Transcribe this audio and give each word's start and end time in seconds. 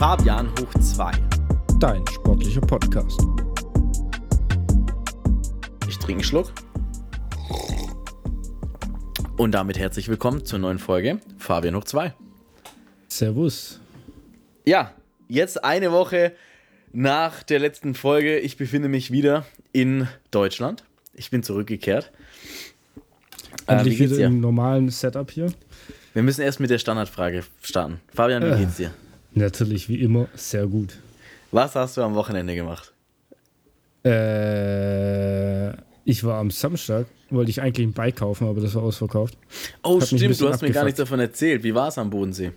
Fabian 0.00 0.48
hoch 0.58 0.80
2. 0.80 1.12
Dein 1.78 2.02
sportlicher 2.06 2.62
Podcast. 2.62 3.20
Ich 5.90 5.98
trinke 5.98 6.12
einen 6.12 6.24
Schluck. 6.24 6.50
Und 9.36 9.52
damit 9.52 9.78
herzlich 9.78 10.08
willkommen 10.08 10.46
zur 10.46 10.58
neuen 10.58 10.78
Folge 10.78 11.20
Fabian 11.36 11.76
hoch 11.76 11.84
2. 11.84 12.14
Servus. 13.08 13.78
Ja, 14.64 14.94
jetzt 15.28 15.62
eine 15.64 15.92
Woche 15.92 16.32
nach 16.94 17.42
der 17.42 17.58
letzten 17.58 17.94
Folge. 17.94 18.38
Ich 18.38 18.56
befinde 18.56 18.88
mich 18.88 19.10
wieder 19.10 19.44
in 19.72 20.08
Deutschland. 20.30 20.82
Ich 21.12 21.28
bin 21.28 21.42
zurückgekehrt. 21.42 22.10
Endlich 23.66 24.00
äh, 24.00 24.04
wieder 24.08 24.24
im 24.24 24.40
normalen 24.40 24.88
Setup 24.88 25.30
hier. 25.30 25.52
Wir 26.14 26.22
müssen 26.22 26.40
erst 26.40 26.58
mit 26.58 26.70
der 26.70 26.78
Standardfrage 26.78 27.44
starten. 27.60 28.00
Fabian, 28.14 28.42
wie 28.42 28.46
äh, 28.46 28.58
geht's 28.60 28.78
dir? 28.78 28.94
Natürlich, 29.34 29.88
wie 29.88 30.00
immer, 30.00 30.28
sehr 30.34 30.66
gut. 30.66 30.98
Was 31.50 31.74
hast 31.74 31.96
du 31.96 32.02
am 32.02 32.14
Wochenende 32.14 32.54
gemacht? 32.54 32.92
Äh, 34.04 35.70
ich 36.04 36.24
war 36.24 36.38
am 36.38 36.50
Samstag, 36.50 37.06
wollte 37.30 37.50
ich 37.50 37.60
eigentlich 37.60 37.86
ein 37.86 37.92
Bike 37.92 38.16
kaufen, 38.16 38.48
aber 38.48 38.60
das 38.60 38.74
war 38.74 38.82
ausverkauft. 38.82 39.36
Oh, 39.82 40.00
stimmt, 40.00 40.22
du 40.22 40.28
hast 40.28 40.42
abgefuckt. 40.42 40.62
mir 40.62 40.72
gar 40.72 40.84
nichts 40.84 40.98
davon 40.98 41.20
erzählt. 41.20 41.62
Wie 41.62 41.74
war 41.74 41.88
es 41.88 41.98
am 41.98 42.10
Bodensee? 42.10 42.52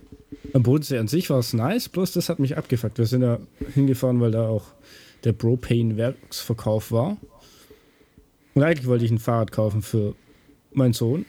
Am 0.52 0.62
Bodensee 0.62 0.98
an 0.98 1.08
sich 1.08 1.30
war 1.30 1.38
es 1.38 1.52
nice, 1.52 1.88
bloß 1.88 2.12
das 2.12 2.28
hat 2.28 2.38
mich 2.38 2.56
abgefuckt. 2.56 2.98
Wir 2.98 3.06
sind 3.06 3.22
ja 3.22 3.38
hingefahren, 3.74 4.20
weil 4.20 4.30
da 4.30 4.48
auch 4.48 4.66
der 5.24 5.32
Propane-Werksverkauf 5.32 6.92
war. 6.92 7.16
Und 8.54 8.62
eigentlich 8.62 8.86
wollte 8.86 9.04
ich 9.04 9.10
ein 9.10 9.18
Fahrrad 9.18 9.52
kaufen 9.52 9.82
für 9.82 10.14
meinen 10.72 10.92
Sohn 10.92 11.26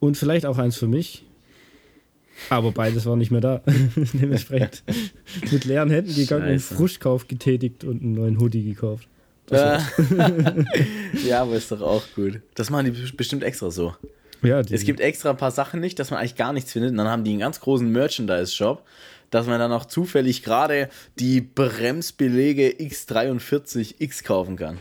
und 0.00 0.16
vielleicht 0.16 0.46
auch 0.46 0.58
eins 0.58 0.76
für 0.76 0.88
mich. 0.88 1.24
Aber 2.50 2.72
beides 2.72 3.06
war 3.06 3.16
nicht 3.16 3.30
mehr 3.30 3.40
da. 3.40 3.62
Dementsprechend 4.12 4.82
mit 5.50 5.64
leeren 5.64 5.90
Händen 5.90 6.14
gegangen 6.14 6.44
Scheiße. 6.44 6.74
und 6.74 6.78
Frischkauf 6.78 7.28
getätigt 7.28 7.84
und 7.84 8.02
einen 8.02 8.12
neuen 8.12 8.40
Hoodie 8.40 8.64
gekauft. 8.64 9.08
ja, 9.50 9.82
aber 11.42 11.56
ist 11.56 11.70
doch 11.70 11.82
auch 11.82 12.02
gut. 12.14 12.40
Das 12.54 12.70
machen 12.70 12.86
die 12.86 13.12
bestimmt 13.12 13.42
extra 13.42 13.70
so. 13.70 13.94
Ja, 14.42 14.60
es 14.60 14.84
gibt 14.84 15.00
extra 15.00 15.30
ein 15.30 15.36
paar 15.36 15.50
Sachen 15.50 15.80
nicht, 15.80 15.98
dass 15.98 16.10
man 16.10 16.20
eigentlich 16.20 16.36
gar 16.36 16.52
nichts 16.52 16.72
findet. 16.72 16.92
Und 16.92 16.96
dann 16.98 17.08
haben 17.08 17.24
die 17.24 17.32
einen 17.32 17.40
ganz 17.40 17.60
großen 17.60 17.86
Merchandise-Shop, 17.90 18.82
dass 19.30 19.46
man 19.46 19.58
dann 19.58 19.72
auch 19.72 19.84
zufällig 19.84 20.42
gerade 20.42 20.88
die 21.18 21.40
Bremsbelege 21.40 22.68
X43X 22.68 24.24
kaufen 24.24 24.56
kann. 24.56 24.78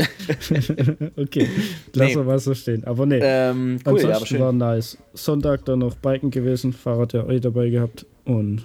okay, 1.16 1.48
lass 1.94 2.14
nee. 2.14 2.22
mal 2.22 2.38
so 2.38 2.54
stehen. 2.54 2.84
Aber 2.84 3.06
nee, 3.06 3.20
ähm, 3.22 3.78
cool, 3.86 3.92
ansonsten 3.92 4.34
ja, 4.34 4.40
war 4.40 4.52
nice. 4.52 4.98
Sonntag 5.14 5.64
dann 5.64 5.80
noch 5.80 5.94
Biken 5.96 6.30
gewesen, 6.30 6.72
Fahrrad 6.72 7.12
ja 7.12 7.28
eh 7.28 7.40
dabei 7.40 7.70
gehabt 7.70 8.06
und 8.24 8.64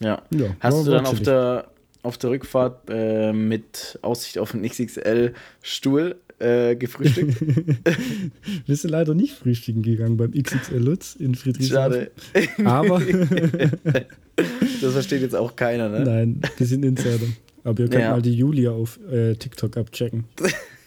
ja. 0.00 0.22
ja 0.30 0.56
Hast 0.60 0.86
du 0.86 0.90
dann 0.90 1.06
auf 1.06 1.20
der, 1.20 1.68
auf 2.02 2.18
der 2.18 2.30
Rückfahrt 2.30 2.88
äh, 2.88 3.32
mit 3.32 3.98
Aussicht 4.02 4.38
auf 4.38 4.54
einen 4.54 4.64
XXL-Stuhl 4.64 6.16
äh, 6.38 6.76
gefrühstückt? 6.76 7.40
Wir 8.66 8.76
sind 8.76 8.90
leider 8.90 9.14
nicht 9.14 9.34
frühstücken 9.34 9.82
gegangen 9.82 10.16
beim 10.16 10.32
XXL 10.32 10.78
Lutz 10.78 11.14
in 11.14 11.34
Friedrichshafen. 11.34 12.08
Schade. 12.32 12.68
Aber 12.68 13.00
das 14.80 14.92
versteht 14.92 15.22
jetzt 15.22 15.36
auch 15.36 15.54
keiner, 15.56 15.88
ne? 15.88 16.00
Nein, 16.00 16.40
wir 16.56 16.66
sind 16.66 16.84
Insider. 16.84 17.26
Aber 17.64 17.80
ihr 17.80 17.88
könnt 17.88 18.02
ja. 18.02 18.10
mal 18.10 18.22
die 18.22 18.34
Julia 18.34 18.70
auf 18.70 19.00
äh, 19.10 19.34
TikTok 19.34 19.76
abchecken. 19.78 20.24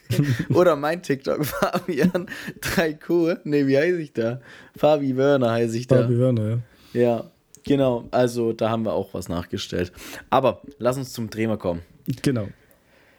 Oder 0.54 0.76
mein 0.76 1.02
TikTok, 1.02 1.46
Fabian 1.46 2.28
3Q. 2.62 3.40
Ne, 3.44 3.68
wie 3.68 3.78
heiße 3.78 4.00
ich 4.00 4.14
da? 4.14 4.40
Fabi 4.76 5.18
Wörner 5.18 5.52
heiße 5.52 5.78
ich 5.78 5.88
da. 5.88 6.04
Fabi 6.04 6.18
Wörner, 6.18 6.50
ja. 6.50 6.60
Ja, 6.94 7.32
genau. 7.64 8.08
Also 8.12 8.54
da 8.54 8.70
haben 8.70 8.86
wir 8.86 8.94
auch 8.94 9.14
was 9.14 9.28
nachgestellt. 9.28 9.92
Aber 10.30 10.62
lass 10.78 10.98
uns 10.98 11.12
zum 11.12 11.30
Thema 11.30 11.58
kommen. 11.58 11.82
Genau. 12.22 12.48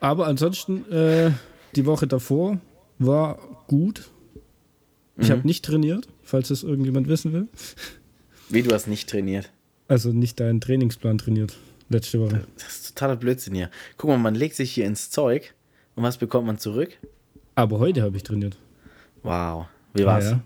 Aber 0.00 0.26
ansonsten, 0.26 0.90
äh, 0.90 1.32
die 1.74 1.84
Woche 1.84 2.06
davor 2.06 2.58
war 2.98 3.38
gut. 3.66 4.08
Ich 5.16 5.28
mhm. 5.28 5.32
habe 5.32 5.46
nicht 5.46 5.64
trainiert, 5.64 6.08
falls 6.22 6.48
das 6.48 6.62
irgendjemand 6.62 7.08
wissen 7.08 7.32
will. 7.32 7.48
Wie, 8.48 8.62
du 8.62 8.72
hast 8.72 8.86
nicht 8.86 9.10
trainiert? 9.10 9.50
Also 9.88 10.12
nicht 10.12 10.40
deinen 10.40 10.60
Trainingsplan 10.60 11.18
trainiert 11.18 11.58
letzte 11.88 12.20
Woche. 12.20 12.46
Das 12.56 12.68
ist 12.68 12.88
totaler 12.96 13.16
Blödsinn 13.16 13.54
hier. 13.54 13.70
Guck 13.96 14.10
mal, 14.10 14.18
man 14.18 14.34
legt 14.34 14.56
sich 14.56 14.72
hier 14.72 14.86
ins 14.86 15.10
Zeug 15.10 15.54
und 15.94 16.02
was 16.02 16.18
bekommt 16.18 16.46
man 16.46 16.58
zurück? 16.58 16.90
Aber 17.54 17.78
heute 17.78 18.02
habe 18.02 18.16
ich 18.16 18.22
trainiert. 18.22 18.56
Wow. 19.22 19.66
Wie 19.94 20.04
war's? 20.04 20.24
Ja, 20.24 20.30
ja. 20.30 20.40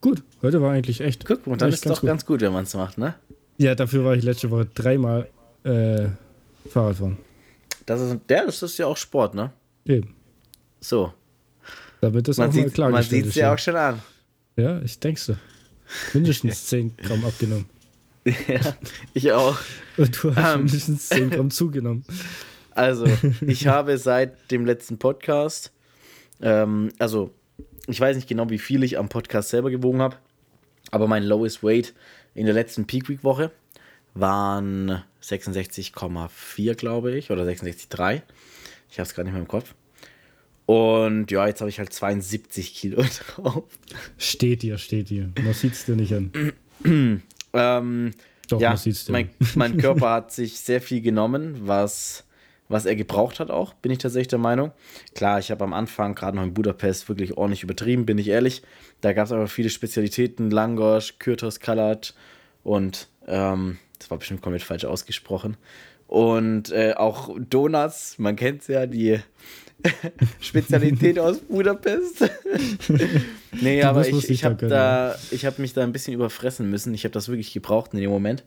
Gut, 0.00 0.22
heute 0.42 0.62
war 0.62 0.72
eigentlich 0.72 1.00
echt. 1.00 1.24
Guck, 1.24 1.46
und 1.46 1.60
dann 1.60 1.68
ist 1.70 1.76
es 1.76 1.80
doch 1.92 2.00
gut. 2.00 2.08
ganz 2.08 2.24
gut, 2.24 2.40
wenn 2.40 2.52
man 2.52 2.64
es 2.64 2.74
macht, 2.74 2.98
ne? 2.98 3.14
Ja, 3.58 3.74
dafür 3.74 4.04
war 4.04 4.14
ich 4.14 4.22
letzte 4.22 4.50
Woche 4.50 4.66
dreimal 4.66 5.28
äh, 5.64 6.06
Fahrradfahren. 6.68 7.18
Das 7.86 8.00
ist, 8.00 8.18
ja, 8.30 8.44
das 8.44 8.62
ist 8.62 8.78
ja 8.78 8.86
auch 8.86 8.96
Sport, 8.96 9.34
ne? 9.34 9.52
Eben. 9.84 10.14
So. 10.80 11.12
Damit 12.00 12.28
das 12.28 12.36
man 12.36 12.50
auch 12.50 12.52
sieht, 12.52 12.66
mal 12.66 12.70
klar 12.70 12.90
Man 12.90 13.02
sieht 13.02 13.26
es 13.26 13.34
ja 13.34 13.52
auch 13.52 13.58
schon 13.58 13.74
an. 13.74 14.00
Ja, 14.56 14.80
ich 14.82 14.98
denke 15.00 15.20
so. 15.20 15.36
Mindestens 16.12 16.66
10 16.68 16.96
Gramm 16.96 17.24
abgenommen. 17.24 17.66
Ja, 18.48 18.76
ich 19.14 19.32
auch. 19.32 19.58
Und 19.96 20.22
du 20.22 20.34
hast 20.34 20.54
um, 20.54 20.60
ähm. 20.60 20.64
mindestens 20.64 21.08
10 21.08 21.30
Gramm 21.30 21.50
zugenommen. 21.50 22.04
Also, 22.74 23.06
ich 23.40 23.66
habe 23.66 23.98
seit 23.98 24.52
dem 24.52 24.64
letzten 24.64 24.98
Podcast, 24.98 25.72
ähm, 26.40 26.92
also 27.00 27.34
ich 27.88 28.00
weiß 28.00 28.14
nicht 28.14 28.28
genau, 28.28 28.50
wie 28.50 28.58
viel 28.60 28.84
ich 28.84 28.98
am 28.98 29.08
Podcast 29.08 29.48
selber 29.48 29.68
gewogen 29.68 30.00
habe, 30.00 30.14
aber 30.92 31.08
mein 31.08 31.24
Lowest 31.24 31.64
Weight 31.64 31.92
in 32.34 32.46
der 32.46 32.54
letzten 32.54 32.86
Peak 32.86 33.08
Week 33.08 33.24
Woche 33.24 33.50
waren 34.14 35.02
66,4, 35.24 36.74
glaube 36.76 37.18
ich, 37.18 37.32
oder 37.32 37.42
66,3. 37.42 38.22
Ich 38.92 39.00
habe 39.00 39.08
es 39.08 39.14
gerade 39.14 39.24
nicht 39.24 39.32
mehr 39.32 39.42
im 39.42 39.48
Kopf. 39.48 39.74
Und 40.66 41.30
ja, 41.30 41.48
jetzt 41.48 41.60
habe 41.60 41.70
ich 41.70 41.78
halt 41.78 41.92
72 41.92 42.74
Kilo 42.74 43.02
drauf. 43.36 43.64
Steht 44.18 44.62
dir, 44.62 44.78
steht 44.78 45.10
dir. 45.10 45.32
Man 45.42 45.54
sieht 45.54 45.72
es 45.72 45.84
dir 45.84 45.96
nicht 45.96 46.14
an. 46.14 46.30
ähm, 47.52 48.12
Doch, 48.48 48.60
ja, 48.60 48.76
mein, 49.08 49.30
mein 49.54 49.76
Körper 49.78 50.10
hat 50.10 50.32
sich 50.32 50.60
sehr 50.60 50.80
viel 50.80 51.00
genommen, 51.00 51.66
was, 51.66 52.24
was 52.68 52.86
er 52.86 52.96
gebraucht 52.96 53.40
hat 53.40 53.50
auch, 53.50 53.74
bin 53.74 53.92
ich 53.92 53.98
tatsächlich 53.98 54.28
der 54.28 54.38
Meinung. 54.38 54.72
Klar, 55.14 55.38
ich 55.38 55.50
habe 55.50 55.64
am 55.64 55.72
Anfang, 55.72 56.14
gerade 56.14 56.36
noch 56.36 56.44
in 56.44 56.54
Budapest, 56.54 57.08
wirklich 57.08 57.36
ordentlich 57.36 57.62
übertrieben, 57.62 58.06
bin 58.06 58.18
ich 58.18 58.28
ehrlich. 58.28 58.62
Da 59.00 59.12
gab 59.12 59.26
es 59.26 59.32
aber 59.32 59.48
viele 59.48 59.70
Spezialitäten, 59.70 60.50
Langosch, 60.50 61.18
Kürtos, 61.18 61.60
Kalat 61.60 62.14
und 62.64 63.08
ähm, 63.26 63.78
das 63.98 64.10
war 64.10 64.18
bestimmt 64.18 64.42
komplett 64.42 64.62
falsch 64.62 64.84
ausgesprochen. 64.84 65.56
Und 66.06 66.70
äh, 66.70 66.94
auch 66.96 67.36
Donuts, 67.38 68.18
man 68.18 68.34
kennt 68.36 68.62
es 68.62 68.68
ja, 68.68 68.86
die 68.86 69.20
Spezialität 70.40 71.18
aus 71.18 71.38
Budapest. 71.40 72.28
nee, 73.60 73.82
aber 73.82 74.06
ich, 74.06 74.30
ich 74.30 74.44
habe 74.44 74.66
da, 74.66 75.14
ich 75.30 75.46
habe 75.46 75.62
mich 75.62 75.72
da 75.72 75.82
ein 75.82 75.92
bisschen 75.92 76.14
überfressen 76.14 76.68
müssen. 76.68 76.94
Ich 76.94 77.04
habe 77.04 77.12
das 77.12 77.28
wirklich 77.28 77.52
gebraucht 77.52 77.94
in 77.94 78.00
dem 78.00 78.10
Moment. 78.10 78.44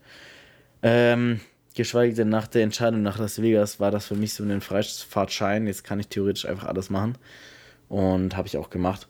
Ähm, 0.83 1.39
geschweige 1.75 2.13
denn 2.13 2.29
nach 2.29 2.47
der 2.47 2.63
Entscheidung 2.63 3.01
nach 3.01 3.17
Las 3.17 3.41
Vegas 3.41 3.79
war 3.79 3.91
das 3.91 4.07
für 4.07 4.15
mich 4.15 4.33
so 4.33 4.43
ein 4.43 4.61
Freifahrtschein. 4.61 5.67
Jetzt 5.67 5.83
kann 5.83 5.99
ich 5.99 6.07
theoretisch 6.07 6.45
einfach 6.45 6.67
alles 6.67 6.89
machen. 6.89 7.17
Und 7.87 8.35
habe 8.35 8.47
ich 8.47 8.57
auch 8.57 8.69
gemacht. 8.69 9.07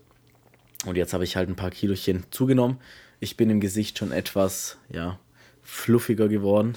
Und 0.85 0.97
jetzt 0.97 1.13
habe 1.13 1.23
ich 1.23 1.35
halt 1.35 1.49
ein 1.49 1.55
paar 1.55 1.71
Kilochen 1.71 2.23
zugenommen. 2.31 2.77
Ich 3.19 3.37
bin 3.37 3.49
im 3.49 3.61
Gesicht 3.61 3.99
schon 3.99 4.11
etwas, 4.11 4.77
ja, 4.89 5.19
fluffiger 5.61 6.27
geworden, 6.27 6.73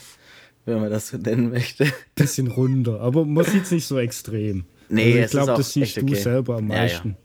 wenn 0.66 0.81
man 0.81 0.91
das 0.91 1.09
so 1.09 1.16
nennen 1.16 1.50
möchte. 1.50 1.91
Bisschen 2.15 2.49
runder, 2.49 3.00
aber 3.00 3.25
man 3.25 3.44
sieht 3.44 3.65
es 3.65 3.71
nicht 3.71 3.87
so 3.87 3.99
extrem. 3.99 4.66
Nee, 4.88 5.22
also 5.22 5.24
ich 5.24 5.30
glaube, 5.30 5.58
das 5.58 5.72
siehst 5.72 5.96
du 5.96 6.02
okay. 6.02 6.14
selber 6.14 6.56
am 6.56 6.68
meisten. 6.68 7.16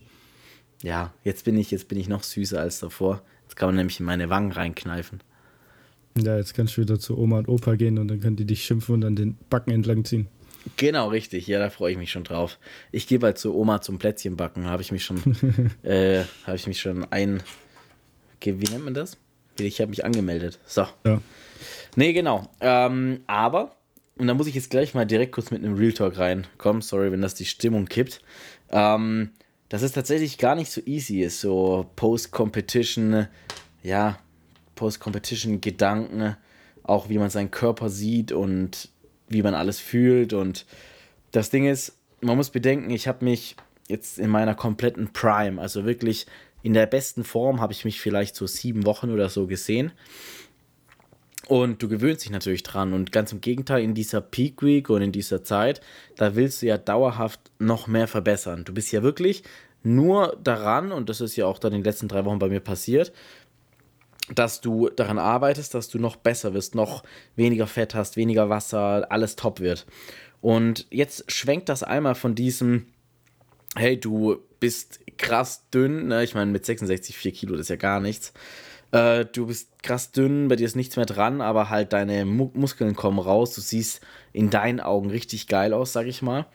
Ja, 0.81 0.89
ja. 0.89 1.01
ja, 1.01 1.13
jetzt 1.23 1.45
bin 1.45 1.57
ich, 1.57 1.71
jetzt 1.71 1.87
bin 1.87 1.99
ich 1.99 2.07
noch 2.07 2.23
süßer 2.23 2.59
als 2.59 2.79
davor. 2.79 3.21
Jetzt 3.43 3.55
kann 3.55 3.69
man 3.69 3.75
nämlich 3.75 3.99
in 3.99 4.05
meine 4.05 4.29
Wangen 4.29 4.51
reinkneifen. 4.51 5.21
Ja, 6.17 6.37
jetzt 6.37 6.53
kannst 6.53 6.77
du 6.77 6.81
wieder 6.81 6.99
zu 6.99 7.17
Oma 7.17 7.39
und 7.39 7.47
Opa 7.47 7.75
gehen 7.75 7.97
und 7.97 8.07
dann 8.07 8.19
können 8.19 8.35
die 8.35 8.45
dich 8.45 8.63
schimpfen 8.63 8.95
und 8.95 9.05
an 9.05 9.15
den 9.15 9.37
Backen 9.49 9.71
entlang 9.71 10.05
ziehen. 10.05 10.27
Genau, 10.77 11.07
richtig. 11.09 11.47
Ja, 11.47 11.59
da 11.59 11.69
freue 11.69 11.93
ich 11.93 11.97
mich 11.97 12.11
schon 12.11 12.23
drauf. 12.23 12.59
Ich 12.91 13.07
gehe 13.07 13.19
bald 13.19 13.37
zu 13.37 13.55
Oma 13.55 13.81
zum 13.81 13.97
Plätzchenbacken. 13.97 14.65
Habe 14.65 14.81
ich 14.81 14.91
mich 14.91 15.03
schon, 15.05 15.17
äh, 15.83 16.23
habe 16.45 16.57
ich 16.57 16.67
mich 16.67 16.81
schon 16.81 17.05
ein, 17.11 17.41
wie 18.43 18.51
nennt 18.51 18.83
man 18.83 18.93
das? 18.93 19.17
Ich 19.59 19.81
habe 19.81 19.89
mich 19.89 20.05
angemeldet. 20.05 20.59
So. 20.65 20.85
Ja. 21.05 21.21
Nee, 21.95 22.13
genau. 22.13 22.49
Ähm, 22.61 23.21
aber 23.27 23.75
und 24.19 24.27
da 24.27 24.33
muss 24.33 24.47
ich 24.47 24.55
jetzt 24.55 24.69
gleich 24.69 24.93
mal 24.93 25.05
direkt 25.05 25.31
kurz 25.31 25.49
mit 25.49 25.63
einem 25.63 25.75
Real 25.75 25.93
Talk 25.93 26.17
reinkommen. 26.17 26.81
Sorry, 26.81 27.11
wenn 27.11 27.21
das 27.21 27.35
die 27.35 27.45
Stimmung 27.45 27.85
kippt. 27.85 28.21
Ähm, 28.69 29.31
dass 29.69 29.81
es 29.81 29.93
tatsächlich 29.93 30.37
gar 30.37 30.55
nicht 30.55 30.71
so 30.71 30.81
easy 30.85 31.21
ist, 31.21 31.41
so 31.41 31.89
Post-Competition, 31.95 33.27
ja, 33.81 34.19
Post-Competition-Gedanken, 34.75 36.35
auch 36.83 37.07
wie 37.07 37.17
man 37.17 37.29
seinen 37.29 37.51
Körper 37.51 37.89
sieht 37.89 38.31
und 38.31 38.89
wie 39.29 39.43
man 39.43 39.53
alles 39.53 39.79
fühlt. 39.79 40.33
Und 40.33 40.65
das 41.31 41.49
Ding 41.49 41.65
ist, 41.67 41.97
man 42.19 42.35
muss 42.35 42.49
bedenken, 42.49 42.89
ich 42.89 43.07
habe 43.07 43.23
mich 43.23 43.55
jetzt 43.87 44.19
in 44.19 44.29
meiner 44.29 44.55
kompletten 44.55 45.13
Prime, 45.13 45.61
also 45.61 45.85
wirklich 45.85 46.25
in 46.61 46.73
der 46.73 46.87
besten 46.87 47.23
Form, 47.23 47.61
habe 47.61 47.71
ich 47.71 47.85
mich 47.85 48.01
vielleicht 48.01 48.35
so 48.35 48.47
sieben 48.47 48.85
Wochen 48.85 49.11
oder 49.11 49.29
so 49.29 49.47
gesehen. 49.47 49.91
Und 51.49 51.81
du 51.81 51.87
gewöhnst 51.87 52.23
dich 52.23 52.29
natürlich 52.29 52.61
dran. 52.61 52.93
Und 52.93 53.11
ganz 53.11 53.31
im 53.31 53.41
Gegenteil, 53.41 53.83
in 53.83 53.95
dieser 53.95 54.21
Peak 54.21 54.61
Week 54.61 54.87
und 54.87 55.01
in 55.01 55.11
dieser 55.11 55.43
Zeit, 55.43 55.81
da 56.15 56.35
willst 56.35 56.61
du 56.61 56.67
ja 56.67 56.77
dauerhaft 56.77 57.39
noch 57.57 57.87
mehr 57.87 58.07
verbessern. 58.07 58.65
Du 58.65 58.73
bist 58.73 58.91
ja 58.91 59.01
wirklich 59.01 59.41
nur 59.81 60.37
daran, 60.43 60.91
und 60.91 61.09
das 61.09 61.21
ist 61.21 61.35
ja 61.37 61.47
auch 61.47 61.57
dann 61.57 61.73
in 61.73 61.79
den 61.79 61.85
letzten 61.85 62.07
drei 62.07 62.23
Wochen 62.23 62.37
bei 62.37 62.49
mir 62.49 62.59
passiert, 62.59 63.11
dass 64.35 64.61
du 64.61 64.89
daran 64.89 65.17
arbeitest, 65.17 65.73
dass 65.73 65.89
du 65.89 65.97
noch 65.97 66.17
besser 66.17 66.53
wirst, 66.53 66.75
noch 66.75 67.01
weniger 67.35 67.65
Fett 67.65 67.95
hast, 67.95 68.15
weniger 68.15 68.49
Wasser, 68.49 69.07
alles 69.11 69.35
top 69.35 69.59
wird. 69.59 69.87
Und 70.41 70.85
jetzt 70.91 71.31
schwenkt 71.31 71.67
das 71.67 71.81
einmal 71.81 72.13
von 72.13 72.35
diesem, 72.35 72.85
hey, 73.75 73.99
du 73.99 74.37
bist 74.59 74.99
krass 75.17 75.67
dünn, 75.73 76.09
ne? 76.09 76.23
ich 76.23 76.35
meine, 76.35 76.51
mit 76.51 76.63
66, 76.63 77.17
4 77.17 77.31
Kilo, 77.31 77.53
das 77.53 77.61
ist 77.61 77.69
ja 77.69 77.75
gar 77.75 78.01
nichts, 78.01 78.33
äh, 78.91 79.25
du 79.25 79.47
bist 79.47 79.83
krass 79.83 80.11
dünn, 80.11 80.47
bei 80.47 80.55
dir 80.55 80.65
ist 80.65 80.75
nichts 80.75 80.95
mehr 80.95 81.05
dran, 81.05 81.41
aber 81.41 81.69
halt 81.69 81.93
deine 81.93 82.25
Mu 82.25 82.49
Muskeln 82.53 82.95
kommen 82.95 83.19
raus. 83.19 83.53
Du 83.55 83.61
siehst 83.61 84.01
in 84.33 84.49
deinen 84.49 84.79
Augen 84.79 85.09
richtig 85.09 85.47
geil 85.47 85.73
aus, 85.73 85.93
sag 85.93 86.07
ich 86.07 86.21
mal. 86.21 86.45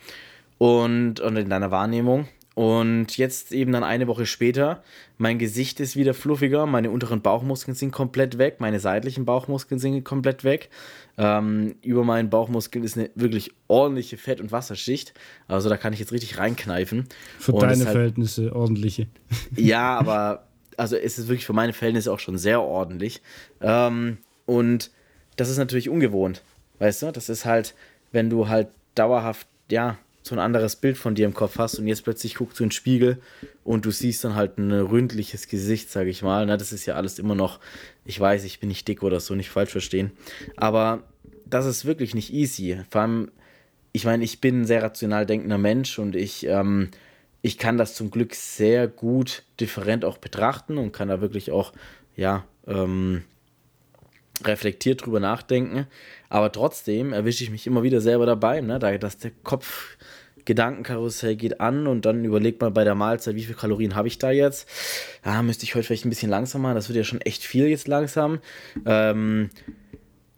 Und, 0.59 1.21
und 1.21 1.37
in 1.37 1.49
deiner 1.49 1.71
Wahrnehmung. 1.71 2.29
Und 2.55 3.17
jetzt 3.17 3.51
eben 3.51 3.73
dann 3.73 3.83
eine 3.83 4.07
Woche 4.07 4.27
später, 4.27 4.85
mein 5.19 5.41
Gesicht 5.41 5.81
ist 5.81 5.97
wieder 5.97 6.15
fluffiger, 6.15 6.67
meine 6.67 6.91
unteren 6.91 7.21
Bauchmuskeln 7.21 7.75
sind 7.75 7.91
komplett 7.91 8.39
weg, 8.39 8.57
meine 8.61 8.79
seitlichen 8.79 9.25
Bauchmuskeln 9.25 9.81
sind 9.81 10.05
komplett 10.05 10.45
weg. 10.45 10.71
Ähm, 11.19 11.75
über 11.83 12.05
meinen 12.05 12.31
Bauchmuskeln 12.31 12.85
ist 12.85 12.97
eine 12.97 13.11
wirklich 13.17 13.51
ordentliche 13.67 14.17
Fett- 14.17 14.41
und 14.41 14.53
Wasserschicht. 14.53 15.15
Also 15.49 15.69
da 15.69 15.77
kann 15.77 15.93
ich 15.93 15.99
jetzt 15.99 16.13
richtig 16.13 16.39
reinkneifen. 16.39 17.07
Für 17.41 17.53
und 17.55 17.63
deine 17.63 17.85
halt, 17.87 17.93
Verhältnisse 17.93 18.55
ordentliche. 18.55 19.09
Ja, 19.57 19.99
aber 19.99 20.47
also 20.79 20.97
es 20.97 21.19
ist 21.19 21.29
wirklich 21.29 21.47
für 21.47 21.53
meine 21.53 21.73
Verhältnisse 21.73 22.13
auch 22.13 22.19
schon 22.19 22.39
sehr 22.39 22.63
ordentlich. 22.63 23.23
Ähm, 23.61 24.19
und 24.47 24.91
das 25.37 25.49
ist 25.49 25.59
natürlich 25.59 25.89
ungewohnt, 25.89 26.43
weißt 26.79 27.03
du? 27.03 27.13
Das 27.13 27.29
ist 27.29 27.45
halt, 27.45 27.75
wenn 28.13 28.31
du 28.31 28.49
halt 28.49 28.69
dauerhaft, 28.95 29.47
ja, 29.71 29.99
so 30.23 30.35
ein 30.35 30.39
anderes 30.39 30.77
Bild 30.77 30.97
von 30.97 31.15
dir 31.15 31.27
im 31.27 31.35
Kopf 31.35 31.59
hast 31.59 31.79
und 31.79 31.87
jetzt 31.87 32.03
plötzlich 32.03 32.37
guckst 32.37 32.59
du 32.59 32.65
in 32.65 32.69
den 32.69 32.73
Spiegel 32.73 33.21
und 33.63 33.85
du 33.85 33.91
siehst 33.91 34.25
dann 34.25 34.35
halt 34.35 34.57
ein 34.57 34.73
ründliches 34.73 35.49
Gesicht, 35.49 35.91
sage 35.91 36.09
ich 36.09 36.23
mal. 36.23 36.47
Na, 36.47 36.57
das 36.57 36.73
ist 36.73 36.87
ja 36.87 36.95
alles 36.95 37.19
immer 37.19 37.35
noch, 37.35 37.61
ich 38.07 38.19
weiß, 38.19 38.45
ich 38.45 38.59
bin 38.59 38.71
nicht 38.71 38.89
dick 38.89 39.03
oder 39.03 39.21
so, 39.21 39.35
nicht 39.35 39.51
falsch 39.51 39.73
verstehen. 39.73 40.13
Aber 40.57 41.03
das 41.45 41.67
ist 41.67 41.85
wirklich 41.85 42.15
nicht 42.15 42.33
easy. 42.33 42.81
Vor 42.89 43.03
allem, 43.03 43.31
ich 43.93 44.07
meine, 44.07 44.25
ich 44.25 44.41
bin 44.41 44.63
ein 44.63 44.65
sehr 44.65 44.83
rational 44.83 45.27
denkender 45.27 45.59
Mensch 45.59 45.99
und 45.99 46.17
ich 46.17 46.47
ähm, 46.47 46.89
ich 47.45 47.59
kann 47.59 47.77
das 47.77 47.95
zum 47.95 48.11
Glück 48.11 48.35
sehr 48.35 48.89
gut 48.89 49.43
different 49.61 50.07
auch 50.07 50.17
betrachten 50.17 50.79
und 50.79 50.93
kann 50.93 51.09
da 51.09 51.21
wirklich 51.21 51.51
auch, 51.51 51.75
ja, 52.17 52.45
ähm, 52.67 53.25
reflektiert 54.43 55.05
drüber 55.05 55.21
nachdenken. 55.21 55.87
Aber 56.31 56.51
trotzdem 56.51 57.13
erwische 57.13 57.45
ich 57.45 57.51
mich 57.51 57.67
immer 57.67 57.83
wieder 57.83 58.01
selber 58.01 58.25
dabei, 58.25 58.63
ne? 58.63 58.79
da, 58.79 58.97
dass 58.97 59.19
der 59.19 59.31
Kopf 59.43 59.99
Gedankenkarussell 60.47 61.37
geht 61.37 61.61
an 61.61 61.87
und 61.87 62.07
dann 62.07 62.25
überlegt 62.25 62.63
man 62.63 62.73
bei 62.73 62.83
der 62.83 62.95
Mahlzeit, 62.95 63.35
wie 63.35 63.45
viele 63.45 63.59
Kalorien 63.59 63.95
habe 63.95 64.09
ich 64.09 64.17
da 64.17 64.31
jetzt? 64.31 64.67
Ja, 65.23 65.43
müsste 65.43 65.65
ich 65.65 65.75
heute 65.75 65.85
vielleicht 65.85 66.07
ein 66.07 66.11
bisschen 66.11 66.31
langsamer, 66.31 66.73
das 66.73 66.89
wird 66.89 66.97
ja 66.97 67.05
schon 67.05 67.21
echt 67.21 67.45
viel 67.45 67.67
jetzt 67.67 67.89
langsam. 67.89 68.39
Ähm, 68.87 69.51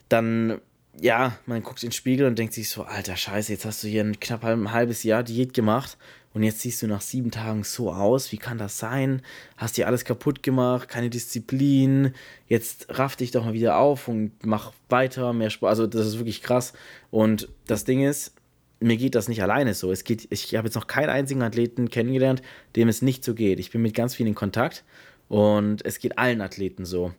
dann, 0.09 0.59
ja, 0.99 1.37
man 1.45 1.63
guckt 1.63 1.83
in 1.83 1.89
den 1.89 1.93
Spiegel 1.93 2.27
und 2.27 2.37
denkt 2.37 2.53
sich 2.53 2.69
so, 2.69 2.83
alter 2.83 3.15
Scheiße, 3.15 3.53
jetzt 3.53 3.63
hast 3.63 3.81
du 3.81 3.87
hier 3.87 4.03
ein 4.03 4.19
knapp 4.19 4.43
ein 4.43 4.73
halbes 4.73 5.03
Jahr 5.03 5.23
Diät 5.23 5.53
gemacht 5.53 5.97
und 6.33 6.43
jetzt 6.43 6.59
siehst 6.59 6.81
du 6.81 6.87
nach 6.87 7.01
sieben 7.01 7.31
Tagen 7.31 7.63
so 7.63 7.91
aus. 7.91 8.31
Wie 8.31 8.37
kann 8.37 8.57
das 8.57 8.77
sein? 8.77 9.21
Hast 9.55 9.77
dir 9.77 9.87
alles 9.87 10.05
kaputt 10.05 10.43
gemacht, 10.43 10.87
keine 10.87 11.09
Disziplin. 11.09 12.13
Jetzt 12.47 12.87
raff 12.89 13.15
dich 13.15 13.31
doch 13.31 13.43
mal 13.43 13.53
wieder 13.53 13.77
auf 13.77 14.07
und 14.07 14.31
mach 14.45 14.71
weiter, 14.89 15.33
mehr 15.33 15.49
Sport. 15.49 15.71
Also, 15.71 15.87
das 15.87 16.05
ist 16.05 16.19
wirklich 16.19 16.43
krass. 16.43 16.73
Und 17.09 17.49
das 17.65 17.85
Ding 17.85 18.03
ist, 18.03 18.33
mir 18.79 18.97
geht 18.97 19.15
das 19.15 19.27
nicht 19.27 19.41
alleine 19.41 19.73
so. 19.73 19.91
Es 19.91 20.03
geht, 20.03 20.27
ich 20.29 20.55
habe 20.55 20.67
jetzt 20.67 20.75
noch 20.75 20.87
keinen 20.87 21.09
einzigen 21.09 21.41
Athleten 21.41 21.89
kennengelernt, 21.89 22.41
dem 22.75 22.87
es 22.87 23.01
nicht 23.01 23.23
so 23.23 23.33
geht. 23.33 23.59
Ich 23.59 23.71
bin 23.71 23.81
mit 23.81 23.95
ganz 23.95 24.15
vielen 24.15 24.29
in 24.29 24.35
Kontakt 24.35 24.83
und 25.29 25.83
es 25.85 25.99
geht 25.99 26.17
allen 26.17 26.41
Athleten 26.41 26.85
so. 26.85 27.13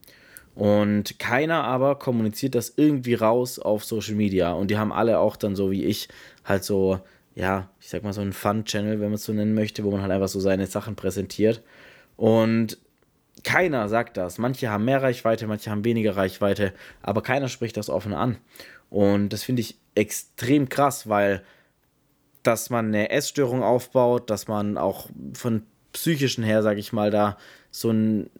Und 0.55 1.19
keiner 1.19 1.65
aber 1.65 1.99
kommuniziert 1.99 2.55
das 2.55 2.75
irgendwie 2.77 3.15
raus 3.15 3.59
auf 3.59 3.85
Social 3.85 4.15
Media. 4.15 4.53
Und 4.53 4.71
die 4.71 4.79
haben 4.79 4.93
alle 4.93 5.19
auch 5.19 5.37
dann 5.37 5.55
so 5.55 5.71
wie 5.71 5.85
ich 5.85 6.09
halt 6.45 6.65
so 6.65 7.01
ja, 7.39 7.71
ich 7.81 7.89
sag 7.89 8.03
mal 8.03 8.13
so 8.13 8.21
ein 8.21 8.33
Fun-Channel, 8.33 8.99
wenn 8.99 9.07
man 9.07 9.15
es 9.15 9.25
so 9.25 9.33
nennen 9.33 9.55
möchte, 9.55 9.85
wo 9.85 9.93
man 9.93 10.03
halt 10.03 10.11
einfach 10.11 10.27
so 10.27 10.41
seine 10.41 10.67
Sachen 10.67 10.97
präsentiert. 10.97 11.63
Und 12.17 12.79
keiner 13.45 13.89
sagt 13.89 14.17
das. 14.17 14.39
Manche 14.39 14.71
haben 14.71 14.85
mehr 14.85 15.01
Reichweite, 15.01 15.47
manche 15.47 15.71
haben 15.71 15.85
weniger 15.85 16.17
Reichweite, 16.17 16.73
aber 17.01 17.23
keiner 17.23 17.47
spricht 17.47 17.77
das 17.77 17.91
offen 17.91 18.13
an. 18.13 18.39
Und 18.91 19.29
das 19.29 19.45
finde 19.45 19.61
ich 19.61 19.79
extrem 19.95 20.69
krass, 20.69 21.09
weil 21.09 21.45
dass 22.43 22.71
man 22.71 22.87
eine 22.87 23.11
Essstörung 23.11 23.63
aufbaut, 23.63 24.31
dass 24.31 24.49
man 24.49 24.77
auch 24.77 25.09
von 25.35 25.63
psychischen 25.93 26.43
her, 26.43 26.65
sag 26.65 26.79
ich 26.79 26.93
mal, 26.93 27.13
da 27.13 27.39
so 27.71 27.91
ein 27.91 28.31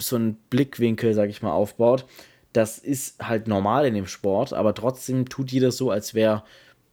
so 0.00 0.14
einen 0.14 0.36
Blickwinkel, 0.48 1.12
sag 1.12 1.28
ich 1.28 1.42
mal, 1.42 1.52
aufbaut. 1.52 2.06
Das 2.52 2.78
ist 2.78 3.20
halt 3.20 3.48
normal 3.48 3.84
in 3.84 3.94
dem 3.94 4.06
Sport, 4.06 4.52
aber 4.52 4.74
trotzdem 4.74 5.28
tut 5.28 5.50
jeder 5.50 5.72
so, 5.72 5.90
als 5.90 6.14
wäre 6.14 6.44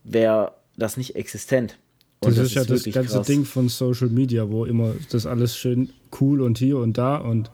wär 0.02 0.56
das 0.76 0.96
nicht 0.96 1.16
existent. 1.16 1.78
Und 2.20 2.30
das, 2.30 2.36
das 2.36 2.46
ist 2.46 2.54
ja 2.54 2.64
das 2.64 2.84
ganze 2.84 3.16
krass. 3.16 3.26
Ding 3.26 3.44
von 3.44 3.68
Social 3.68 4.08
Media, 4.08 4.50
wo 4.50 4.64
immer 4.64 4.94
das 5.10 5.26
alles 5.26 5.56
schön 5.56 5.90
cool 6.20 6.40
und 6.40 6.58
hier 6.58 6.78
und 6.78 6.96
da 6.96 7.16
und 7.16 7.50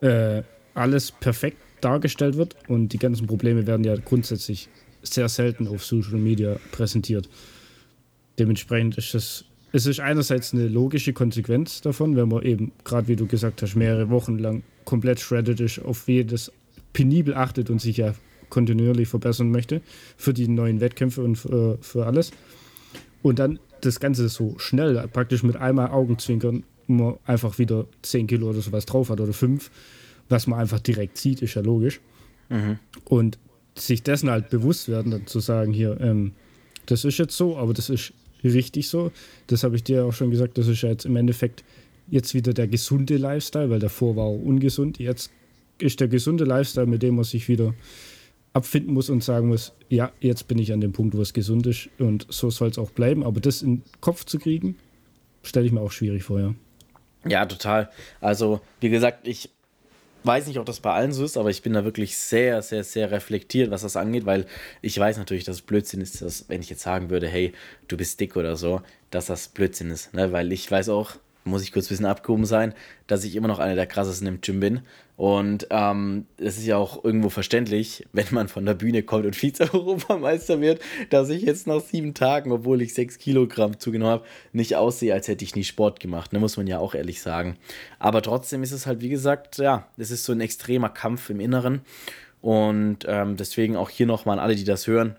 äh, 0.00 0.42
alles 0.74 1.12
perfekt 1.12 1.58
dargestellt 1.80 2.36
wird 2.36 2.56
und 2.68 2.92
die 2.92 2.98
ganzen 2.98 3.26
Probleme 3.26 3.66
werden 3.66 3.84
ja 3.84 3.94
grundsätzlich 3.96 4.68
sehr 5.02 5.28
selten 5.28 5.66
auf 5.66 5.84
Social 5.84 6.18
Media 6.18 6.56
präsentiert. 6.70 7.28
Dementsprechend 8.38 8.96
ist 8.96 9.14
es, 9.14 9.44
es 9.72 9.86
ist 9.86 10.00
einerseits 10.00 10.54
eine 10.54 10.68
logische 10.68 11.12
Konsequenz 11.12 11.80
davon, 11.80 12.16
wenn 12.16 12.28
man 12.28 12.42
eben, 12.42 12.72
gerade 12.84 13.08
wie 13.08 13.16
du 13.16 13.26
gesagt 13.26 13.62
hast, 13.62 13.74
mehrere 13.74 14.10
Wochen 14.10 14.38
lang 14.38 14.62
komplett 14.84 15.20
shredded 15.20 15.60
ist, 15.60 15.80
auf 15.80 16.08
jedes 16.08 16.52
penibel 16.92 17.34
achtet 17.34 17.68
und 17.68 17.80
sich 17.80 17.98
ja 17.98 18.14
kontinuierlich 18.52 19.08
verbessern 19.08 19.50
möchte 19.50 19.80
für 20.18 20.34
die 20.34 20.46
neuen 20.46 20.80
Wettkämpfe 20.80 21.22
und 21.22 21.36
für, 21.36 21.78
äh, 21.80 21.82
für 21.82 22.06
alles. 22.06 22.32
Und 23.22 23.38
dann 23.38 23.58
das 23.80 23.98
Ganze 23.98 24.28
so 24.28 24.58
schnell, 24.58 25.08
praktisch 25.08 25.42
mit 25.42 25.56
einmal 25.56 25.90
Augenzwinkern, 25.90 26.62
man 26.86 27.14
einfach 27.24 27.58
wieder 27.58 27.86
10 28.02 28.26
Kilo 28.26 28.50
oder 28.50 28.60
sowas 28.60 28.84
drauf 28.84 29.08
hat 29.08 29.20
oder 29.20 29.32
5, 29.32 29.70
was 30.28 30.46
man 30.46 30.60
einfach 30.60 30.80
direkt 30.80 31.16
sieht, 31.16 31.40
ist 31.40 31.54
ja 31.54 31.62
logisch. 31.62 32.00
Mhm. 32.50 32.78
Und 33.06 33.38
sich 33.74 34.02
dessen 34.02 34.30
halt 34.30 34.50
bewusst 34.50 34.88
werden, 34.88 35.10
dann 35.10 35.26
zu 35.26 35.40
sagen, 35.40 35.72
hier, 35.72 35.98
ähm, 36.00 36.32
das 36.84 37.06
ist 37.06 37.16
jetzt 37.16 37.34
so, 37.34 37.56
aber 37.56 37.72
das 37.72 37.88
ist 37.88 38.12
richtig 38.44 38.88
so. 38.88 39.12
Das 39.46 39.64
habe 39.64 39.76
ich 39.76 39.84
dir 39.84 40.04
auch 40.04 40.12
schon 40.12 40.30
gesagt, 40.30 40.58
das 40.58 40.68
ist 40.68 40.82
ja 40.82 40.90
jetzt 40.90 41.06
im 41.06 41.16
Endeffekt 41.16 41.64
jetzt 42.10 42.34
wieder 42.34 42.52
der 42.52 42.68
gesunde 42.68 43.16
Lifestyle, 43.16 43.70
weil 43.70 43.78
davor 43.78 44.14
war 44.16 44.26
er 44.26 44.44
ungesund. 44.44 44.98
Jetzt 44.98 45.30
ist 45.78 46.00
der 46.00 46.08
gesunde 46.08 46.44
Lifestyle, 46.44 46.86
mit 46.86 47.02
dem 47.02 47.14
man 47.14 47.24
sich 47.24 47.48
wieder 47.48 47.72
abfinden 48.52 48.92
muss 48.92 49.08
und 49.10 49.24
sagen 49.24 49.48
muss, 49.48 49.72
ja, 49.88 50.12
jetzt 50.20 50.48
bin 50.48 50.58
ich 50.58 50.72
an 50.72 50.80
dem 50.80 50.92
Punkt, 50.92 51.16
wo 51.16 51.22
es 51.22 51.32
gesund 51.32 51.66
ist 51.66 51.88
und 51.98 52.26
so 52.28 52.50
soll 52.50 52.68
es 52.68 52.78
auch 52.78 52.90
bleiben. 52.90 53.24
Aber 53.24 53.40
das 53.40 53.62
in 53.62 53.76
den 53.76 53.84
Kopf 54.00 54.24
zu 54.24 54.38
kriegen, 54.38 54.76
stelle 55.42 55.66
ich 55.66 55.72
mir 55.72 55.80
auch 55.80 55.92
schwierig 55.92 56.24
vor, 56.24 56.40
ja. 56.40 56.54
Ja, 57.26 57.46
total. 57.46 57.90
Also, 58.20 58.60
wie 58.80 58.90
gesagt, 58.90 59.28
ich 59.28 59.48
weiß 60.24 60.46
nicht, 60.46 60.58
ob 60.58 60.66
das 60.66 60.80
bei 60.80 60.92
allen 60.92 61.12
so 61.12 61.24
ist, 61.24 61.36
aber 61.36 61.50
ich 61.50 61.62
bin 61.62 61.72
da 61.72 61.84
wirklich 61.84 62.16
sehr, 62.16 62.62
sehr, 62.62 62.84
sehr 62.84 63.10
reflektiert, 63.10 63.70
was 63.70 63.82
das 63.82 63.96
angeht, 63.96 64.26
weil 64.26 64.46
ich 64.80 64.98
weiß 64.98 65.18
natürlich, 65.18 65.44
dass 65.44 65.56
es 65.56 65.62
Blödsinn 65.62 66.00
ist, 66.00 66.22
dass, 66.22 66.48
wenn 66.48 66.60
ich 66.60 66.70
jetzt 66.70 66.82
sagen 66.82 67.10
würde, 67.10 67.28
hey, 67.28 67.52
du 67.88 67.96
bist 67.96 68.20
dick 68.20 68.36
oder 68.36 68.56
so, 68.56 68.82
dass 69.10 69.26
das 69.26 69.48
Blödsinn 69.48 69.90
ist. 69.90 70.14
Ne? 70.14 70.32
Weil 70.32 70.52
ich 70.52 70.70
weiß 70.70 70.88
auch, 70.88 71.16
muss 71.44 71.62
ich 71.62 71.72
kurz 71.72 71.86
ein 71.86 71.88
bisschen 71.90 72.06
abgehoben 72.06 72.44
sein, 72.44 72.74
dass 73.06 73.24
ich 73.24 73.34
immer 73.34 73.48
noch 73.48 73.58
einer 73.58 73.74
der 73.74 73.86
krassesten 73.86 74.26
im 74.28 74.40
Gym 74.40 74.60
bin. 74.60 74.80
Und 75.16 75.66
ähm, 75.70 76.26
es 76.36 76.58
ist 76.58 76.66
ja 76.66 76.76
auch 76.76 77.04
irgendwo 77.04 77.28
verständlich, 77.28 78.06
wenn 78.12 78.26
man 78.30 78.48
von 78.48 78.64
der 78.64 78.74
Bühne 78.74 79.02
kommt 79.02 79.26
und 79.26 79.36
Vize-Europameister 79.40 80.60
wird, 80.60 80.80
dass 81.10 81.28
ich 81.28 81.42
jetzt 81.42 81.66
nach 81.66 81.80
sieben 81.80 82.14
Tagen, 82.14 82.52
obwohl 82.52 82.82
ich 82.82 82.94
sechs 82.94 83.18
Kilogramm 83.18 83.78
zugenommen 83.78 84.12
habe, 84.12 84.24
nicht 84.52 84.76
aussehe, 84.76 85.14
als 85.14 85.28
hätte 85.28 85.44
ich 85.44 85.54
nie 85.54 85.64
Sport 85.64 86.00
gemacht. 86.00 86.32
Ne, 86.32 86.38
muss 86.38 86.56
man 86.56 86.66
ja 86.66 86.78
auch 86.78 86.94
ehrlich 86.94 87.20
sagen. 87.20 87.56
Aber 87.98 88.22
trotzdem 88.22 88.62
ist 88.62 88.72
es 88.72 88.86
halt, 88.86 89.00
wie 89.00 89.10
gesagt, 89.10 89.58
ja, 89.58 89.86
es 89.96 90.10
ist 90.10 90.24
so 90.24 90.32
ein 90.32 90.40
extremer 90.40 90.88
Kampf 90.88 91.30
im 91.30 91.40
Inneren. 91.40 91.82
Und 92.40 93.06
ähm, 93.06 93.36
deswegen 93.36 93.76
auch 93.76 93.90
hier 93.90 94.06
nochmal 94.06 94.38
an 94.38 94.44
alle, 94.44 94.56
die 94.56 94.64
das 94.64 94.86
hören. 94.86 95.16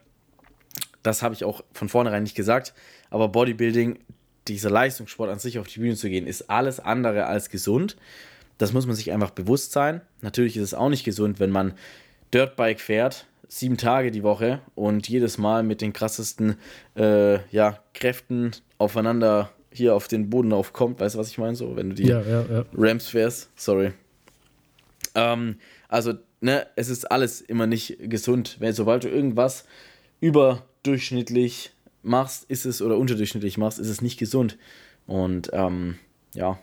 Das 1.04 1.22
habe 1.22 1.34
ich 1.34 1.46
auch 1.46 1.64
von 1.74 1.90
vornherein 1.90 2.24
nicht 2.24 2.36
gesagt. 2.36 2.74
Aber 3.10 3.30
Bodybuilding 3.30 4.00
dieser 4.48 4.70
Leistungssport 4.70 5.30
an 5.30 5.40
sich 5.40 5.60
auf 5.60 5.68
die 5.68 5.80
Bühne 5.80 5.96
zu 5.96 6.10
gehen, 6.10 6.28
ist 6.28 6.50
alles 6.50 6.80
andere 6.80 7.26
als 7.26 7.50
gesund. 7.50 7.98
Das 8.58 8.74
muss 8.74 8.86
man 8.86 8.96
sich 8.96 9.12
einfach 9.12 9.32
bewusst 9.32 9.72
sein. 9.72 10.02
Natürlich 10.22 10.58
ist 10.58 10.64
es 10.64 10.74
auch 10.74 10.90
nicht 10.90 11.04
gesund, 11.04 11.40
wenn 11.40 11.50
man 11.50 11.74
Dirtbike 12.34 12.80
fährt, 12.80 13.28
sieben 13.48 13.78
Tage 13.78 14.12
die 14.12 14.24
Woche 14.24 14.62
und 14.76 15.08
jedes 15.08 15.38
Mal 15.38 15.64
mit 15.64 15.82
den 15.82 15.94
krassesten 15.94 16.56
äh, 16.96 17.40
ja, 17.50 17.80
Kräften 17.94 18.52
aufeinander 18.78 19.52
hier 19.72 19.96
auf 19.96 20.08
den 20.08 20.30
Boden 20.30 20.54
aufkommt. 20.54 21.00
Weißt 21.00 21.16
du, 21.16 21.20
was 21.20 21.30
ich 21.30 21.38
meine? 21.38 21.56
So, 21.56 21.76
wenn 21.76 21.90
du 21.90 21.96
die 21.96 22.08
ja, 22.08 22.22
ja, 22.22 22.46
ja. 22.50 22.66
Rams 22.76 23.08
fährst. 23.08 23.50
Sorry. 23.56 23.94
Ähm, 25.16 25.58
also 25.88 26.14
ne, 26.42 26.68
es 26.76 26.90
ist 26.90 27.12
alles 27.12 27.42
immer 27.42 27.68
nicht 27.68 27.98
gesund. 28.00 28.58
Wenn, 28.60 28.74
sobald 28.74 29.04
du 29.04 29.10
irgendwas 29.10 29.66
überdurchschnittlich 30.20 31.73
machst, 32.04 32.46
ist 32.50 32.66
es, 32.66 32.82
oder 32.82 32.98
unterdurchschnittlich 32.98 33.58
machst, 33.58 33.80
ist 33.80 33.90
es 33.90 34.02
nicht 34.02 34.20
gesund. 34.20 34.58
Und 35.08 35.50
ähm, 35.54 35.98
ja, 36.34 36.60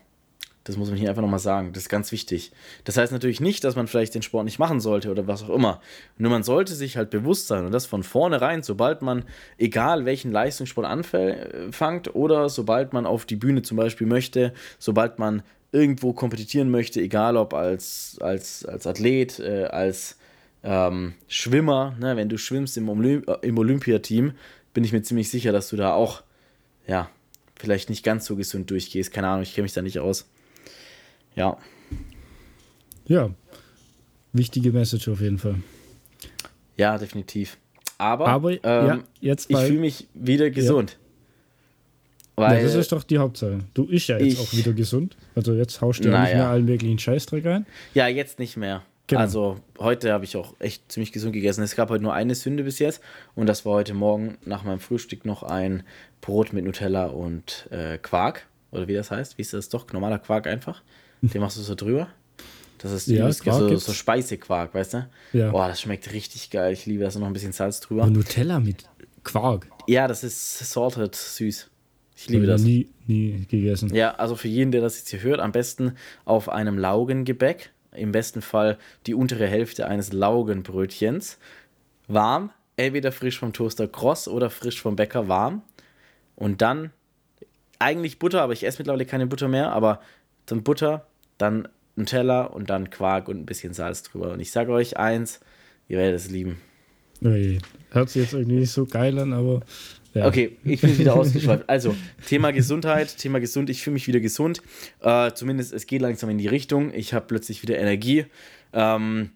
das 0.64 0.76
muss 0.76 0.90
man 0.90 0.98
hier 0.98 1.08
einfach 1.08 1.22
nochmal 1.22 1.40
sagen. 1.40 1.72
Das 1.72 1.84
ist 1.84 1.88
ganz 1.88 2.12
wichtig. 2.12 2.52
Das 2.84 2.96
heißt 2.96 3.12
natürlich 3.12 3.40
nicht, 3.40 3.64
dass 3.64 3.76
man 3.76 3.86
vielleicht 3.86 4.14
den 4.14 4.22
Sport 4.22 4.44
nicht 4.44 4.58
machen 4.58 4.80
sollte 4.80 5.10
oder 5.10 5.26
was 5.26 5.42
auch 5.42 5.50
immer. 5.50 5.80
Nur 6.18 6.30
man 6.30 6.42
sollte 6.42 6.74
sich 6.74 6.96
halt 6.96 7.10
bewusst 7.10 7.48
sein 7.48 7.64
und 7.64 7.72
das 7.72 7.86
von 7.86 8.02
vornherein, 8.02 8.62
sobald 8.62 9.02
man, 9.02 9.24
egal 9.58 10.04
welchen 10.04 10.32
Leistungssport 10.32 10.86
anfängt 10.86 12.14
oder 12.14 12.48
sobald 12.48 12.92
man 12.92 13.06
auf 13.06 13.24
die 13.24 13.36
Bühne 13.36 13.62
zum 13.62 13.78
Beispiel 13.78 14.06
möchte, 14.06 14.52
sobald 14.78 15.18
man 15.18 15.42
irgendwo 15.72 16.12
kompetieren 16.12 16.70
möchte, 16.70 17.00
egal 17.00 17.36
ob 17.36 17.54
als, 17.54 18.18
als, 18.20 18.64
als 18.66 18.86
Athlet, 18.86 19.38
äh, 19.38 19.64
als 19.64 20.18
ähm, 20.62 21.14
Schwimmer, 21.26 21.96
ne, 21.98 22.16
wenn 22.16 22.28
du 22.28 22.36
schwimmst 22.36 22.76
im, 22.76 22.88
Olymp 22.88 23.28
im 23.42 23.56
Olympiateam, 23.56 24.32
bin 24.72 24.84
ich 24.84 24.92
mir 24.92 25.02
ziemlich 25.02 25.30
sicher, 25.30 25.52
dass 25.52 25.68
du 25.68 25.76
da 25.76 25.94
auch, 25.94 26.22
ja, 26.86 27.10
vielleicht 27.58 27.90
nicht 27.90 28.04
ganz 28.04 28.26
so 28.26 28.36
gesund 28.36 28.70
durchgehst. 28.70 29.12
Keine 29.12 29.28
Ahnung, 29.28 29.42
ich 29.42 29.54
kenne 29.54 29.64
mich 29.64 29.72
da 29.72 29.82
nicht 29.82 29.98
aus. 29.98 30.28
Ja. 31.34 31.58
Ja, 33.06 33.30
wichtige 34.32 34.72
Message 34.72 35.08
auf 35.08 35.20
jeden 35.20 35.38
Fall. 35.38 35.56
Ja, 36.76 36.96
definitiv. 36.96 37.58
Aber, 37.98 38.28
Aber 38.28 38.52
ähm, 38.52 38.58
ja, 38.62 38.98
jetzt 39.20 39.50
ich 39.50 39.58
fühle 39.58 39.80
mich 39.80 40.08
wieder 40.14 40.50
gesund. 40.50 40.92
Ja. 40.92 40.96
Weil 42.36 42.58
ja, 42.58 42.64
das 42.64 42.74
ist 42.74 42.92
doch 42.92 43.02
die 43.02 43.18
Hauptsache. 43.18 43.58
Du 43.74 43.86
isch 43.90 44.08
ja 44.08 44.18
jetzt 44.18 44.32
ich, 44.32 44.38
auch 44.38 44.52
wieder 44.54 44.72
gesund. 44.72 45.16
Also 45.34 45.54
jetzt 45.54 45.82
haust 45.82 46.02
du 46.02 46.08
ja 46.08 46.22
nicht 46.22 46.32
mehr 46.32 46.48
allen 46.48 46.64
möglichen 46.64 46.98
Scheißdreck 46.98 47.44
ein. 47.44 47.66
Ja, 47.92 48.08
jetzt 48.08 48.38
nicht 48.38 48.56
mehr. 48.56 48.82
Genau. 49.10 49.20
Also 49.20 49.56
heute 49.80 50.12
habe 50.12 50.24
ich 50.24 50.36
auch 50.36 50.54
echt 50.60 50.90
ziemlich 50.92 51.10
gesund 51.10 51.32
gegessen. 51.32 51.64
Es 51.64 51.74
gab 51.74 51.90
heute 51.90 52.02
nur 52.04 52.14
eine 52.14 52.36
Sünde 52.36 52.62
bis 52.62 52.78
jetzt 52.78 53.02
und 53.34 53.48
das 53.48 53.66
war 53.66 53.72
heute 53.72 53.92
Morgen 53.92 54.38
nach 54.44 54.62
meinem 54.62 54.78
Frühstück 54.78 55.24
noch 55.24 55.42
ein 55.42 55.82
Brot 56.20 56.52
mit 56.52 56.64
Nutella 56.64 57.06
und 57.06 57.66
äh, 57.72 57.98
Quark. 57.98 58.46
Oder 58.70 58.86
wie 58.86 58.94
das 58.94 59.10
heißt. 59.10 59.36
Wie 59.36 59.42
ist 59.42 59.52
das 59.52 59.68
doch? 59.68 59.92
Normaler 59.92 60.20
Quark 60.20 60.46
einfach. 60.46 60.82
Den 61.22 61.40
machst 61.40 61.56
du 61.56 61.62
so 61.62 61.74
drüber. 61.74 62.08
Das 62.78 62.92
ist 62.92 63.08
ja, 63.08 63.30
so, 63.32 63.76
so 63.76 63.92
Speisequark, 63.92 64.72
weißt 64.74 64.94
du? 64.94 65.08
Ja. 65.32 65.50
Boah, 65.50 65.66
das 65.66 65.80
schmeckt 65.80 66.12
richtig 66.12 66.48
geil. 66.50 66.72
Ich 66.72 66.86
liebe 66.86 67.02
das 67.02 67.16
noch 67.16 67.26
ein 67.26 67.32
bisschen 67.32 67.52
Salz 67.52 67.80
drüber. 67.80 68.04
Und 68.04 68.12
Nutella 68.12 68.60
mit 68.60 68.84
Quark. 69.24 69.66
Ja, 69.88 70.06
das 70.06 70.22
ist 70.22 70.58
salted 70.60 71.16
süß. 71.16 71.68
Ich 72.16 72.28
liebe 72.28 72.46
das. 72.46 72.62
Nie, 72.62 72.88
nie 73.08 73.44
gegessen. 73.50 73.92
Ja, 73.92 74.12
also 74.12 74.36
für 74.36 74.48
jeden, 74.48 74.70
der 74.70 74.82
das 74.82 74.98
jetzt 74.98 75.10
hier 75.10 75.20
hört, 75.20 75.40
am 75.40 75.50
besten 75.50 75.96
auf 76.24 76.48
einem 76.48 76.78
Laugengebäck. 76.78 77.72
Im 77.92 78.12
besten 78.12 78.42
Fall 78.42 78.78
die 79.06 79.14
untere 79.14 79.46
Hälfte 79.46 79.86
eines 79.86 80.12
Laugenbrötchens. 80.12 81.38
Warm, 82.08 82.50
entweder 82.76 83.12
frisch 83.12 83.38
vom 83.38 83.52
Toaster 83.52 83.88
kross 83.88 84.28
oder 84.28 84.50
frisch 84.50 84.80
vom 84.80 84.96
Bäcker 84.96 85.28
warm. 85.28 85.62
Und 86.36 86.62
dann 86.62 86.90
eigentlich 87.78 88.18
Butter, 88.18 88.42
aber 88.42 88.52
ich 88.52 88.64
esse 88.64 88.78
mittlerweile 88.78 89.06
keine 89.06 89.26
Butter 89.26 89.48
mehr, 89.48 89.72
aber 89.72 90.00
dann 90.46 90.62
Butter, 90.62 91.06
dann 91.38 91.68
Nutella 91.96 92.42
und 92.44 92.70
dann 92.70 92.90
Quark 92.90 93.28
und 93.28 93.38
ein 93.38 93.46
bisschen 93.46 93.74
Salz 93.74 94.02
drüber. 94.02 94.32
Und 94.32 94.40
ich 94.40 94.52
sage 94.52 94.72
euch 94.72 94.96
eins, 94.96 95.40
ihr 95.88 95.98
werdet 95.98 96.20
es 96.20 96.30
lieben. 96.30 96.60
Hört 97.90 98.08
sich 98.10 98.22
jetzt 98.22 98.32
irgendwie 98.32 98.60
nicht 98.60 98.72
so 98.72 98.86
geil 98.86 99.18
an, 99.18 99.32
aber. 99.32 99.60
Ja. 100.14 100.26
Okay, 100.26 100.56
ich 100.64 100.80
bin 100.80 100.98
wieder 100.98 101.14
ausgeschweift. 101.14 101.68
Also, 101.68 101.94
Thema 102.26 102.50
Gesundheit, 102.50 103.16
Thema 103.16 103.38
gesund, 103.38 103.70
ich 103.70 103.82
fühle 103.82 103.94
mich 103.94 104.08
wieder 104.08 104.20
gesund. 104.20 104.60
Äh, 105.00 105.32
zumindest 105.32 105.72
es 105.72 105.86
geht 105.86 106.02
langsam 106.02 106.30
in 106.30 106.38
die 106.38 106.48
Richtung. 106.48 106.92
Ich 106.92 107.14
habe 107.14 107.26
plötzlich 107.26 107.62
wieder 107.62 107.78
Energie. 107.78 108.26
Ähm, 108.72 109.30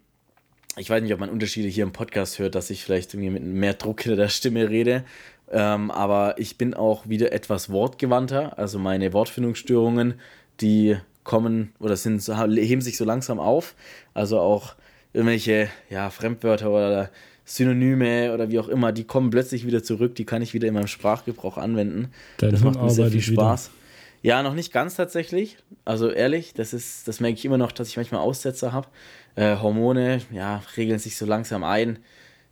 ich 0.76 0.90
weiß 0.90 1.02
nicht, 1.02 1.14
ob 1.14 1.20
man 1.20 1.30
Unterschiede 1.30 1.68
hier 1.68 1.84
im 1.84 1.92
Podcast 1.92 2.40
hört, 2.40 2.56
dass 2.56 2.70
ich 2.70 2.82
vielleicht 2.82 3.14
irgendwie 3.14 3.30
mit 3.30 3.44
mehr 3.44 3.74
Druck 3.74 4.02
hinter 4.02 4.16
der 4.16 4.28
Stimme 4.28 4.68
rede. 4.68 5.04
Ähm, 5.52 5.90
aber 5.92 6.34
ich 6.38 6.58
bin 6.58 6.74
auch 6.74 7.08
wieder 7.08 7.32
etwas 7.32 7.70
wortgewandter. 7.70 8.58
Also 8.58 8.80
meine 8.80 9.12
Wortfindungsstörungen, 9.12 10.14
die 10.60 10.96
kommen 11.22 11.72
oder 11.78 11.96
sind, 11.96 12.20
heben 12.26 12.80
sich 12.82 12.96
so 12.96 13.04
langsam 13.04 13.38
auf. 13.38 13.76
Also 14.14 14.40
auch 14.40 14.74
irgendwelche 15.12 15.68
ja, 15.90 16.10
Fremdwörter 16.10 16.70
oder 16.70 17.10
Synonyme 17.44 18.32
oder 18.32 18.50
wie 18.50 18.58
auch 18.58 18.68
immer, 18.68 18.92
die 18.92 19.04
kommen 19.04 19.30
plötzlich 19.30 19.66
wieder 19.66 19.82
zurück, 19.82 20.14
die 20.14 20.24
kann 20.24 20.42
ich 20.42 20.54
wieder 20.54 20.68
in 20.68 20.74
meinem 20.74 20.86
Sprachgebrauch 20.86 21.58
anwenden. 21.58 22.08
Dein 22.38 22.52
das 22.52 22.62
macht 22.62 22.80
mir 22.80 22.90
sehr 22.90 23.10
viel 23.10 23.20
Spaß. 23.20 23.70
Wieder. 23.70 23.84
Ja, 24.22 24.42
noch 24.42 24.54
nicht 24.54 24.72
ganz 24.72 24.96
tatsächlich. 24.96 25.58
Also 25.84 26.08
ehrlich, 26.10 26.54
das 26.54 26.72
ist, 26.72 27.06
das 27.06 27.20
merke 27.20 27.36
ich 27.36 27.44
immer 27.44 27.58
noch, 27.58 27.72
dass 27.72 27.88
ich 27.88 27.96
manchmal 27.98 28.22
Aussetzer 28.22 28.72
habe. 28.72 28.88
Äh, 29.34 29.58
Hormone, 29.58 30.22
ja, 30.32 30.62
regeln 30.78 30.98
sich 30.98 31.18
so 31.18 31.26
langsam 31.26 31.62
ein. 31.62 31.98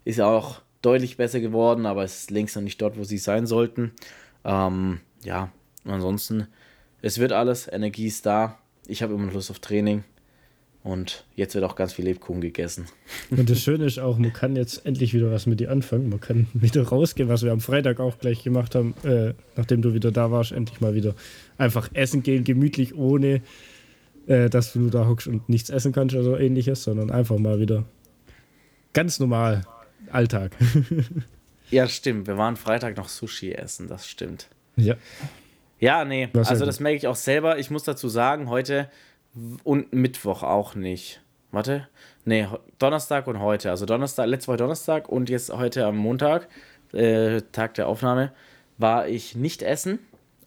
Ist 0.05 0.21
auch 0.21 0.61
deutlich 0.83 1.17
besser 1.17 1.41
geworden, 1.41 1.87
aber 1.87 2.05
es 2.05 2.21
ist 2.21 2.31
längst 2.31 2.57
noch 2.57 2.63
nicht 2.63 2.83
dort, 2.83 2.99
wo 2.99 3.05
sie 3.05 3.17
sein 3.17 3.47
sollten. 3.47 3.93
Ähm, 4.45 5.01
ja, 5.25 5.51
ansonsten, 5.87 6.49
es 7.01 7.19
wird 7.19 7.33
alles, 7.33 7.73
Energie 7.73 8.09
ist 8.09 8.27
da. 8.27 8.59
Ich 8.87 9.03
habe 9.03 9.15
immer 9.15 9.33
Lust 9.33 9.51
auf 9.51 9.61
Training. 9.61 10.05
Und 10.85 11.25
jetzt 11.37 11.55
wird 11.55 11.65
auch 11.65 11.77
ganz 11.77 11.93
viel 11.93 12.07
Lebkuchen 12.07 12.41
gegessen. 12.41 12.87
Und 13.31 13.49
das 13.49 13.61
Schöne 13.61 13.85
ist 13.85 14.01
auch, 14.01 14.19
man 14.19 14.33
kann 14.33 14.57
jetzt 14.57 14.85
endlich 14.85 15.15
wieder 15.15 15.31
was 15.31 15.47
mit 15.47 15.61
dir 15.61 15.71
anfangen. 15.71 16.09
Man 16.09 16.21
kann 16.21 16.49
wieder 16.55 16.83
rausgehen, 16.83 17.29
was 17.29 17.45
wir 17.45 17.53
am 17.53 17.61
Freitag 17.61 18.01
auch 18.01 18.19
gleich 18.19 18.43
gemacht 18.43 18.75
haben, 18.75 18.95
äh, 19.05 19.35
nachdem 19.57 19.83
du 19.83 19.95
wieder 19.95 20.11
da 20.11 20.31
warst, 20.33 20.53
endlich 20.53 20.81
mal 20.81 20.95
wieder 20.95 21.15
einfach 21.57 21.89
essen 21.95 22.23
gehen, 22.23 22.43
gemütlich, 22.43 22.97
ohne 22.97 23.43
äh, 24.27 24.51
dass 24.51 24.73
du 24.73 24.91
da 24.91 25.07
hockst 25.07 25.29
und 25.29 25.49
nichts 25.49 25.71
essen 25.71 25.93
kannst 25.93 26.17
oder 26.17 26.41
ähnliches, 26.41 26.83
sondern 26.83 27.11
einfach 27.11 27.39
mal 27.39 27.61
wieder 27.61 27.85
ganz 28.93 29.21
normal 29.21 29.63
Alltag. 30.11 30.53
ja, 31.71 31.87
stimmt. 31.87 32.27
Wir 32.27 32.37
waren 32.37 32.57
Freitag 32.57 32.97
noch 32.97 33.09
Sushi 33.09 33.53
essen, 33.53 33.87
das 33.87 34.09
stimmt. 34.09 34.49
Ja. 34.77 34.97
Ja, 35.79 36.05
nee. 36.05 36.29
Also 36.33 36.65
das 36.65 36.79
merke 36.79 36.97
ich 36.97 37.09
auch 37.09 37.17
selber. 37.17 37.59
Ich 37.59 37.69
muss 37.69 37.83
dazu 37.83 38.09
sagen, 38.09 38.49
heute 38.49 38.89
und 39.65 39.93
Mittwoch 39.93 40.43
auch 40.43 40.75
nicht. 40.75 41.23
Warte. 41.51 41.89
Nee, 42.25 42.49
Donnerstag 42.79 43.27
und 43.27 43.41
heute. 43.41 43.71
Also 43.71 43.85
Donnerstag, 43.87 44.27
letzte 44.27 44.49
Woche 44.49 44.57
Donnerstag 44.59 45.09
und 45.09 45.29
jetzt 45.29 45.53
heute 45.53 45.85
am 45.87 45.97
Montag, 45.97 46.49
äh, 46.93 47.43
Tag 47.53 47.75
der 47.75 47.89
Aufnahme, 47.89 48.33
war 48.79 49.07
ich 49.07 49.37
nicht 49.37 49.63
essen. 49.63 49.99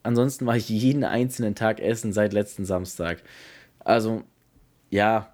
Ansonsten 0.03 0.45
war 0.45 0.55
ich 0.55 0.69
jeden 0.69 1.03
einzelnen 1.03 1.55
Tag 1.55 1.79
essen 1.79 2.13
seit 2.13 2.33
letzten 2.33 2.65
Samstag. 2.65 3.23
Also, 3.79 4.23
ja. 4.89 5.33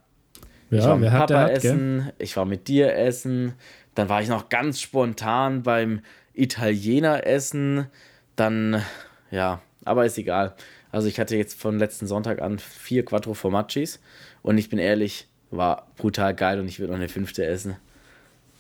ja 0.70 0.80
ich 0.80 0.86
war 0.86 0.98
mit 0.98 1.10
Papa 1.10 1.42
hat, 1.42 1.52
essen, 1.52 2.04
gell? 2.04 2.14
ich 2.20 2.38
war 2.38 2.46
mit 2.46 2.68
dir 2.68 2.94
essen, 2.96 3.54
dann 3.96 4.10
war 4.10 4.22
ich 4.22 4.30
noch 4.30 4.50
ganz 4.50 4.80
spontan 4.80 5.64
beim 5.64 6.02
Italiener 6.34 7.26
essen. 7.26 7.88
Dann, 8.36 8.82
ja, 9.30 9.62
aber 9.84 10.06
ist 10.06 10.18
egal. 10.18 10.56
Also 10.92 11.08
ich 11.08 11.20
hatte 11.20 11.36
jetzt 11.36 11.60
von 11.60 11.80
letzten 11.80 12.08
Sonntag 12.08 12.42
an 12.42 12.60
vier 12.60 13.06
Quattro 13.06 13.34
Formaggi's 13.34 14.00
und 14.42 14.58
ich 14.58 14.70
bin 14.70 14.80
ehrlich, 14.80 15.28
war 15.50 15.88
brutal 15.98 16.36
geil 16.36 16.60
und 16.60 16.68
ich 16.68 16.80
würde 16.80 16.94
noch 16.94 17.00
eine 17.00 17.10
fünfte 17.10 17.46
essen. 17.46 17.76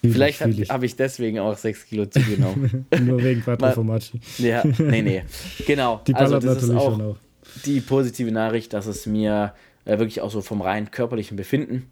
Vielleicht 0.01 0.41
habe 0.41 0.53
hab 0.53 0.83
ich 0.83 0.95
deswegen 0.95 1.39
auch 1.39 1.55
sechs 1.55 1.85
Kilo 1.85 2.07
zugenommen. 2.07 2.88
Nur 3.01 3.23
wegen 3.23 3.41
Quattro 3.41 3.71
Formaggi. 3.71 4.19
Ja, 4.39 4.63
nee, 4.79 5.01
nee. 5.03 5.23
Genau. 5.67 6.01
Die 6.07 6.15
also 6.15 6.39
das 6.39 6.63
ist 6.63 6.71
auch, 6.71 7.00
auch, 7.00 7.17
die 7.65 7.81
positive 7.81 8.31
Nachricht, 8.31 8.73
dass 8.73 8.88
es 8.88 9.05
mir 9.05 9.53
äh, 9.85 10.00
wirklich 10.00 10.21
auch 10.21 10.31
so 10.31 10.41
vom 10.41 10.61
rein 10.61 10.89
körperlichen 10.89 11.38
Befinden 11.38 11.88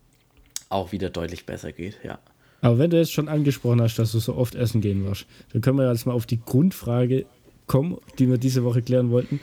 auch 0.70 0.92
wieder 0.92 1.10
deutlich 1.10 1.46
besser 1.46 1.72
geht, 1.72 2.00
ja. 2.04 2.20
Aber 2.62 2.78
wenn 2.78 2.90
du 2.90 2.98
jetzt 2.98 3.14
schon 3.14 3.30
angesprochen 3.30 3.82
hast, 3.82 3.98
dass 4.00 4.12
du 4.12 4.20
so 4.20 4.36
oft 4.36 4.56
essen 4.56 4.82
gehen 4.82 5.06
warst, 5.06 5.26
dann 5.54 5.62
können 5.62 5.78
wir 5.78 5.90
jetzt 5.90 6.06
mal 6.06 6.14
auf 6.14 6.26
die 6.26 6.42
Grundfrage 6.42 7.26
kommen, 7.68 7.98
die 8.18 8.30
wir 8.30 8.38
diese 8.38 8.64
Woche 8.64 8.82
klären 8.82 9.12
wollten. 9.12 9.40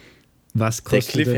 Was 0.59 0.85
kostet 0.85 1.29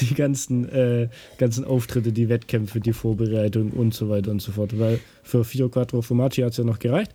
die 0.00 0.14
ganzen, 0.14 0.68
äh, 0.70 1.08
ganzen 1.36 1.64
Auftritte, 1.66 2.10
die 2.10 2.30
Wettkämpfe, 2.30 2.80
die 2.80 2.94
Vorbereitung 2.94 3.70
und 3.70 3.92
so 3.92 4.08
weiter 4.08 4.30
und 4.30 4.40
so 4.40 4.52
fort? 4.52 4.78
Weil 4.78 4.98
für 5.22 5.44
Fio 5.44 5.68
Quattro 5.68 6.00
Formaggi 6.00 6.40
hat 6.40 6.52
es 6.52 6.56
ja 6.56 6.64
noch 6.64 6.78
gereicht. 6.78 7.14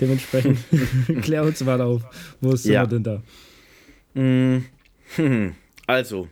Dementsprechend 0.00 0.58
klär 1.22 1.44
uns 1.44 1.62
mal 1.62 1.80
auf, 1.80 2.02
wo 2.40 2.52
ist 2.52 2.64
ja. 2.64 2.84
denn 2.84 3.04
da? 3.04 3.22
Mm, 4.14 4.64
also, 5.86 6.28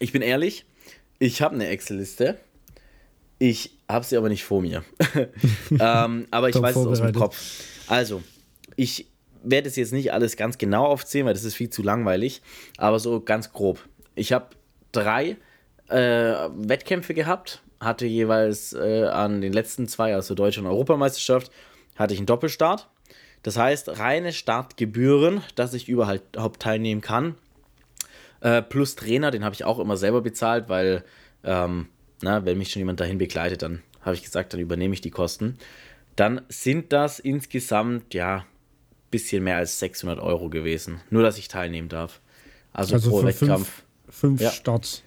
ich 0.00 0.12
bin 0.12 0.20
ehrlich, 0.20 0.66
ich 1.18 1.40
habe 1.40 1.54
eine 1.54 1.68
Excel-Liste. 1.68 2.36
Ich 3.38 3.70
habe 3.88 4.04
sie 4.04 4.18
aber 4.18 4.28
nicht 4.28 4.44
vor 4.44 4.60
mir. 4.60 4.84
ähm, 5.70 6.26
aber 6.30 6.50
ich 6.50 6.60
weiß 6.60 6.76
es 6.76 6.86
aus 6.86 7.00
dem 7.00 7.12
Kopf. 7.12 7.62
Also, 7.86 8.22
ich 8.76 9.06
werde 9.46 9.68
es 9.68 9.76
jetzt 9.76 9.92
nicht 9.92 10.12
alles 10.12 10.36
ganz 10.36 10.58
genau 10.58 10.86
aufzählen, 10.86 11.26
weil 11.26 11.34
das 11.34 11.44
ist 11.44 11.54
viel 11.54 11.70
zu 11.70 11.82
langweilig, 11.82 12.42
aber 12.76 12.98
so 12.98 13.20
ganz 13.20 13.52
grob. 13.52 13.78
Ich 14.14 14.32
habe 14.32 14.46
drei 14.92 15.36
äh, 15.88 16.48
Wettkämpfe 16.56 17.14
gehabt, 17.14 17.62
hatte 17.80 18.06
jeweils 18.06 18.72
äh, 18.72 19.04
an 19.04 19.40
den 19.40 19.52
letzten 19.52 19.88
zwei, 19.88 20.14
also 20.14 20.34
Deutsche 20.34 20.60
und 20.60 20.66
Europameisterschaft, 20.66 21.50
hatte 21.96 22.14
ich 22.14 22.20
einen 22.20 22.26
Doppelstart. 22.26 22.88
Das 23.42 23.56
heißt, 23.56 24.00
reine 24.00 24.32
Startgebühren, 24.32 25.42
dass 25.54 25.74
ich 25.74 25.88
überhaupt 25.88 26.60
teilnehmen 26.60 27.00
kann. 27.00 27.36
Äh, 28.40 28.62
plus 28.62 28.96
Trainer, 28.96 29.30
den 29.30 29.44
habe 29.44 29.54
ich 29.54 29.64
auch 29.64 29.78
immer 29.78 29.96
selber 29.96 30.20
bezahlt, 30.20 30.68
weil, 30.68 31.04
ähm, 31.44 31.88
na, 32.22 32.44
wenn 32.44 32.58
mich 32.58 32.70
schon 32.70 32.80
jemand 32.80 32.98
dahin 32.98 33.18
begleitet, 33.18 33.62
dann 33.62 33.82
habe 34.02 34.16
ich 34.16 34.22
gesagt, 34.22 34.52
dann 34.52 34.60
übernehme 34.60 34.94
ich 34.94 35.00
die 35.00 35.10
Kosten. 35.10 35.58
Dann 36.16 36.40
sind 36.48 36.92
das 36.92 37.18
insgesamt, 37.18 38.14
ja, 38.14 38.46
bisschen 39.10 39.44
mehr 39.44 39.56
als 39.56 39.78
600 39.78 40.18
Euro 40.20 40.48
gewesen. 40.48 41.00
Nur, 41.10 41.22
dass 41.22 41.38
ich 41.38 41.48
teilnehmen 41.48 41.88
darf. 41.88 42.20
Also, 42.72 42.94
also 42.94 43.10
pro 43.10 43.24
Wettkampf. 43.24 43.82
Fünf, 44.08 44.14
fünf 44.14 44.40
ja. 44.40 44.50
Starts. 44.50 45.02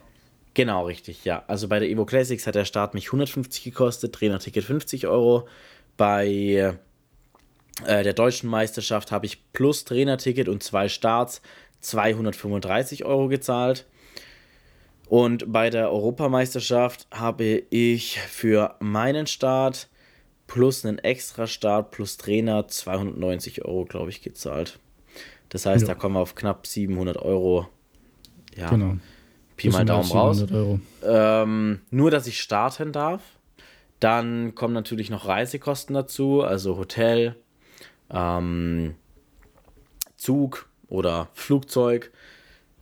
Genau, 0.53 0.85
richtig, 0.85 1.25
ja. 1.25 1.43
Also 1.47 1.67
bei 1.67 1.79
der 1.79 1.89
Evo 1.89 2.05
Classics 2.05 2.47
hat 2.47 2.55
der 2.55 2.65
Start 2.65 2.93
mich 2.93 3.07
150 3.07 3.63
gekostet, 3.63 4.13
Trainerticket 4.13 4.63
50 4.63 5.07
Euro. 5.07 5.47
Bei 5.95 6.75
äh, 7.85 8.03
der 8.03 8.13
deutschen 8.13 8.49
Meisterschaft 8.49 9.11
habe 9.11 9.25
ich 9.25 9.51
plus 9.53 9.85
Trainerticket 9.85 10.49
und 10.49 10.63
zwei 10.63 10.89
Starts 10.89 11.41
235 11.81 13.05
Euro 13.05 13.27
gezahlt. 13.27 13.85
Und 15.07 15.51
bei 15.51 15.69
der 15.69 15.91
Europameisterschaft 15.91 17.07
habe 17.11 17.63
ich 17.69 18.19
für 18.19 18.75
meinen 18.79 19.27
Start 19.27 19.87
plus 20.49 20.83
einen 20.83 20.97
Extra-Start 20.97 21.91
plus 21.91 22.17
Trainer 22.17 22.67
290 22.67 23.63
Euro, 23.65 23.85
glaube 23.85 24.09
ich, 24.09 24.21
gezahlt. 24.21 24.79
Das 25.47 25.65
heißt, 25.65 25.83
ja. 25.83 25.93
da 25.93 25.95
kommen 25.95 26.15
wir 26.15 26.19
auf 26.19 26.35
knapp 26.35 26.65
700 26.65 27.17
Euro. 27.17 27.69
Ja, 28.55 28.69
genau. 28.69 28.97
Pi 29.55 29.69
mal 29.69 29.85
Daumen 29.85 30.09
raus. 30.09 30.45
Ähm, 31.03 31.81
nur, 31.91 32.11
dass 32.11 32.27
ich 32.27 32.41
starten 32.41 32.91
darf. 32.91 33.21
Dann 33.99 34.55
kommen 34.55 34.73
natürlich 34.73 35.09
noch 35.09 35.27
Reisekosten 35.27 35.93
dazu, 35.93 36.41
also 36.41 36.77
Hotel, 36.77 37.35
ähm, 38.09 38.95
Zug 40.15 40.67
oder 40.87 41.29
Flugzeug 41.33 42.11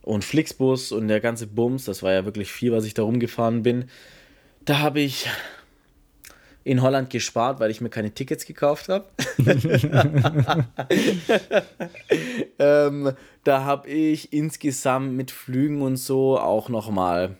und 0.02 0.24
Flixbus 0.24 0.92
und 0.92 1.08
der 1.08 1.20
ganze 1.20 1.46
Bums. 1.46 1.84
Das 1.84 2.02
war 2.02 2.12
ja 2.12 2.24
wirklich 2.24 2.50
viel, 2.50 2.72
was 2.72 2.84
ich 2.84 2.94
da 2.94 3.02
rumgefahren 3.02 3.62
bin. 3.62 3.90
Da 4.64 4.78
habe 4.78 5.00
ich 5.00 5.28
in 6.68 6.82
Holland 6.82 7.08
gespart, 7.08 7.60
weil 7.60 7.70
ich 7.70 7.80
mir 7.80 7.88
keine 7.88 8.12
Tickets 8.12 8.44
gekauft 8.44 8.90
habe. 8.90 9.06
ähm, 12.58 13.12
da 13.42 13.64
habe 13.64 13.88
ich 13.88 14.34
insgesamt 14.34 15.14
mit 15.14 15.30
Flügen 15.30 15.80
und 15.80 15.96
so 15.96 16.38
auch 16.38 16.68
nochmal, 16.68 17.38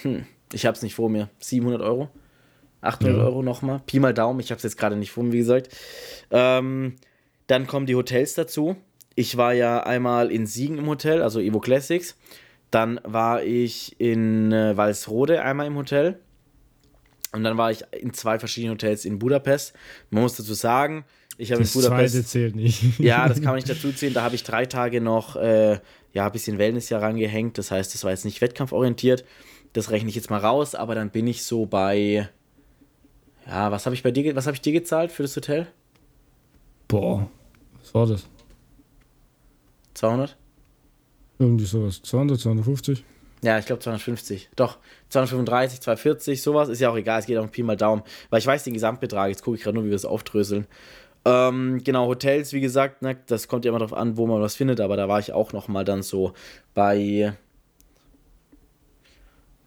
hm, 0.00 0.24
ich 0.54 0.64
habe 0.64 0.74
es 0.74 0.82
nicht 0.82 0.94
vor 0.94 1.10
mir, 1.10 1.28
700 1.40 1.82
Euro, 1.82 2.08
800 2.80 3.18
ja. 3.18 3.22
Euro 3.22 3.42
nochmal, 3.42 3.82
Pi 3.84 4.00
mal 4.00 4.14
Daumen, 4.14 4.40
ich 4.40 4.50
habe 4.50 4.56
es 4.56 4.62
jetzt 4.62 4.78
gerade 4.78 4.96
nicht 4.96 5.10
vor 5.10 5.22
mir, 5.22 5.32
wie 5.32 5.38
gesagt. 5.38 5.68
Ähm, 6.30 6.96
dann 7.48 7.66
kommen 7.66 7.84
die 7.84 7.96
Hotels 7.96 8.32
dazu. 8.32 8.76
Ich 9.14 9.36
war 9.36 9.52
ja 9.52 9.82
einmal 9.82 10.32
in 10.32 10.46
Siegen 10.46 10.78
im 10.78 10.88
Hotel, 10.88 11.20
also 11.20 11.38
Evo 11.38 11.60
Classics. 11.60 12.16
Dann 12.70 12.98
war 13.04 13.42
ich 13.42 14.00
in 14.00 14.52
äh, 14.52 14.74
Walsrode 14.74 15.42
einmal 15.42 15.66
im 15.66 15.76
Hotel. 15.76 16.18
Und 17.34 17.42
dann 17.42 17.58
war 17.58 17.72
ich 17.72 17.82
in 17.90 18.12
zwei 18.12 18.38
verschiedenen 18.38 18.74
Hotels 18.74 19.04
in 19.04 19.18
Budapest. 19.18 19.74
Man 20.10 20.22
muss 20.22 20.36
dazu 20.36 20.54
sagen, 20.54 21.04
ich 21.36 21.50
habe 21.50 21.64
in 21.64 21.68
Budapest. 21.68 22.14
Das 22.14 22.28
zählt 22.28 22.54
nicht. 22.54 22.98
ja, 23.00 23.26
das 23.26 23.38
kann 23.38 23.46
man 23.46 23.56
nicht 23.56 23.68
dazu 23.68 23.92
zählen. 23.92 24.14
Da 24.14 24.22
habe 24.22 24.36
ich 24.36 24.44
drei 24.44 24.66
Tage 24.66 25.00
noch 25.00 25.34
äh, 25.34 25.80
ja, 26.12 26.26
ein 26.26 26.32
bisschen 26.32 26.58
Wellness 26.58 26.90
ja 26.90 26.98
rangehängt. 27.00 27.58
Das 27.58 27.72
heißt, 27.72 27.92
das 27.92 28.04
war 28.04 28.12
jetzt 28.12 28.24
nicht 28.24 28.40
wettkampforientiert. 28.40 29.24
Das 29.72 29.90
rechne 29.90 30.10
ich 30.10 30.14
jetzt 30.14 30.30
mal 30.30 30.38
raus, 30.38 30.76
aber 30.76 30.94
dann 30.94 31.10
bin 31.10 31.26
ich 31.26 31.42
so 31.42 31.66
bei. 31.66 32.28
Ja, 33.48 33.72
was 33.72 33.84
habe 33.84 33.96
ich 33.96 34.04
bei 34.04 34.12
dir, 34.12 34.36
was 34.36 34.46
habe 34.46 34.54
ich 34.54 34.60
dir 34.60 34.72
gezahlt 34.72 35.10
für 35.10 35.24
das 35.24 35.34
Hotel? 35.34 35.66
Boah, 36.86 37.28
was 37.80 37.92
war 37.94 38.06
das? 38.06 38.28
200? 39.94 40.36
Irgendwie 41.40 41.64
sowas. 41.64 42.00
200, 42.00 42.38
250? 42.38 43.04
Ja, 43.44 43.58
ich 43.58 43.66
glaube 43.66 43.80
250. 43.80 44.48
Doch, 44.56 44.78
235, 45.10 45.82
240, 45.82 46.40
sowas 46.40 46.70
ist 46.70 46.80
ja 46.80 46.88
auch 46.88 46.96
egal. 46.96 47.20
Es 47.20 47.26
geht 47.26 47.36
auch 47.36 47.42
um 47.42 47.50
Pi 47.50 47.62
mal 47.62 47.76
Daumen. 47.76 48.02
Weil 48.30 48.38
ich 48.38 48.46
weiß 48.46 48.64
den 48.64 48.72
Gesamtbetrag. 48.72 49.28
Jetzt 49.28 49.42
gucke 49.42 49.58
ich 49.58 49.62
gerade 49.62 49.74
nur, 49.74 49.84
wie 49.84 49.90
wir 49.90 49.96
es 49.96 50.06
aufdröseln. 50.06 50.66
Ähm, 51.26 51.82
genau, 51.84 52.06
Hotels, 52.06 52.54
wie 52.54 52.62
gesagt, 52.62 53.02
ne, 53.02 53.18
das 53.26 53.46
kommt 53.46 53.66
ja 53.66 53.68
immer 53.68 53.80
darauf 53.80 53.92
an, 53.92 54.16
wo 54.16 54.26
man 54.26 54.40
was 54.40 54.56
findet. 54.56 54.80
Aber 54.80 54.96
da 54.96 55.08
war 55.08 55.18
ich 55.18 55.34
auch 55.34 55.52
noch 55.52 55.68
mal 55.68 55.84
dann 55.84 56.02
so 56.02 56.32
bei. 56.72 57.34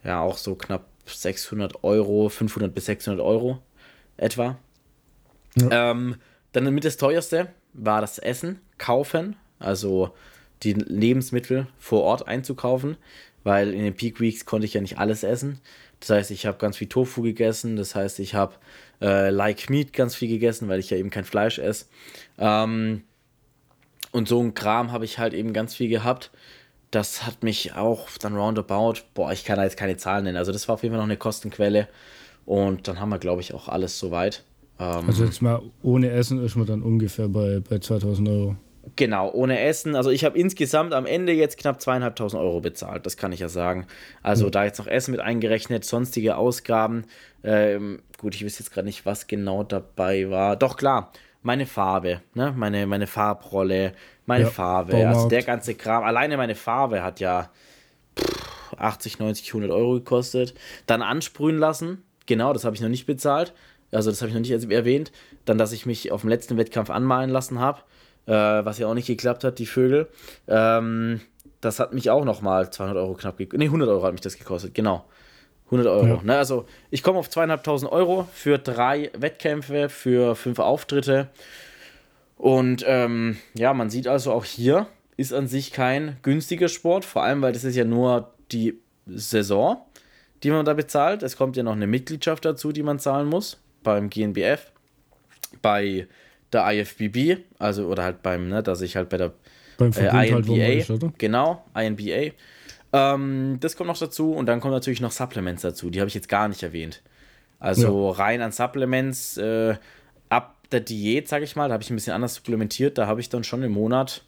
Ja, 0.03 0.21
auch 0.21 0.37
so 0.37 0.55
knapp 0.55 0.87
600 1.05 1.83
Euro, 1.83 2.29
500 2.29 2.73
bis 2.73 2.87
600 2.87 3.23
Euro 3.23 3.59
etwa. 4.17 4.57
Ja. 5.55 5.91
Ähm, 5.91 6.15
dann 6.51 6.73
mit 6.73 6.83
das 6.83 6.97
teuerste 6.97 7.49
war 7.73 8.01
das 8.01 8.17
Essen, 8.17 8.59
kaufen, 8.79 9.35
also 9.59 10.15
die 10.63 10.73
Lebensmittel 10.73 11.67
vor 11.77 12.03
Ort 12.03 12.27
einzukaufen 12.27 12.97
weil 13.47 13.73
in 13.73 13.81
den 13.81 13.93
Peak 13.93 14.19
Weeks 14.19 14.45
konnte 14.45 14.65
ich 14.65 14.73
ja 14.73 14.81
nicht 14.81 14.97
alles 14.97 15.23
essen. 15.23 15.59
Das 16.01 16.09
heißt, 16.09 16.31
ich 16.31 16.45
habe 16.45 16.57
ganz 16.57 16.75
viel 16.75 16.89
Tofu 16.89 17.21
gegessen, 17.21 17.77
das 17.77 17.95
heißt, 17.95 18.19
ich 18.19 18.35
habe 18.35 18.55
äh, 19.01 19.29
Like 19.29 19.69
Meat 19.69 19.93
ganz 19.93 20.15
viel 20.15 20.27
gegessen, 20.27 20.67
weil 20.67 20.81
ich 20.81 20.89
ja 20.89 20.97
eben 20.97 21.09
kein 21.09 21.23
Fleisch 21.23 21.57
esse. 21.57 21.85
Ähm, 22.37 23.03
und 24.11 24.27
so 24.27 24.41
ein 24.41 24.53
Kram 24.53 24.91
habe 24.91 25.05
ich 25.05 25.17
halt 25.17 25.33
eben 25.33 25.53
ganz 25.53 25.73
viel 25.75 25.87
gehabt. 25.87 26.29
Das 26.91 27.25
hat 27.25 27.41
mich 27.41 27.73
auch 27.73 28.09
dann 28.19 28.35
roundabout, 28.35 28.95
boah, 29.13 29.31
ich 29.31 29.45
kann 29.45 29.55
da 29.55 29.63
jetzt 29.63 29.77
keine 29.77 29.95
Zahlen 29.95 30.25
nennen. 30.25 30.37
Also 30.37 30.51
das 30.51 30.67
war 30.67 30.75
auf 30.75 30.83
jeden 30.83 30.93
Fall 30.93 30.99
noch 30.99 31.07
eine 31.07 31.17
Kostenquelle. 31.17 31.87
Und 32.45 32.89
dann 32.89 32.99
haben 32.99 33.09
wir, 33.09 33.17
glaube 33.17 33.39
ich, 33.39 33.53
auch 33.53 33.69
alles 33.69 33.97
soweit. 33.97 34.43
Ähm, 34.77 35.05
also 35.07 35.23
jetzt 35.23 35.41
mal 35.41 35.61
ohne 35.81 36.09
Essen 36.09 36.43
ist 36.43 36.57
man 36.57 36.67
dann 36.67 36.83
ungefähr 36.83 37.29
bei, 37.29 37.61
bei 37.61 37.79
2000 37.79 38.27
Euro. 38.27 38.57
Genau, 38.95 39.31
ohne 39.31 39.59
Essen. 39.59 39.95
Also 39.95 40.11
ich 40.11 40.23
habe 40.23 40.37
insgesamt 40.37 40.93
am 40.93 41.05
Ende 41.05 41.33
jetzt 41.33 41.57
knapp 41.57 41.81
zweieinhalbtausend 41.81 42.41
Euro 42.41 42.61
bezahlt, 42.61 43.05
das 43.05 43.17
kann 43.17 43.31
ich 43.31 43.39
ja 43.39 43.49
sagen. 43.49 43.87
Also 44.23 44.47
mhm. 44.47 44.51
da 44.51 44.63
jetzt 44.65 44.79
noch 44.79 44.87
Essen 44.87 45.11
mit 45.11 45.19
eingerechnet, 45.19 45.83
sonstige 45.83 46.37
Ausgaben. 46.37 47.05
Ähm, 47.43 48.01
gut, 48.17 48.35
ich 48.35 48.45
weiß 48.45 48.59
jetzt 48.59 48.71
gerade 48.71 48.85
nicht, 48.87 49.05
was 49.05 49.27
genau 49.27 49.63
dabei 49.63 50.29
war. 50.29 50.55
Doch 50.55 50.77
klar, 50.77 51.11
meine 51.41 51.65
Farbe, 51.65 52.21
ne? 52.33 52.53
meine, 52.55 52.87
meine 52.87 53.07
Farbrolle, 53.07 53.93
meine 54.25 54.45
ja, 54.45 54.49
Farbe, 54.49 54.93
Baumarkt. 54.93 55.15
also 55.15 55.29
der 55.29 55.43
ganze 55.43 55.75
Kram. 55.75 56.03
Alleine 56.03 56.37
meine 56.37 56.55
Farbe 56.55 57.03
hat 57.03 57.19
ja 57.19 57.49
pff, 58.17 58.73
80, 58.77 59.19
90, 59.19 59.49
100 59.49 59.71
Euro 59.71 59.93
gekostet. 59.93 60.53
Dann 60.85 61.01
ansprühen 61.01 61.57
lassen, 61.57 62.03
genau, 62.25 62.53
das 62.53 62.63
habe 62.63 62.75
ich 62.75 62.81
noch 62.81 62.89
nicht 62.89 63.05
bezahlt. 63.05 63.53
Also 63.91 64.09
das 64.09 64.21
habe 64.21 64.29
ich 64.29 64.35
noch 64.35 64.41
nicht 64.41 64.71
erwähnt. 64.71 65.11
Dann, 65.45 65.57
dass 65.57 65.71
ich 65.71 65.85
mich 65.85 66.11
auf 66.11 66.21
dem 66.21 66.29
letzten 66.29 66.57
Wettkampf 66.57 66.89
anmalen 66.89 67.29
lassen 67.29 67.59
habe 67.59 67.81
äh, 68.27 68.31
was 68.31 68.77
ja 68.77 68.87
auch 68.87 68.93
nicht 68.93 69.07
geklappt 69.07 69.43
hat, 69.43 69.59
die 69.59 69.65
Vögel. 69.65 70.07
Ähm, 70.47 71.21
das 71.61 71.79
hat 71.79 71.93
mich 71.93 72.09
auch 72.09 72.23
nochmal 72.23 72.71
200 72.71 72.97
Euro 72.97 73.15
knapp 73.15 73.37
gekostet. 73.37 73.59
Ne, 73.59 73.65
100 73.65 73.89
Euro 73.89 74.03
hat 74.03 74.11
mich 74.11 74.21
das 74.21 74.37
gekostet, 74.37 74.73
genau. 74.73 75.05
100 75.65 75.87
Euro. 75.87 76.05
Ja. 76.05 76.21
Ne, 76.23 76.37
also 76.37 76.65
ich 76.91 77.03
komme 77.03 77.19
auf 77.19 77.29
zweieinhalbtausend 77.29 77.91
Euro 77.91 78.27
für 78.33 78.57
drei 78.57 79.11
Wettkämpfe, 79.17 79.89
für 79.89 80.35
fünf 80.35 80.59
Auftritte. 80.59 81.29
Und 82.37 82.83
ähm, 82.87 83.37
ja, 83.55 83.73
man 83.73 83.89
sieht 83.89 84.07
also 84.07 84.31
auch 84.31 84.45
hier 84.45 84.87
ist 85.17 85.33
an 85.33 85.47
sich 85.47 85.73
kein 85.73 86.17
günstiger 86.21 86.67
Sport, 86.67 87.03
vor 87.03 87.23
allem 87.23 87.41
weil 87.41 87.51
das 87.51 87.63
ist 87.63 87.75
ja 87.75 87.83
nur 87.83 88.33
die 88.51 88.79
Saison, 89.07 89.81
die 90.43 90.51
man 90.51 90.63
da 90.63 90.75
bezahlt. 90.75 91.23
Es 91.23 91.37
kommt 91.37 91.57
ja 91.57 91.63
noch 91.63 91.73
eine 91.73 91.87
Mitgliedschaft 91.87 92.45
dazu, 92.45 92.71
die 92.71 92.83
man 92.83 92.99
zahlen 92.99 93.27
muss 93.27 93.59
beim 93.81 94.11
GNBF. 94.11 94.71
Bei 95.63 96.07
der 96.53 96.71
IFBB, 96.71 97.43
also 97.59 97.87
oder 97.87 98.03
halt 98.03 98.21
beim, 98.21 98.49
ne, 98.49 98.63
dass 98.63 98.81
ich 98.81 98.95
halt 98.95 99.09
bei 99.09 99.17
der 99.17 99.33
beim 99.77 99.91
äh, 99.91 100.27
INBA, 100.27 100.53
halt, 100.53 100.89
ist, 100.89 101.17
genau, 101.17 101.63
INBA. 101.75 102.33
Ähm, 102.93 103.57
das 103.59 103.75
kommt 103.75 103.87
noch 103.87 103.97
dazu 103.97 104.31
und 104.33 104.45
dann 104.45 104.59
kommen 104.59 104.73
natürlich 104.73 105.01
noch 105.01 105.11
Supplements 105.11 105.61
dazu, 105.61 105.89
die 105.89 105.99
habe 105.99 106.07
ich 106.07 106.15
jetzt 106.15 106.29
gar 106.29 106.47
nicht 106.47 106.63
erwähnt. 106.63 107.01
Also 107.59 108.11
ja. 108.11 108.17
rein 108.17 108.41
an 108.41 108.51
Supplements, 108.51 109.37
äh, 109.37 109.75
ab 110.29 110.55
der 110.71 110.79
Diät, 110.81 111.27
sage 111.27 111.43
ich 111.43 111.55
mal, 111.55 111.67
da 111.67 111.73
habe 111.73 111.83
ich 111.83 111.89
ein 111.89 111.95
bisschen 111.95 112.13
anders 112.13 112.35
supplementiert, 112.35 112.97
da 112.97 113.07
habe 113.07 113.19
ich 113.21 113.29
dann 113.29 113.43
schon 113.43 113.63
im 113.63 113.71
Monat 113.71 114.23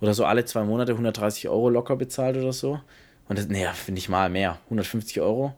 oder 0.00 0.14
so 0.14 0.24
alle 0.24 0.44
zwei 0.44 0.62
Monate 0.64 0.92
130 0.92 1.48
Euro 1.48 1.68
locker 1.68 1.96
bezahlt 1.96 2.36
oder 2.36 2.52
so. 2.52 2.80
Und 3.28 3.38
das, 3.38 3.48
nee, 3.48 3.66
finde 3.74 3.98
ich 3.98 4.08
mal 4.08 4.30
mehr, 4.30 4.58
150 4.64 5.20
Euro. 5.20 5.54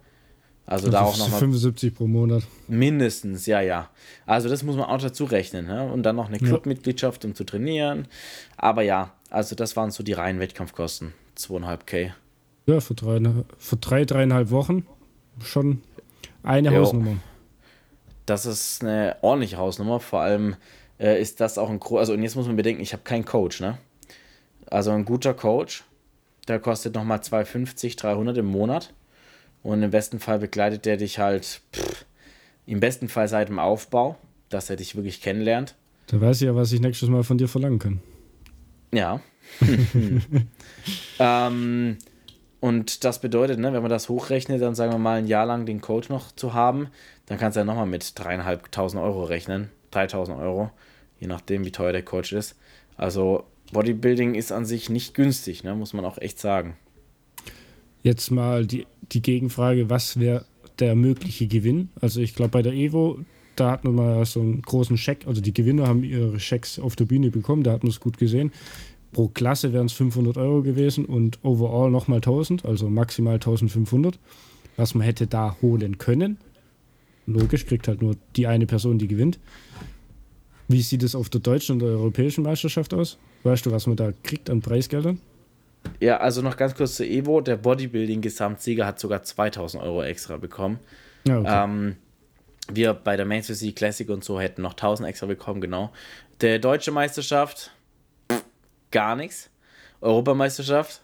Also 0.70 0.86
das 0.86 1.00
da 1.00 1.02
auch 1.04 1.18
nochmal. 1.18 1.40
75 1.40 1.94
pro 1.96 2.06
Monat. 2.06 2.44
Mindestens, 2.68 3.46
ja, 3.46 3.60
ja. 3.60 3.90
Also 4.24 4.48
das 4.48 4.62
muss 4.62 4.76
man 4.76 4.84
auch 4.86 5.00
dazu 5.00 5.24
rechnen. 5.24 5.66
Ne? 5.66 5.92
Und 5.92 6.04
dann 6.04 6.14
noch 6.14 6.28
eine 6.28 6.38
Clubmitgliedschaft, 6.38 7.24
um 7.24 7.34
zu 7.34 7.42
trainieren. 7.42 8.06
Aber 8.56 8.82
ja, 8.82 9.12
also 9.30 9.56
das 9.56 9.74
waren 9.74 9.90
so 9.90 10.04
die 10.04 10.12
reinen 10.12 10.38
Wettkampfkosten. 10.38 11.12
2,5K. 11.36 12.12
Ja, 12.66 12.78
für 12.78 12.94
drei, 12.94 13.20
für 13.58 13.76
drei, 13.78 14.04
dreieinhalb 14.04 14.52
Wochen 14.52 14.86
schon 15.42 15.82
eine 16.44 16.72
jo. 16.72 16.82
Hausnummer. 16.82 17.16
Das 18.26 18.46
ist 18.46 18.82
eine 18.84 19.16
ordentliche 19.22 19.56
Hausnummer. 19.56 19.98
Vor 19.98 20.20
allem 20.20 20.54
äh, 21.00 21.20
ist 21.20 21.40
das 21.40 21.58
auch 21.58 21.68
ein 21.68 21.80
großer. 21.80 21.98
Also, 21.98 22.12
und 22.12 22.22
jetzt 22.22 22.36
muss 22.36 22.46
man 22.46 22.54
bedenken, 22.54 22.80
ich 22.80 22.92
habe 22.92 23.02
keinen 23.02 23.24
Coach, 23.24 23.60
ne? 23.60 23.78
Also 24.66 24.92
ein 24.92 25.04
guter 25.04 25.34
Coach, 25.34 25.82
der 26.46 26.60
kostet 26.60 26.94
nochmal 26.94 27.24
250, 27.24 27.96
300 27.96 28.36
im 28.36 28.46
Monat. 28.46 28.94
Und 29.62 29.82
im 29.82 29.90
besten 29.90 30.20
Fall 30.20 30.38
begleitet 30.38 30.86
der 30.86 30.96
dich 30.96 31.18
halt, 31.18 31.60
pff, 31.74 32.06
im 32.66 32.80
besten 32.80 33.08
Fall 33.08 33.28
seit 33.28 33.48
dem 33.48 33.58
Aufbau, 33.58 34.16
dass 34.48 34.70
er 34.70 34.76
dich 34.76 34.96
wirklich 34.96 35.20
kennenlernt. 35.20 35.74
Da 36.06 36.20
weiß 36.20 36.40
ich 36.40 36.46
ja, 36.46 36.54
was 36.54 36.72
ich 36.72 36.80
nächstes 36.80 37.08
Mal 37.08 37.22
von 37.22 37.38
dir 37.38 37.48
verlangen 37.48 37.78
kann. 37.78 38.00
Ja. 38.92 39.20
ähm, 41.18 41.98
Und 42.60 43.04
das 43.04 43.20
bedeutet, 43.20 43.58
ne, 43.58 43.72
wenn 43.72 43.82
man 43.82 43.90
das 43.90 44.08
hochrechnet, 44.08 44.60
dann 44.60 44.74
sagen 44.74 44.92
wir 44.92 44.98
mal 44.98 45.18
ein 45.18 45.26
Jahr 45.26 45.46
lang 45.46 45.66
den 45.66 45.80
Coach 45.80 46.08
noch 46.08 46.32
zu 46.32 46.52
haben, 46.52 46.88
dann 47.26 47.38
kannst 47.38 47.56
du 47.56 47.60
ja 47.60 47.64
nochmal 47.64 47.86
mit 47.86 48.18
dreieinhalbtausend 48.18 49.02
Euro 49.02 49.24
rechnen. 49.24 49.70
3000 49.92 50.38
Euro, 50.38 50.70
je 51.18 51.26
nachdem, 51.26 51.64
wie 51.64 51.72
teuer 51.72 51.92
der 51.92 52.04
Coach 52.04 52.32
ist. 52.32 52.56
Also 52.96 53.44
Bodybuilding 53.72 54.34
ist 54.34 54.52
an 54.52 54.64
sich 54.66 54.88
nicht 54.90 55.14
günstig, 55.14 55.64
ne, 55.64 55.74
muss 55.74 55.92
man 55.94 56.04
auch 56.04 56.18
echt 56.18 56.38
sagen. 56.38 56.76
Jetzt 58.02 58.30
mal 58.30 58.66
die, 58.66 58.86
die 59.12 59.22
Gegenfrage, 59.22 59.90
was 59.90 60.18
wäre 60.18 60.44
der 60.78 60.94
mögliche 60.94 61.46
Gewinn? 61.46 61.90
Also 62.00 62.20
ich 62.20 62.34
glaube 62.34 62.50
bei 62.50 62.62
der 62.62 62.72
Evo, 62.72 63.18
da 63.56 63.72
hat 63.72 63.84
man 63.84 63.94
mal 63.94 64.24
so 64.24 64.40
einen 64.40 64.62
großen 64.62 64.96
Scheck, 64.96 65.26
also 65.26 65.40
die 65.40 65.52
Gewinner 65.52 65.86
haben 65.86 66.02
ihre 66.02 66.40
Schecks 66.40 66.78
auf 66.78 66.96
der 66.96 67.04
Bühne 67.04 67.30
bekommen, 67.30 67.62
da 67.62 67.72
hat 67.72 67.82
man 67.82 67.90
es 67.90 68.00
gut 68.00 68.16
gesehen. 68.16 68.52
Pro 69.12 69.28
Klasse 69.28 69.72
wären 69.72 69.86
es 69.86 69.92
500 69.92 70.38
Euro 70.38 70.62
gewesen 70.62 71.04
und 71.04 71.38
overall 71.42 71.90
nochmal 71.90 72.18
1000, 72.18 72.64
also 72.64 72.88
maximal 72.88 73.34
1500, 73.34 74.18
was 74.76 74.94
man 74.94 75.04
hätte 75.04 75.26
da 75.26 75.56
holen 75.60 75.98
können. 75.98 76.38
Logisch, 77.26 77.66
kriegt 77.66 77.86
halt 77.86 78.02
nur 78.02 78.16
die 78.36 78.46
eine 78.46 78.66
Person, 78.66 78.98
die 78.98 79.08
gewinnt. 79.08 79.38
Wie 80.68 80.80
sieht 80.80 81.02
es 81.02 81.14
auf 81.14 81.28
der 81.28 81.40
deutschen 81.40 81.74
und 81.74 81.78
der 81.80 81.88
europäischen 81.88 82.44
Meisterschaft 82.44 82.94
aus? 82.94 83.18
Weißt 83.42 83.66
du, 83.66 83.72
was 83.72 83.86
man 83.86 83.96
da 83.96 84.12
kriegt 84.22 84.48
an 84.48 84.60
Preisgeldern? 84.60 85.20
Ja, 86.00 86.18
also 86.18 86.42
noch 86.42 86.56
ganz 86.56 86.74
kurz 86.74 86.96
zu 86.96 87.06
Evo. 87.06 87.40
Der 87.40 87.56
Bodybuilding-Gesamtsieger 87.56 88.86
hat 88.86 88.98
sogar 88.98 89.22
2000 89.22 89.82
Euro 89.82 90.02
extra 90.02 90.36
bekommen. 90.36 90.78
Ja, 91.26 91.38
okay. 91.38 91.64
ähm, 91.64 91.96
wir 92.72 92.94
bei 92.94 93.16
der 93.16 93.26
Manchester 93.26 93.54
City 93.54 93.72
Classic 93.72 94.08
und 94.08 94.24
so 94.24 94.40
hätten 94.40 94.62
noch 94.62 94.72
1000 94.72 95.08
extra 95.08 95.26
bekommen, 95.26 95.60
genau. 95.60 95.92
Der 96.40 96.58
deutsche 96.58 96.90
Meisterschaft, 96.90 97.70
gar 98.90 99.16
nichts. 99.16 99.50
Europameisterschaft, 100.00 101.02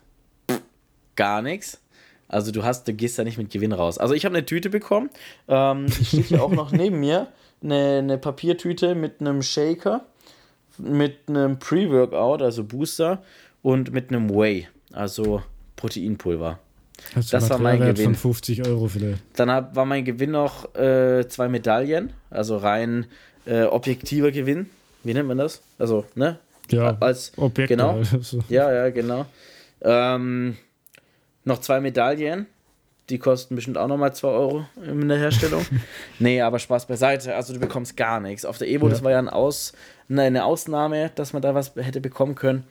gar 1.14 1.42
nichts. 1.42 1.80
Also 2.28 2.50
du 2.50 2.64
hast, 2.64 2.88
du 2.88 2.92
gehst 2.92 3.18
da 3.18 3.24
nicht 3.24 3.38
mit 3.38 3.50
Gewinn 3.50 3.72
raus. 3.72 3.98
Also 3.98 4.14
ich 4.14 4.24
habe 4.24 4.36
eine 4.36 4.46
Tüte 4.46 4.70
bekommen. 4.70 5.10
Ähm, 5.48 5.86
die 5.86 6.04
steht 6.04 6.26
hier 6.26 6.42
auch 6.42 6.50
noch 6.50 6.72
neben 6.72 6.98
mir. 6.98 7.28
Eine, 7.62 7.98
eine 7.98 8.18
Papiertüte 8.18 8.94
mit 8.94 9.20
einem 9.20 9.42
Shaker, 9.42 10.06
mit 10.78 11.28
einem 11.28 11.58
Pre-Workout, 11.58 12.42
also 12.42 12.64
Booster, 12.64 13.22
und 13.66 13.92
mit 13.92 14.10
einem 14.10 14.30
Whey, 14.30 14.68
also 14.92 15.42
Proteinpulver. 15.74 16.60
Hast 17.16 17.32
das 17.32 17.50
war 17.50 17.58
mein 17.58 17.80
Gewinn. 17.80 18.04
Von 18.04 18.14
50 18.14 18.64
Euro 18.64 18.86
vielleicht. 18.86 19.24
Dann 19.34 19.50
hab, 19.50 19.74
war 19.74 19.84
mein 19.84 20.04
Gewinn 20.04 20.30
noch 20.30 20.72
äh, 20.76 21.26
zwei 21.26 21.48
Medaillen, 21.48 22.12
also 22.30 22.58
rein 22.58 23.06
äh, 23.44 23.64
objektiver 23.64 24.30
Gewinn. 24.30 24.70
Wie 25.02 25.14
nennt 25.14 25.26
man 25.26 25.38
das? 25.38 25.62
Also, 25.80 26.04
ne? 26.14 26.38
Ja, 26.70 26.96
als 27.00 27.32
Objekte. 27.36 27.74
Genau. 27.74 27.98
Also. 28.12 28.44
Ja, 28.48 28.72
ja, 28.72 28.90
genau. 28.90 29.26
Ähm, 29.80 30.56
noch 31.44 31.60
zwei 31.60 31.80
Medaillen. 31.80 32.46
Die 33.08 33.18
kosten 33.18 33.56
bestimmt 33.56 33.78
auch 33.78 33.88
nochmal 33.88 34.14
2 34.14 34.28
Euro 34.28 34.64
in 34.84 35.08
der 35.08 35.18
Herstellung. 35.18 35.64
nee, 36.20 36.40
aber 36.40 36.60
Spaß 36.60 36.86
beiseite. 36.86 37.34
Also 37.34 37.52
du 37.52 37.60
bekommst 37.60 37.96
gar 37.96 38.20
nichts. 38.20 38.44
Auf 38.44 38.58
der 38.58 38.68
Evo, 38.68 38.86
ja. 38.86 38.90
das 38.90 39.02
war 39.04 39.12
ja 39.12 39.18
ein 39.18 39.28
Aus, 39.28 39.72
eine 40.08 40.44
Ausnahme, 40.44 41.10
dass 41.14 41.32
man 41.32 41.42
da 41.42 41.54
was 41.54 41.74
hätte 41.76 42.00
bekommen 42.00 42.36
können. 42.36 42.64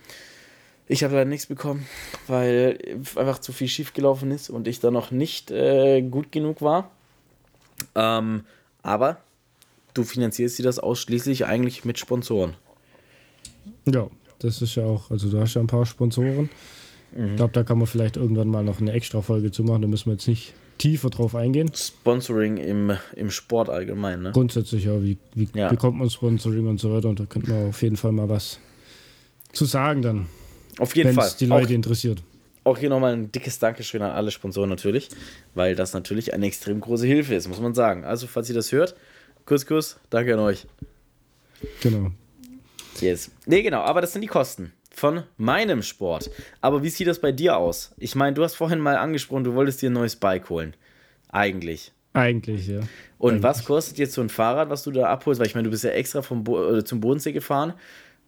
Ich 0.88 1.04
habe 1.04 1.16
da 1.16 1.26
nichts 1.26 1.48
bekommen, 1.48 1.86
weil 2.28 2.78
einfach 3.16 3.40
zu 3.40 3.52
viel 3.52 3.68
schief 3.68 3.94
gelaufen 3.94 4.32
ist 4.32 4.50
und 4.50 4.68
ich 4.68 4.80
da 4.80 4.92
noch 4.92 5.12
nicht 5.12 5.50
äh, 5.50 6.02
gut 6.02 6.32
genug 6.32 6.62
war. 6.62 6.92
Ähm, 7.96 8.44
aber 8.84 9.18
du 9.96 10.04
finanzierst 10.04 10.60
dir 10.60 10.64
das 10.64 10.78
ausschließlich 10.78 11.46
eigentlich 11.46 11.86
mit 11.86 11.98
Sponsoren. 11.98 12.54
Ja, 13.86 14.08
das 14.40 14.62
ist 14.62 14.76
ja 14.76 14.84
auch, 14.84 15.10
also 15.10 15.30
du 15.30 15.40
hast 15.40 15.56
ja 15.56 15.62
ein 15.62 15.68
paar 15.68 15.86
Sponsoren. 15.88 16.50
Mhm. 17.16 17.30
Ich 17.30 17.36
glaube, 17.38 17.54
da 17.54 17.64
kann 17.64 17.80
man 17.80 17.88
vielleicht 17.88 18.18
irgendwann 18.18 18.50
mal 18.50 18.64
noch 18.64 18.80
eine 18.80 18.92
extra 18.92 19.22
Folge 19.22 19.52
zu 19.52 19.64
machen. 19.64 19.82
Da 19.82 19.88
müssen 19.88 20.08
wir 20.08 20.14
jetzt 20.14 20.28
nicht 20.28 20.54
tiefer 20.78 21.10
drauf 21.10 21.34
eingehen. 21.34 21.72
Sponsoring 21.74 22.58
im, 22.58 22.92
im 23.16 23.32
Sport 23.32 23.70
allgemein, 23.70 24.22
ne? 24.22 24.32
Grundsätzlich, 24.34 24.86
ja. 24.86 25.02
Wie, 25.02 25.18
wie 25.34 25.48
ja. 25.56 25.70
bekommt 25.70 25.98
man 25.98 26.10
Sponsoring 26.10 26.68
und 26.68 26.80
so 26.80 26.94
weiter? 26.94 27.10
Und 27.10 27.20
da 27.20 27.26
könnte 27.26 27.50
man 27.50 27.70
auf 27.70 27.82
jeden 27.82 27.96
Fall 27.96 28.12
mal 28.12 28.30
was 28.30 28.60
zu 29.54 29.66
sagen 29.66 30.02
dann. 30.02 30.28
Auf 30.80 30.96
jeden 30.96 31.14
Fall. 31.14 31.32
die 31.40 31.46
Leute 31.46 31.68
auch, 31.68 31.72
interessiert. 31.72 32.24
Auch 32.64 32.78
hier 32.78 32.90
nochmal 32.90 33.14
ein 33.14 33.32
dickes 33.32 33.60
Dankeschön 33.60 34.02
an 34.02 34.12
alle 34.12 34.32
Sponsoren 34.32 34.70
natürlich, 34.70 35.10
weil 35.54 35.76
das 35.76 35.94
natürlich 35.94 36.34
eine 36.34 36.46
extrem 36.46 36.80
große 36.80 37.06
Hilfe 37.06 37.36
ist, 37.36 37.48
muss 37.48 37.60
man 37.60 37.74
sagen. 37.74 38.04
Also, 38.04 38.28
falls 38.28 38.50
ihr 38.50 38.56
das 38.56 38.72
hört, 38.72 38.96
Kuss, 39.46 39.66
Kuss, 39.66 39.98
danke 40.10 40.34
an 40.34 40.40
euch. 40.40 40.66
Genau. 41.82 42.12
Yes. 43.00 43.32
Nee, 43.46 43.62
genau, 43.62 43.82
aber 43.82 44.02
das 44.02 44.14
sind 44.14 44.22
die 44.22 44.28
Kosten 44.28 44.72
von 44.96 45.24
meinem 45.38 45.84
Sport. 45.84 46.32
Aber 46.62 46.82
wie 46.84 46.90
sieht 46.90 47.08
das 47.08 47.20
bei 47.20 47.32
dir 47.32 47.58
aus? 47.58 47.92
Ich 47.98 48.16
meine, 48.16 48.34
du 48.34 48.44
hast 48.44 48.56
vorhin 48.56 48.80
mal 48.80 48.96
angesprochen, 48.96 49.44
du 49.44 49.54
wolltest 49.54 49.82
dir 49.82 49.90
ein 49.90 49.94
neues 49.94 50.16
Bike 50.16 50.50
holen. 50.50 50.74
Eigentlich. 51.30 51.92
Eigentlich, 52.14 52.68
ja. 52.68 52.80
Und 53.18 53.34
Eigentlich. 53.34 53.44
was 53.44 53.66
kostet 53.66 53.98
jetzt 53.98 54.14
so 54.14 54.22
ein 54.22 54.30
Fahrrad, 54.30 54.70
was 54.70 54.84
du 54.84 54.92
da 54.92 55.08
abholst? 55.08 55.40
Weil 55.40 55.48
ich 55.48 55.56
meine, 55.56 55.66
du 55.66 55.72
bist 55.72 55.84
ja 55.84 55.90
extra 55.90 56.22
vom 56.22 56.46
Bo 56.46 56.82
zum 56.82 57.02
Bodensee 57.02 57.34
gefahren. 57.34 57.74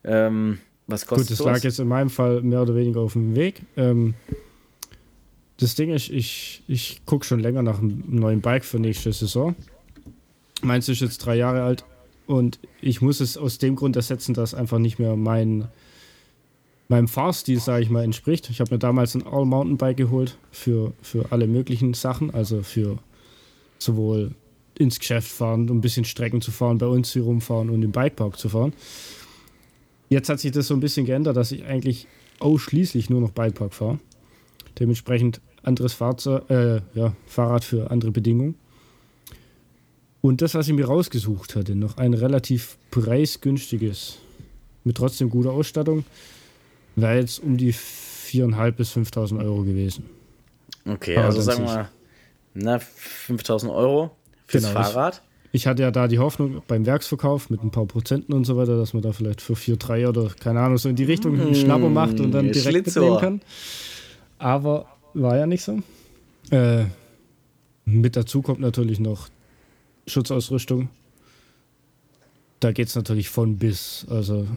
Ähm, 0.03 0.59
was 0.87 1.05
kostet? 1.05 1.27
Gut, 1.27 1.39
das 1.39 1.45
lag 1.45 1.63
jetzt 1.63 1.79
in 1.79 1.87
meinem 1.87 2.09
Fall 2.09 2.41
mehr 2.41 2.61
oder 2.61 2.75
weniger 2.75 3.01
auf 3.01 3.13
dem 3.13 3.35
Weg. 3.35 3.61
Ähm, 3.75 4.15
das 5.57 5.75
Ding 5.75 5.91
ist, 5.91 6.09
ich, 6.09 6.63
ich 6.67 7.01
gucke 7.05 7.25
schon 7.25 7.39
länger 7.39 7.61
nach 7.63 7.79
einem 7.79 8.03
neuen 8.07 8.41
Bike 8.41 8.63
für 8.63 8.79
nächste 8.79 9.11
Saison. 9.11 9.55
Meins 10.61 10.87
ist 10.87 11.01
jetzt 11.01 11.19
drei 11.19 11.35
Jahre 11.35 11.63
alt 11.63 11.83
und 12.25 12.59
ich 12.81 13.01
muss 13.01 13.19
es 13.19 13.37
aus 13.37 13.57
dem 13.57 13.75
Grund 13.75 13.95
ersetzen, 13.95 14.33
dass 14.33 14.53
einfach 14.53 14.79
nicht 14.79 14.99
mehr 14.99 15.15
mein, 15.15 15.67
meinem 16.87 17.07
Fahrstil, 17.07 17.59
sage 17.59 17.83
ich 17.83 17.89
mal, 17.89 18.03
entspricht. 18.03 18.49
Ich 18.49 18.59
habe 18.59 18.73
mir 18.73 18.79
damals 18.79 19.15
ein 19.15 19.25
All-Mountain-Bike 19.25 19.97
geholt 19.97 20.37
für, 20.51 20.93
für 21.01 21.31
alle 21.31 21.47
möglichen 21.47 21.93
Sachen, 21.93 22.33
also 22.33 22.63
für 22.63 22.99
sowohl 23.79 24.35
ins 24.75 24.99
Geschäft 24.99 25.29
fahren, 25.29 25.69
um 25.69 25.77
ein 25.77 25.81
bisschen 25.81 26.05
Strecken 26.05 26.41
zu 26.41 26.51
fahren, 26.51 26.77
bei 26.77 26.85
uns 26.85 27.13
hier 27.13 27.23
rumfahren 27.23 27.69
und 27.69 27.81
im 27.81 27.91
Bikepark 27.91 28.37
zu 28.37 28.49
fahren. 28.49 28.73
Jetzt 30.09 30.29
hat 30.29 30.39
sich 30.39 30.51
das 30.51 30.67
so 30.67 30.73
ein 30.73 30.79
bisschen 30.79 31.05
geändert, 31.05 31.37
dass 31.37 31.51
ich 31.51 31.65
eigentlich 31.65 32.07
ausschließlich 32.39 33.09
nur 33.09 33.21
noch 33.21 33.31
Bikepark 33.31 33.73
fahre. 33.73 33.99
Dementsprechend 34.79 35.41
anderes 35.63 35.93
Fahrzeug, 35.93 36.49
äh, 36.49 36.81
ja, 36.93 37.13
Fahrrad 37.25 37.63
für 37.63 37.91
andere 37.91 38.11
Bedingungen. 38.11 38.55
Und 40.21 40.41
das, 40.41 40.55
was 40.55 40.67
ich 40.67 40.73
mir 40.73 40.85
rausgesucht 40.85 41.55
hatte, 41.55 41.75
noch 41.75 41.97
ein 41.97 42.13
relativ 42.13 42.77
preisgünstiges, 42.91 44.17
mit 44.83 44.97
trotzdem 44.97 45.29
guter 45.29 45.51
Ausstattung, 45.51 46.05
wäre 46.95 47.19
jetzt 47.19 47.39
um 47.39 47.57
die 47.57 47.73
4.500 47.73 48.71
bis 48.71 48.95
5.000 48.95 49.43
Euro 49.43 49.63
gewesen. 49.63 50.05
Okay, 50.85 51.17
also 51.17 51.41
sagen 51.41 51.65
wir 51.65 51.89
mal, 52.55 52.81
5.000 53.27 53.73
Euro 53.73 54.15
fürs 54.47 54.63
genau, 54.63 54.81
Fahrrad. 54.81 55.21
Ich 55.51 55.65
hatte 55.65 55.81
ja 55.81 55.91
da 55.91 56.07
die 56.07 56.19
Hoffnung 56.19 56.61
beim 56.67 56.85
Werksverkauf 56.85 57.49
mit 57.49 57.63
ein 57.63 57.71
paar 57.71 57.85
Prozenten 57.85 58.33
und 58.33 58.45
so 58.45 58.57
weiter, 58.57 58.77
dass 58.77 58.93
man 58.93 59.01
da 59.01 59.11
vielleicht 59.13 59.41
für 59.41 59.55
4, 59.55 59.77
3 59.77 60.09
oder 60.09 60.29
keine 60.39 60.59
Ahnung 60.59 60.77
so 60.77 60.89
in 60.89 60.95
die 60.95 61.05
Richtung 61.05 61.39
einen 61.39 61.55
Schnapper 61.55 61.89
macht 61.89 62.19
und 62.19 62.31
dann 62.31 62.51
direkt 62.51 62.87
mitnehmen 62.87 63.19
kann. 63.19 63.41
Aber 64.37 64.85
war 65.13 65.37
ja 65.37 65.47
nicht 65.47 65.63
so. 65.63 65.81
Äh, 66.51 66.85
mit 67.85 68.15
dazu 68.15 68.41
kommt 68.41 68.59
natürlich 68.59 68.99
noch 68.99 69.29
Schutzausrüstung. 70.05 70.89
Da 72.59 72.71
geht 72.71 72.87
es 72.87 72.95
natürlich 72.95 73.29
von 73.29 73.57
bis. 73.57 74.05
Also, 74.09 74.47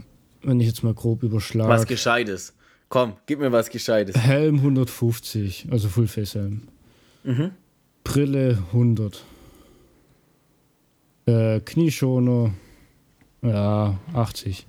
wenn 0.42 0.61
ich 0.61 0.66
jetzt 0.66 0.83
mal 0.83 0.94
grob 0.94 1.22
überschlage. 1.22 1.70
Was 1.70 1.87
Gescheites. 1.87 2.55
Komm, 2.88 3.14
gib 3.26 3.38
mir 3.38 3.53
was 3.53 3.70
Gescheites. 3.70 4.16
Helm 4.16 4.57
150, 4.57 5.68
also 5.70 5.88
Fullface-Helm. 5.88 6.62
Mhm. 7.22 7.50
Brille 8.03 8.59
100. 8.72 9.22
Äh, 11.26 11.61
Knieschoner, 11.61 12.52
ja, 13.42 13.98
80. 14.14 14.66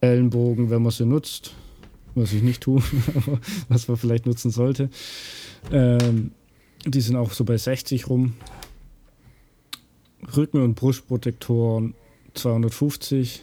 Ellenbogen, 0.00 0.70
wenn 0.70 0.82
man 0.82 0.92
sie 0.92 1.04
nutzt, 1.04 1.54
was 2.14 2.32
ich 2.32 2.42
nicht 2.42 2.62
tue, 2.62 2.82
was 3.68 3.88
man 3.88 3.96
vielleicht 3.96 4.26
nutzen 4.26 4.50
sollte. 4.50 4.88
Ähm, 5.70 6.32
die 6.86 7.00
sind 7.00 7.16
auch 7.16 7.32
so 7.32 7.44
bei 7.44 7.56
60 7.56 8.08
rum. 8.08 8.34
Rücken- 10.36 10.62
und 10.62 10.74
Brustprotektoren 10.74 11.94
250. 12.34 13.42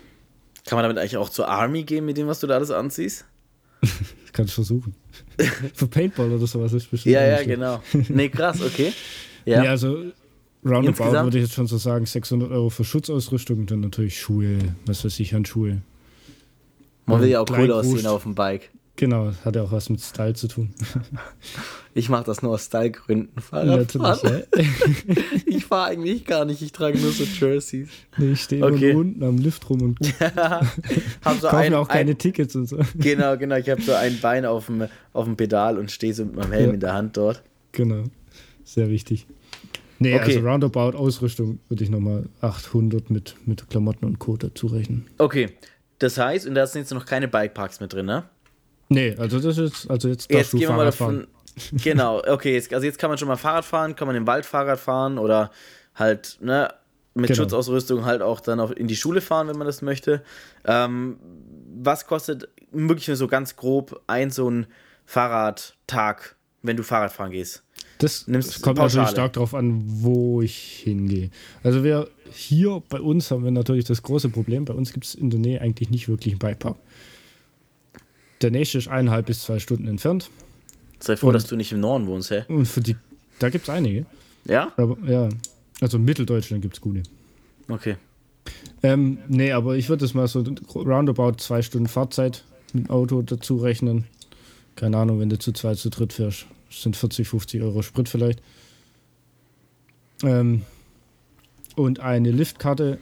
Kann 0.65 0.78
man 0.78 0.84
damit 0.84 0.97
eigentlich 0.97 1.17
auch 1.17 1.30
zur 1.30 1.47
Army 1.47 1.84
gehen 1.84 2.06
mit 2.06 2.17
dem, 2.17 2.28
was 2.28 2.39
du 2.39 2.47
da 2.47 2.56
alles 2.56 2.71
anziehst? 2.71 3.26
das 3.82 4.34
kann 4.34 4.45
ich 4.45 4.54
versuchen. 4.54 4.95
Für 5.73 5.88
Paintball 5.88 6.32
oder 6.32 6.47
sowas 6.47 6.73
ist 6.73 6.89
bestimmt. 6.89 7.13
Ja, 7.13 7.26
ja, 7.26 7.43
genau. 7.43 7.82
Nee, 8.10 8.30
krass, 8.30 8.62
okay. 8.62 8.91
Ja, 9.45 9.62
nee, 9.62 9.67
also 9.67 10.12
roundabout 10.63 10.88
Insgesamt? 10.88 11.26
würde 11.26 11.38
ich 11.38 11.43
jetzt 11.46 11.54
schon 11.54 11.67
so 11.67 11.78
sagen, 11.78 12.06
600 12.06 12.52
Euro 12.52 12.70
für 12.70 12.84
Schutzausrüstung 12.84 13.60
und 13.60 13.72
dann 13.72 13.82
natürlich 13.82 14.20
Schuhe, 14.20 14.60
was 14.86 15.04
weiß 15.06 15.20
ich, 15.20 15.34
Handschuhe. 15.34 15.82
Man 17.06 17.22
will 17.22 17.30
ja 17.30 17.39
auch 17.39 17.50
cool 17.50 17.72
aussehen 17.72 18.06
auf 18.06 18.24
dem 18.24 18.36
Bike. 18.36 18.70
Genau, 18.98 19.32
hat 19.46 19.56
ja 19.56 19.62
auch 19.62 19.72
was 19.72 19.89
mit 19.89 20.02
Style 20.02 20.34
zu 20.34 20.48
tun. 20.48 20.74
Ich 21.93 22.10
mache 22.10 22.26
das 22.26 22.43
nur 22.43 22.52
aus 22.52 22.65
Stylegründen. 22.65 23.41
Fahrradfahren. 23.41 24.43
Ja. 24.56 24.63
ich 25.48 25.65
fahre 25.65 25.89
eigentlich 25.89 26.26
gar 26.26 26.46
nicht, 26.46 26.62
ich 26.62 26.72
trage 26.72 27.00
nur 27.00 27.12
so 27.12 27.24
Jerseys. 27.24 27.89
Nee, 28.20 28.34
ich 28.34 28.43
stehe 28.43 28.63
okay. 28.63 28.93
unten 28.93 29.24
am 29.24 29.39
Lift 29.39 29.67
rum 29.67 29.82
und 29.82 30.00
hab 30.20 31.39
so 31.41 31.48
ein, 31.48 31.74
auch 31.74 31.88
keine 31.88 32.12
ein, 32.12 32.17
Tickets 32.20 32.56
und 32.56 32.67
so. 32.67 32.78
Genau, 33.00 33.36
genau. 33.36 33.56
Ich 33.56 33.67
habe 33.72 33.82
so 33.82 33.93
ein 33.93 34.20
Bein 34.22 34.46
auf 34.46 34.67
dem, 34.67 34.88
auf 35.12 35.26
dem 35.26 35.36
Pedal 35.38 35.80
und 35.80 35.89
stehe 35.89 36.13
so 36.13 36.24
mit 36.24 36.36
meinem 36.36 36.52
Helm 36.52 36.67
ja. 36.67 36.74
in 36.76 36.80
der 36.82 36.93
Hand 36.93 37.17
dort. 37.17 37.41
Genau, 37.72 38.04
sehr 38.63 38.91
wichtig. 38.91 39.26
Nee, 40.00 40.16
okay. 40.16 40.36
also 40.36 40.48
Roundabout 40.48 40.98
Ausrüstung 40.98 41.60
würde 41.70 41.84
ich 41.84 41.90
nochmal 41.90 42.26
800 42.42 43.10
mit, 43.10 43.36
mit 43.46 43.70
Klamotten 43.70 44.06
und 44.06 44.20
Co. 44.20 44.38
dazu 44.38 44.68
rechnen. 44.68 45.08
Okay, 45.18 45.50
das 46.00 46.18
heißt, 46.18 46.48
und 46.48 46.56
da 46.56 46.68
sind 46.68 46.82
jetzt 46.82 46.94
noch 46.94 47.06
keine 47.06 47.28
Bikeparks 47.28 47.80
mit 47.80 47.94
drin, 47.94 48.06
ne? 48.06 48.24
Nee, 48.90 49.16
also 49.18 49.40
das 49.40 49.58
ist, 49.58 49.90
also 49.90 50.08
jetzt 50.08 50.32
darfst 50.32 50.54
jetzt 50.54 50.54
du 50.54 50.58
gehen 50.60 50.68
Fahrrad 50.68 51.00
wir 51.00 51.06
mal 51.06 51.16
davon, 51.16 51.16
fahren. 51.16 51.28
Genau, 51.84 52.22
okay, 52.28 52.54
jetzt, 52.54 52.72
also 52.74 52.86
jetzt 52.86 53.00
kann 53.00 53.10
man 53.10 53.18
schon 53.18 53.28
mal 53.28 53.36
Fahrrad 53.36 53.66
fahren, 53.66 53.96
kann 53.96 54.08
man 54.08 54.16
im 54.16 54.28
Wald 54.28 54.46
Fahrrad 54.46 54.80
fahren 54.80 55.18
oder 55.18 55.52
halt, 55.96 56.38
ne, 56.40 56.72
mit 57.16 57.30
genau. 57.30 57.42
Schutzausrüstung 57.42 58.06
halt 58.06 58.22
auch 58.22 58.40
dann 58.40 58.60
auch 58.60 58.72
in 58.72 58.88
die 58.88 58.96
Schule 58.96 59.22
fahren, 59.22 59.48
wenn 59.48 59.58
man 59.58 59.66
das 59.66 59.82
möchte. 59.82 60.22
Ähm, 60.66 61.18
was 61.82 62.06
kostet 62.06 62.48
wirklich 62.72 63.08
nur 63.08 63.18
so 63.18 63.28
ganz 63.28 63.56
grob 63.56 64.02
ein 64.08 64.30
so 64.30 64.50
ein 64.50 64.68
Fahrradtag, 65.06 66.36
wenn 66.62 66.78
du 66.78 66.84
Fahrrad 66.84 67.12
fahren 67.12 67.32
gehst? 67.32 67.64
Das 68.00 68.28
Nimmst 68.28 68.62
kommt 68.62 68.78
natürlich 68.78 69.10
stark 69.10 69.34
darauf 69.34 69.54
an, 69.54 69.84
wo 69.86 70.42
ich 70.42 70.82
hingehe. 70.84 71.32
Also 71.64 71.84
wir 71.84 72.10
hier 72.32 72.84
bei 72.90 73.00
uns 73.00 73.32
haben 73.32 73.44
wir 73.44 73.52
natürlich 73.52 73.86
das 73.86 74.04
große 74.04 74.30
Problem. 74.30 74.66
Bei 74.66 74.74
uns 74.74 74.94
gibt 74.94 75.06
es 75.06 75.16
in 75.16 75.30
der 75.30 75.40
Nähe 75.40 75.62
eigentlich 75.62 75.90
nicht 75.90 76.08
wirklich 76.08 76.34
einen 76.34 76.40
Bikepark. 76.40 76.78
Der 78.42 78.52
nächste 78.52 78.78
ist 78.78 78.88
eineinhalb 78.88 79.26
bis 79.26 79.42
zwei 79.42 79.60
Stunden 79.60 79.88
entfernt. 79.88 80.30
Sei 81.00 81.18
froh, 81.18 81.28
und, 81.28 81.34
dass 81.34 81.48
du 81.48 81.56
nicht 81.56 81.72
im 81.72 81.80
Norden 81.80 82.08
wohnst, 82.08 82.30
hä? 82.32 82.44
Und 82.48 82.66
für 82.68 82.82
die, 82.82 82.96
da 83.40 83.50
gibt 83.50 83.64
es 83.68 83.70
einige. 83.70 84.06
Ja? 84.46 84.72
Aber, 84.78 84.98
ja. 85.08 85.30
Also 85.82 85.98
in 85.98 86.06
Mitteldeutschland 86.06 86.62
gibt 86.62 86.76
es 86.76 86.82
gute. 86.82 87.04
Okay. 87.68 87.98
Ähm, 88.84 89.20
nee, 89.28 89.52
aber 89.52 89.76
ich 89.76 89.90
würde 89.90 90.06
das 90.06 90.14
mal 90.14 90.28
so 90.28 90.44
roundabout 90.76 91.34
zwei 91.38 91.62
Stunden 91.62 91.88
Fahrzeit 91.88 92.44
mit 92.74 92.88
dem 92.88 92.90
Auto 92.90 93.22
dazu 93.22 93.58
rechnen. 93.58 94.06
Keine 94.76 94.98
Ahnung, 94.98 95.20
wenn 95.20 95.30
du 95.30 95.38
zu 95.38 95.52
zweit, 95.52 95.78
zu 95.78 95.90
dritt 95.90 96.14
fährst, 96.14 96.46
sind 96.69 96.95
40, 96.95 97.27
50 97.27 97.62
Euro 97.62 97.82
Sprit 97.82 98.10
vielleicht. 98.10 98.41
Ähm, 100.23 100.63
und 101.75 101.99
eine 101.99 102.32
Liftkarte, 102.32 102.99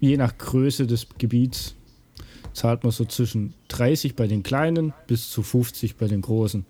je 0.00 0.16
nach 0.16 0.36
Größe 0.38 0.86
des 0.86 1.08
Gebiets, 1.18 1.74
zahlt 2.52 2.84
man 2.84 2.92
so 2.92 3.04
zwischen 3.04 3.54
30 3.68 4.16
bei 4.16 4.26
den 4.26 4.42
kleinen 4.42 4.94
bis 5.06 5.30
zu 5.30 5.42
50 5.42 5.96
bei 5.96 6.06
den 6.06 6.22
großen. 6.22 6.64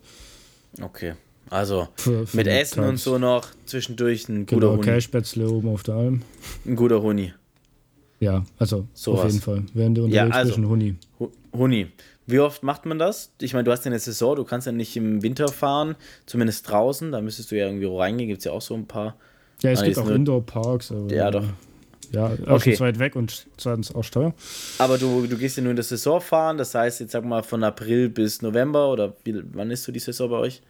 Okay. 0.81 1.15
Also 1.49 1.89
für, 1.95 2.27
für 2.27 2.37
mit 2.37 2.47
Essen 2.49 2.77
Tags. 2.77 2.89
und 2.89 2.97
so 2.99 3.19
noch 3.19 3.49
zwischendurch 3.67 4.29
ein 4.29 4.47
guter 4.47 4.61
genau, 4.61 4.73
Huni. 4.73 4.83
Cashspätzle 4.83 5.49
oben 5.49 5.69
auf 5.69 5.85
der 5.85 5.95
Alm. 5.95 6.23
Ein 6.65 6.75
guter 6.75 7.01
Huni. 7.01 7.33
Ja, 8.19 8.45
also 8.59 8.89
so 8.95 9.13
auf 9.13 9.25
was. 9.25 9.33
jeden 9.33 9.45
Fall. 9.45 9.63
Während 9.75 9.97
du 9.97 10.05
unterwegs 10.05 10.35
ja, 10.35 10.35
also, 10.35 10.49
bist, 10.49 10.59
ein 10.59 10.69
Huni. 10.69 10.95
Huni. 11.53 11.87
Wie 12.27 12.41
oft 12.41 12.63
macht 12.63 12.87
man 12.87 12.99
das? 12.99 13.31
Ich 13.41 13.53
meine, 13.53 13.65
du 13.65 13.71
hast 13.71 13.85
ja 13.85 13.91
eine 13.91 14.01
Saison, 14.01 14.35
du 14.37 14.45
kannst 14.45 14.67
ja 14.67 14.73
nicht 14.73 14.97
im 14.97 15.23
Winter 15.23 15.49
fahren, 15.49 15.95
zumindest 16.27 16.69
draußen, 16.69 17.13
da 17.13 17.21
müsstest 17.21 17.53
du 17.53 17.57
ja 17.57 17.67
irgendwie 17.67 17.87
reingehen, 17.87 18.29
gibt 18.29 18.39
es 18.39 18.45
ja 18.45 18.53
auch 18.53 18.63
so 18.63 18.75
ein 18.75 18.87
paar. 18.87 19.17
Ja, 19.63 19.71
es 19.71 19.83
gibt 19.83 19.99
auch 19.99 20.09
Indoor-Parks. 20.09 20.93
Ja, 21.09 21.31
doch. 21.31 21.45
Ja, 22.13 22.33
okay. 22.47 22.79
weit 22.79 22.99
weg 22.99 23.17
und 23.17 23.47
zweitens 23.57 23.95
auch 23.95 24.05
teuer. 24.05 24.35
Aber 24.79 24.99
du, 24.99 25.27
du 25.27 25.37
gehst 25.37 25.57
ja 25.57 25.63
nur 25.63 25.71
in 25.71 25.77
der 25.77 25.85
Saison 25.85 26.21
fahren, 26.21 26.59
das 26.59 26.75
heißt 26.75 27.01
jetzt 27.01 27.13
sag 27.13 27.25
mal 27.25 27.43
von 27.43 27.65
April 27.65 28.09
bis 28.09 28.43
November 28.43 28.91
oder 28.91 29.15
wie, 29.25 29.43
wann 29.53 29.71
ist 29.71 29.85
so 29.85 29.93
die 29.93 29.99
Saison 29.99 30.31
bei 30.31 30.37
euch? 30.37 30.63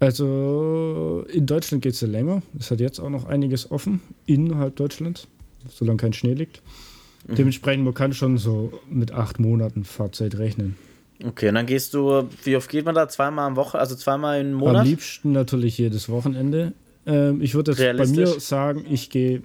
Also 0.00 1.24
in 1.32 1.46
Deutschland 1.46 1.82
geht 1.82 1.94
es 1.94 2.00
ja 2.00 2.08
länger. 2.08 2.42
Es 2.58 2.70
hat 2.70 2.80
jetzt 2.80 2.98
auch 2.98 3.08
noch 3.08 3.24
einiges 3.24 3.70
offen 3.70 4.00
innerhalb 4.26 4.76
Deutschlands, 4.76 5.28
solange 5.68 5.98
kein 5.98 6.12
Schnee 6.12 6.34
liegt. 6.34 6.60
Mhm. 7.26 7.34
Dementsprechend, 7.36 7.84
man 7.84 7.94
kann 7.94 8.12
schon 8.12 8.38
so 8.38 8.80
mit 8.88 9.12
acht 9.12 9.38
Monaten 9.38 9.84
Fahrzeit 9.84 10.38
rechnen. 10.38 10.76
Okay, 11.24 11.48
und 11.48 11.54
dann 11.54 11.66
gehst 11.66 11.94
du, 11.94 12.28
wie 12.44 12.56
oft 12.56 12.68
geht 12.68 12.84
man 12.84 12.94
da? 12.94 13.08
Zweimal 13.08 13.46
am 13.46 13.56
Woche, 13.56 13.78
also 13.78 13.94
zweimal 13.94 14.40
im 14.40 14.54
Monat? 14.54 14.82
Am 14.82 14.86
liebsten 14.86 15.32
natürlich 15.32 15.78
jedes 15.78 16.08
Wochenende. 16.08 16.72
Ähm, 17.06 17.40
ich 17.40 17.54
würde 17.54 17.72
jetzt 17.72 17.96
bei 17.96 18.06
mir 18.06 18.26
sagen, 18.26 18.84
ich 18.88 19.10
gehe 19.10 19.42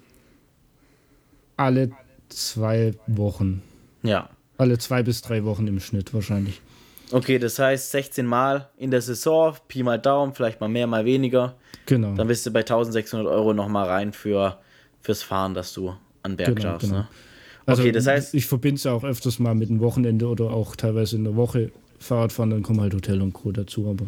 alle 1.55 1.91
zwei 2.29 2.93
Wochen. 3.07 3.61
Ja. 4.03 4.29
Alle 4.57 4.77
zwei 4.79 5.03
bis 5.03 5.21
drei 5.21 5.43
Wochen 5.43 5.67
im 5.67 5.79
Schnitt 5.79 6.13
wahrscheinlich. 6.13 6.61
Okay, 7.11 7.39
das 7.39 7.57
heißt 7.57 7.91
16 7.91 8.25
Mal 8.25 8.69
in 8.77 8.91
der 8.91 9.01
Saison, 9.01 9.55
Pi 9.67 9.83
mal 9.83 9.97
Daumen, 9.97 10.33
vielleicht 10.33 10.59
mal 10.59 10.67
mehr, 10.67 10.87
mal 10.87 11.05
weniger. 11.05 11.55
Genau. 11.85 12.15
Dann 12.15 12.27
bist 12.27 12.45
du 12.45 12.51
bei 12.51 12.59
1600 12.61 13.27
Euro 13.27 13.53
nochmal 13.53 13.87
rein 13.87 14.13
für, 14.13 14.57
fürs 15.01 15.23
Fahren, 15.23 15.53
dass 15.53 15.73
du 15.73 15.95
an 16.23 16.35
Berg 16.35 16.55
genau, 16.55 16.61
schaffst. 16.61 16.89
Genau. 16.89 17.01
Ne? 17.01 17.07
Also 17.67 17.84
okay, 17.84 17.91
das 17.91 18.08
heißt. 18.08 18.34
Ich 18.34 18.47
verbinde 18.47 18.77
es 18.77 18.86
ja 18.86 18.93
auch 18.93 19.03
öfters 19.03 19.39
mal 19.39 19.53
mit 19.53 19.69
einem 19.69 19.82
Wochenende 19.82 20.27
oder 20.27 20.51
auch 20.51 20.75
teilweise 20.75 21.17
in 21.17 21.25
der 21.25 21.36
Woche 21.36 21.71
Fahrradfahren, 21.99 22.49
dann 22.49 22.63
kommen 22.63 22.82
halt 22.82 22.93
Hotel 22.93 23.21
und 23.21 23.34
Co. 23.34 23.51
dazu, 23.51 23.88
aber. 23.89 24.06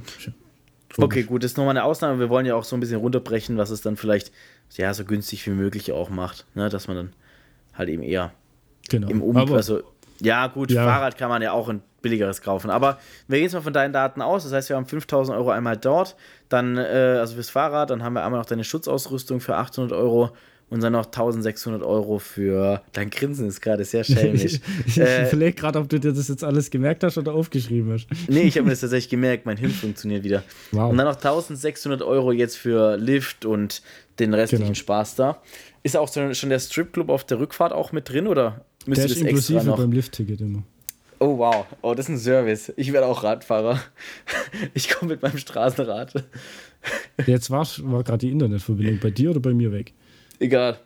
Okay, 0.97 1.23
gut, 1.23 1.43
das 1.43 1.51
ist 1.51 1.57
nochmal 1.57 1.77
eine 1.77 1.83
Ausnahme. 1.83 2.19
Wir 2.19 2.29
wollen 2.29 2.45
ja 2.45 2.55
auch 2.55 2.63
so 2.63 2.75
ein 2.75 2.79
bisschen 2.79 2.99
runterbrechen, 2.99 3.57
was 3.57 3.69
es 3.69 3.81
dann 3.81 3.95
vielleicht 3.95 4.31
ja, 4.75 4.93
so 4.93 5.05
günstig 5.05 5.45
wie 5.45 5.51
möglich 5.51 5.91
auch 5.91 6.09
macht. 6.09 6.45
Ne? 6.55 6.69
Dass 6.69 6.87
man 6.87 6.97
dann 6.97 7.13
halt 7.73 7.89
eben 7.89 8.01
eher 8.01 8.31
genau. 8.89 9.07
im 9.07 9.21
Umfeld. 9.21 9.51
Also, 9.51 9.81
ja, 10.21 10.47
gut, 10.47 10.71
ja. 10.71 10.83
Fahrrad 10.83 11.17
kann 11.17 11.29
man 11.29 11.41
ja 11.41 11.51
auch 11.51 11.69
ein 11.69 11.81
billigeres 12.01 12.41
kaufen. 12.41 12.69
Aber 12.69 12.99
wir 13.27 13.37
gehen 13.37 13.43
jetzt 13.43 13.53
mal 13.53 13.61
von 13.61 13.73
deinen 13.73 13.93
Daten 13.93 14.21
aus. 14.21 14.43
Das 14.43 14.53
heißt, 14.53 14.69
wir 14.69 14.75
haben 14.75 14.85
5000 14.85 15.37
Euro 15.37 15.51
einmal 15.51 15.77
dort, 15.77 16.15
dann, 16.49 16.77
äh, 16.77 17.17
also 17.19 17.35
fürs 17.35 17.49
Fahrrad, 17.49 17.89
dann 17.89 18.03
haben 18.03 18.13
wir 18.13 18.23
einmal 18.23 18.39
noch 18.39 18.47
deine 18.47 18.63
Schutzausrüstung 18.63 19.39
für 19.39 19.55
800 19.55 19.93
Euro 19.93 20.31
und 20.69 20.81
dann 20.81 20.93
noch 20.93 21.05
1600 21.05 21.81
Euro 21.83 22.19
für. 22.19 22.81
Dein 22.93 23.09
Grinsen 23.09 23.47
ist 23.47 23.61
gerade 23.61 23.85
sehr 23.85 24.03
schelmisch. 24.03 24.59
ich 24.85 24.99
äh, 24.99 25.27
überlege 25.27 25.53
gerade, 25.53 25.79
ob 25.79 25.89
du 25.89 25.99
dir 25.99 26.13
das 26.13 26.27
jetzt 26.27 26.43
alles 26.43 26.69
gemerkt 26.69 27.03
hast 27.03 27.17
oder 27.17 27.33
aufgeschrieben 27.33 27.93
hast. 27.93 28.07
nee, 28.27 28.41
ich 28.41 28.55
habe 28.55 28.65
mir 28.65 28.71
das 28.71 28.81
tatsächlich 28.81 29.09
gemerkt. 29.09 29.45
Mein 29.45 29.57
Hirn 29.57 29.71
funktioniert 29.71 30.23
wieder. 30.23 30.43
Wow. 30.71 30.91
Und 30.91 30.97
dann 30.97 31.07
noch 31.07 31.15
1600 31.15 32.01
Euro 32.01 32.31
jetzt 32.31 32.57
für 32.57 32.97
Lift 32.97 33.45
und 33.45 33.81
den 34.19 34.33
restlichen 34.33 34.65
genau. 34.65 34.75
Spaß 34.75 35.15
da. 35.15 35.41
Ist 35.81 35.97
auch 35.97 36.11
schon 36.13 36.49
der 36.49 36.59
Stripclub 36.59 37.09
auf 37.09 37.23
der 37.25 37.39
Rückfahrt 37.39 37.73
auch 37.73 37.91
mit 37.91 38.09
drin 38.09 38.27
oder 38.27 38.65
müsste 38.85 39.07
das 39.07 39.21
extra 39.21 39.63
noch? 39.63 39.77
beim 39.77 39.91
Liftticket 39.91 40.41
immer. 40.41 40.63
Oh 41.21 41.37
wow, 41.37 41.65
oh 41.81 41.93
das 41.93 42.05
ist 42.05 42.15
ein 42.15 42.17
Service. 42.17 42.71
Ich 42.77 42.93
werde 42.93 43.07
auch 43.07 43.23
Radfahrer. 43.23 43.79
Ich 44.73 44.89
komme 44.89 45.13
mit 45.13 45.21
meinem 45.21 45.37
Straßenrad. 45.37 46.23
Jetzt 47.25 47.49
war, 47.49 47.67
war 47.83 48.03
gerade 48.03 48.19
die 48.19 48.31
Internetverbindung 48.31 48.99
bei 48.99 49.11
dir 49.11 49.31
oder 49.31 49.39
bei 49.39 49.53
mir 49.53 49.71
weg? 49.71 49.93
Egal. 50.39 50.79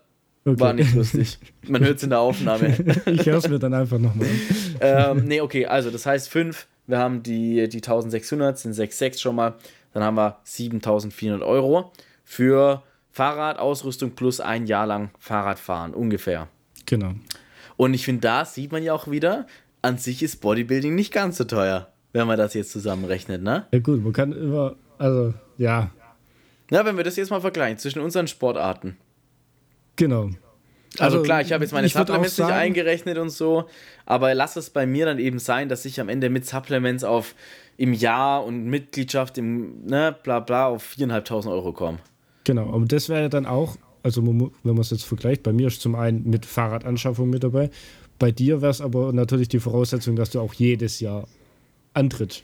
Okay. 0.45 0.59
War 0.59 0.73
nicht 0.73 0.93
lustig. 0.93 1.37
Man 1.67 1.83
hört 1.83 1.97
es 1.97 2.03
in 2.03 2.09
der 2.09 2.19
Aufnahme. 2.19 2.75
ich 3.05 3.25
höre 3.25 3.37
es 3.37 3.47
mir 3.47 3.59
dann 3.59 3.73
einfach 3.73 3.97
nochmal 3.97 4.27
an. 4.27 4.39
ähm, 4.81 5.25
nee, 5.25 5.39
okay, 5.39 5.65
also 5.65 5.89
das 5.89 6.05
heißt 6.05 6.29
5. 6.29 6.67
Wir 6.85 6.97
haben 6.97 7.23
die, 7.23 7.69
die 7.69 7.77
1600, 7.77 8.57
sind 8.59 8.73
6,6 8.73 9.19
schon 9.19 9.35
mal. 9.35 9.55
Dann 9.93 10.03
haben 10.03 10.15
wir 10.15 10.39
7400 10.43 11.41
Euro 11.41 11.93
für 12.25 12.83
Fahrradausrüstung 13.11 14.11
plus 14.11 14.41
ein 14.41 14.65
Jahr 14.65 14.87
lang 14.87 15.11
Fahrradfahren, 15.17 15.93
ungefähr. 15.93 16.49
Genau. 16.85 17.13
Und 17.77 17.93
ich 17.93 18.03
finde, 18.03 18.21
da 18.21 18.43
sieht 18.43 18.71
man 18.71 18.83
ja 18.83 18.93
auch 18.93 19.09
wieder, 19.09 19.47
an 19.81 19.97
sich 19.97 20.23
ist 20.23 20.41
Bodybuilding 20.41 20.93
nicht 20.93 21.13
ganz 21.13 21.37
so 21.37 21.43
teuer, 21.43 21.93
wenn 22.11 22.27
man 22.27 22.37
das 22.37 22.53
jetzt 22.53 22.71
zusammenrechnet, 22.71 23.41
ne? 23.41 23.67
Ja, 23.71 23.79
gut, 23.79 24.03
man 24.03 24.13
kann 24.13 24.33
immer, 24.33 24.75
also, 24.97 25.33
ja. 25.57 25.91
Na, 26.69 26.85
wenn 26.85 26.97
wir 26.97 27.03
das 27.03 27.15
jetzt 27.15 27.29
mal 27.29 27.41
vergleichen 27.41 27.77
zwischen 27.77 28.01
unseren 28.01 28.27
Sportarten. 28.27 28.97
Genau. 29.95 30.29
Also, 30.99 31.17
also 31.17 31.21
klar, 31.23 31.41
ich 31.41 31.51
habe 31.51 31.63
jetzt 31.63 31.71
meine 31.71 31.89
Supplements 31.89 32.37
nicht 32.37 32.51
eingerechnet 32.51 33.17
und 33.17 33.31
so, 33.31 33.65
aber 34.05 34.35
lass 34.35 34.55
es 34.55 34.69
bei 34.69 34.85
mir 34.85 35.05
dann 35.05 35.17
eben 35.17 35.39
sein, 35.39 35.67
dass 35.67 35.85
ich 35.85 35.99
am 35.99 36.07
Ende 36.07 36.29
mit 36.29 36.45
Supplements 36.45 37.03
auf 37.03 37.33
im 37.77 37.93
Jahr 37.93 38.45
und 38.45 38.65
Mitgliedschaft 38.65 39.37
im, 39.39 39.85
ne, 39.85 40.15
bla 40.23 40.39
bla, 40.39 40.67
auf 40.67 40.93
4.500 40.95 41.49
Euro 41.49 41.73
komme. 41.73 41.97
Genau, 42.43 42.71
aber 42.71 42.85
das 42.85 43.09
wäre 43.09 43.23
ja 43.23 43.29
dann 43.29 43.47
auch, 43.47 43.77
also 44.03 44.23
wenn 44.25 44.51
man 44.63 44.79
es 44.79 44.91
jetzt 44.91 45.05
vergleicht, 45.05 45.41
bei 45.41 45.51
mir 45.53 45.67
ist 45.67 45.81
zum 45.81 45.95
einen 45.95 46.29
mit 46.29 46.45
Fahrradanschaffung 46.45 47.29
mit 47.29 47.43
dabei, 47.43 47.71
bei 48.19 48.31
dir 48.31 48.61
wäre 48.61 48.71
es 48.71 48.81
aber 48.81 49.11
natürlich 49.13 49.47
die 49.47 49.59
Voraussetzung, 49.59 50.15
dass 50.15 50.29
du 50.29 50.39
auch 50.39 50.53
jedes 50.53 50.99
Jahr 50.99 51.27
antrittst. 51.95 52.43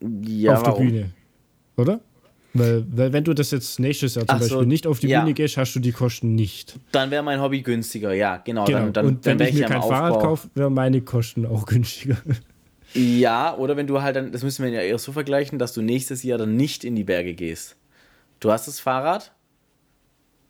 Ja, 0.00 0.54
auf 0.54 0.62
der 0.62 0.72
Bühne. 0.72 1.10
Oder? 1.76 2.00
Weil, 2.56 2.84
weil, 2.88 3.12
wenn 3.12 3.24
du 3.24 3.34
das 3.34 3.50
jetzt 3.50 3.80
nächstes 3.80 4.14
Jahr 4.14 4.26
zum 4.26 4.36
Ach 4.36 4.40
Beispiel 4.40 4.58
so, 4.58 4.62
nicht 4.62 4.86
auf 4.86 5.00
die 5.00 5.08
ja. 5.08 5.20
Bühne 5.20 5.34
gehst, 5.34 5.56
hast 5.56 5.74
du 5.74 5.80
die 5.80 5.90
Kosten 5.90 6.36
nicht. 6.36 6.78
Dann 6.92 7.10
wäre 7.10 7.24
mein 7.24 7.40
Hobby 7.40 7.62
günstiger, 7.62 8.12
ja, 8.12 8.36
genau. 8.36 8.64
genau. 8.64 8.78
Dann, 8.78 8.92
dann, 8.92 9.06
Und 9.06 9.26
wenn 9.26 9.38
dann 9.38 9.48
ich 9.48 9.54
mir 9.54 9.66
kein 9.66 9.82
Fahrrad 9.82 10.20
kaufe, 10.20 10.48
wären 10.54 10.72
meine 10.72 11.00
Kosten 11.00 11.46
auch 11.46 11.66
günstiger. 11.66 12.16
Ja, 12.94 13.56
oder 13.56 13.76
wenn 13.76 13.88
du 13.88 14.00
halt 14.02 14.14
dann, 14.14 14.30
das 14.30 14.44
müssen 14.44 14.64
wir 14.64 14.70
ja 14.70 14.80
eher 14.80 14.98
so 14.98 15.10
vergleichen, 15.10 15.58
dass 15.58 15.72
du 15.72 15.82
nächstes 15.82 16.22
Jahr 16.22 16.38
dann 16.38 16.56
nicht 16.56 16.84
in 16.84 16.94
die 16.94 17.02
Berge 17.02 17.34
gehst. 17.34 17.76
Du 18.38 18.52
hast 18.52 18.68
das 18.68 18.78
Fahrrad, 18.78 19.32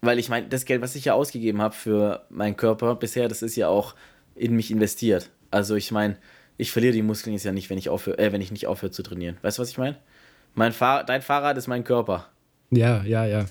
weil 0.03 0.19
ich 0.19 0.29
meine, 0.29 0.47
das 0.49 0.67
Geld, 0.67 0.83
was 0.83 0.95
ich 0.95 1.07
ja 1.07 1.15
ausgegeben 1.15 1.63
habe 1.63 1.75
für 1.75 2.27
meinen 2.29 2.57
Körper 2.57 2.97
bisher, 2.97 3.29
das 3.29 3.41
ist 3.41 3.57
ja 3.57 3.69
auch 3.69 3.95
in 4.35 4.55
mich 4.55 4.71
investiert. 4.71 5.31
Also 5.51 5.75
ich 5.75 5.91
meine, 5.91 6.19
ich 6.59 6.71
verliere 6.71 6.93
die 6.93 7.03
Muskeln 7.03 7.33
jetzt 7.33 7.45
ja 7.45 7.53
nicht, 7.53 7.71
wenn 7.71 7.79
ich 7.79 7.89
aufhöre, 7.89 8.19
äh, 8.19 8.31
wenn 8.31 8.43
ich 8.43 8.53
nicht 8.53 8.67
aufhöre 8.67 8.93
zu 8.93 9.03
trainieren. 9.03 9.39
Weißt 9.41 9.57
du, 9.57 9.63
was 9.63 9.71
ich 9.71 9.79
meine? 9.79 9.97
Mein 10.55 10.73
Fahr 10.73 11.05
dein 11.05 11.23
Fahrrad 11.23 11.57
ist 11.57 11.67
mein 11.67 11.85
Körper. 11.85 12.27
Ja, 12.71 13.03
ja, 13.05 13.25
ja. 13.27 13.47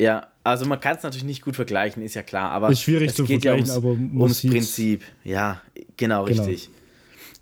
Ja, 0.00 0.26
also 0.44 0.66
man 0.66 0.80
kann 0.80 0.96
es 0.96 1.02
natürlich 1.02 1.24
nicht 1.24 1.42
gut 1.42 1.54
vergleichen, 1.54 2.02
ist 2.02 2.14
ja 2.14 2.22
klar, 2.22 2.50
aber 2.50 2.70
ist 2.70 2.82
schwierig 2.82 3.10
es 3.10 3.14
zu 3.16 3.24
geht 3.24 3.42
vergleichen, 3.42 3.66
ja 3.66 3.74
ums, 3.74 4.10
aber 4.12 4.20
ums 4.20 4.42
Prinzip. 4.42 5.02
Ja, 5.24 5.60
genau, 5.96 6.24
Genau. 6.24 6.42
richtig. 6.44 6.70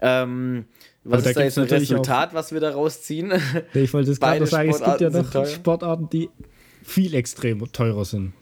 Ähm, 0.01 0.65
was 1.05 1.21
Aber 1.21 1.31
ist 1.31 1.37
da 1.37 1.43
jetzt 1.45 1.59
ein 1.59 1.65
Resultat, 1.65 2.35
was 2.35 2.53
wir 2.53 2.61
da 2.61 2.71
rausziehen? 2.73 3.33
Nee, 3.75 3.81
Ich 3.83 3.93
wollte 3.95 4.11
es 4.11 4.21
gerade 4.21 4.47
sagen, 4.47 4.71
es 4.71 4.83
gibt 4.83 5.01
ja 5.01 5.11
noch. 5.11 5.47
Sportarten, 5.47 6.11
die 6.11 6.29
viel 6.83 7.15
extrem 7.15 7.61
teurer 7.73 8.05
sind. 8.05 8.35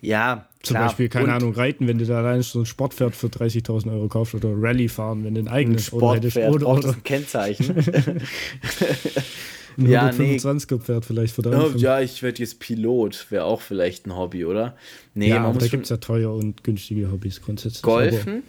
ja, 0.00 0.46
Zum 0.62 0.74
klar. 0.74 0.88
Beispiel, 0.88 1.08
keine 1.08 1.26
Und 1.26 1.30
Ahnung, 1.30 1.54
Reiten, 1.54 1.86
wenn 1.86 1.98
du 1.98 2.04
da 2.06 2.18
allein 2.18 2.42
so 2.42 2.60
ein 2.60 2.66
Sportpferd 2.66 3.14
für 3.14 3.28
30.000 3.28 3.92
Euro 3.92 4.08
kaufst 4.08 4.34
oder 4.34 4.50
Rallye 4.54 4.88
fahren, 4.88 5.24
wenn 5.24 5.34
du 5.34 5.42
ein 5.42 5.48
Ein 5.48 5.54
eigenes 5.54 5.82
hättest 5.82 5.96
Sportpferd 5.96 6.52
oder, 6.54 6.66
oder 6.68 6.80
das 6.82 6.94
ein 6.96 7.04
Kennzeichen. 7.04 7.76
ein 9.76 9.88
Ja, 9.88 10.10
nee. 10.12 10.36
125er 10.36 10.78
Pferd 10.78 11.04
vielleicht 11.04 11.36
den 11.38 11.54
oh, 11.54 11.70
ja, 11.76 12.00
ich 12.00 12.22
werde 12.22 12.40
jetzt 12.40 12.60
Pilot, 12.60 13.26
wäre 13.30 13.44
auch 13.44 13.60
vielleicht 13.60 14.06
ein 14.06 14.16
Hobby, 14.16 14.44
oder? 14.44 14.76
Nee, 15.14 15.30
ja, 15.30 15.40
man 15.40 15.58
da 15.58 15.66
gibt 15.66 15.84
es 15.84 15.90
ja 15.90 15.96
teuer 15.96 16.32
und 16.32 16.64
günstige 16.64 17.10
Hobbys 17.10 17.40
grundsätzlich. 17.42 17.82
Golfen. 17.82 18.42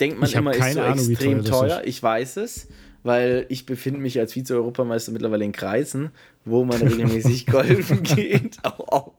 Denkt 0.00 0.20
man 0.20 0.30
immer, 0.30 0.54
ist 0.54 0.72
so 0.72 0.80
Ahnung, 0.80 1.10
extrem 1.10 1.44
teuer 1.44 1.68
teuer. 1.68 1.82
Ich 1.84 2.02
weiß 2.02 2.38
es, 2.38 2.68
weil 3.04 3.46
ich 3.48 3.66
befinde 3.66 4.00
mich 4.00 4.18
als 4.18 4.34
Vize-Europameister 4.34 5.12
mittlerweile 5.12 5.44
in 5.44 5.52
Kreisen, 5.52 6.10
wo 6.44 6.64
man 6.64 6.82
regelmäßig 6.82 7.46
golfen 7.46 8.02
geht. 8.02 8.58
Au. 8.64 9.12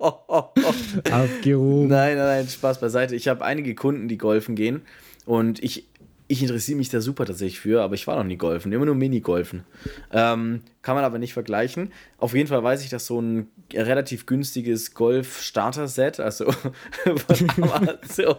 Abgehoben. 1.09 1.87
Nein, 1.87 2.17
nein, 2.17 2.25
nein, 2.25 2.47
Spaß 2.47 2.79
beiseite. 2.79 3.15
Ich 3.15 3.27
habe 3.27 3.45
einige 3.45 3.73
Kunden, 3.75 4.07
die 4.07 4.17
golfen 4.17 4.55
gehen 4.55 4.81
und 5.25 5.63
ich, 5.63 5.87
ich 6.27 6.41
interessiere 6.41 6.77
mich 6.77 6.89
da 6.89 7.01
super 7.01 7.25
tatsächlich 7.25 7.59
für, 7.59 7.81
aber 7.83 7.93
ich 7.95 8.07
war 8.07 8.15
noch 8.17 8.23
nie 8.23 8.37
golfen, 8.37 8.71
immer 8.71 8.85
nur 8.85 8.95
Minigolfen. 8.95 9.63
Ähm, 10.11 10.61
kann 10.81 10.95
man 10.95 11.03
aber 11.03 11.19
nicht 11.19 11.33
vergleichen. 11.33 11.91
Auf 12.17 12.33
jeden 12.33 12.47
Fall 12.47 12.63
weiß 12.63 12.83
ich, 12.83 12.89
dass 12.89 13.05
so 13.05 13.19
ein 13.21 13.47
relativ 13.73 14.25
günstiges 14.25 14.93
Golf-Starter-Set, 14.93 16.19
also 16.19 16.51
von 17.03 17.49
Amazon. 17.71 18.35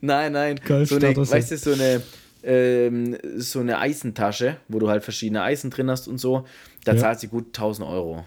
nein, 0.00 0.32
nein, 0.32 0.60
so 0.84 0.96
eine, 0.96 1.16
weißt 1.16 1.50
du, 1.52 1.56
so 1.58 1.72
eine 1.72 2.02
ähm, 2.42 3.16
so 3.38 3.60
eine 3.60 3.78
Eisentasche, 3.78 4.58
wo 4.68 4.78
du 4.78 4.88
halt 4.88 5.02
verschiedene 5.02 5.42
Eisen 5.42 5.70
drin 5.70 5.90
hast 5.90 6.06
und 6.08 6.18
so, 6.18 6.46
da 6.84 6.92
Ja. 6.92 6.98
zahlt 7.00 7.20
sie 7.20 7.28
gut 7.28 7.46
1000 7.48 7.88
Euro. 7.88 8.24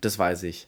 Das 0.00 0.18
weiß 0.18 0.44
ich. 0.44 0.66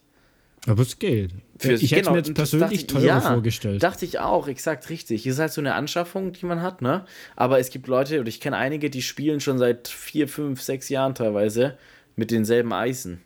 Aber 0.67 0.83
es 0.83 0.99
geht. 0.99 1.33
Für- 1.59 1.73
ich 1.73 1.91
hätte 1.91 2.03
genau, 2.03 2.13
mir 2.13 2.19
jetzt 2.19 2.35
persönlich 2.35 2.87
dachte 2.87 2.95
teurer 2.95 3.05
ja, 3.05 3.21
vorgestellt. 3.21 3.83
Dachte 3.83 4.05
ich 4.05 4.19
auch, 4.21 4.47
exakt 4.47 4.89
richtig. 4.91 5.27
Ist 5.27 5.39
halt 5.39 5.53
so 5.53 5.61
eine 5.61 5.75
Anschaffung, 5.75 6.33
die 6.33 6.47
man 6.47 6.63
hat, 6.63 6.83
ne? 6.83 7.05
Aber 7.35 7.59
es 7.59 7.71
gibt 7.71 7.89
Leute, 7.89 8.21
und 8.21 8.29
ich 8.29 8.41
kenne 8.41 8.57
einige, 8.57 8.89
die 8.91 9.03
spielen 9.03 9.41
schon 9.41 9.59
seit 9.59 9.89
vier, 9.89 10.29
fünf, 10.29 10.63
sechs 10.63 10.89
Jahren 10.89 11.15
teilweise 11.15 11.79
mit 12.15 12.31
denselben 12.31 12.73
Eisen. 12.73 13.21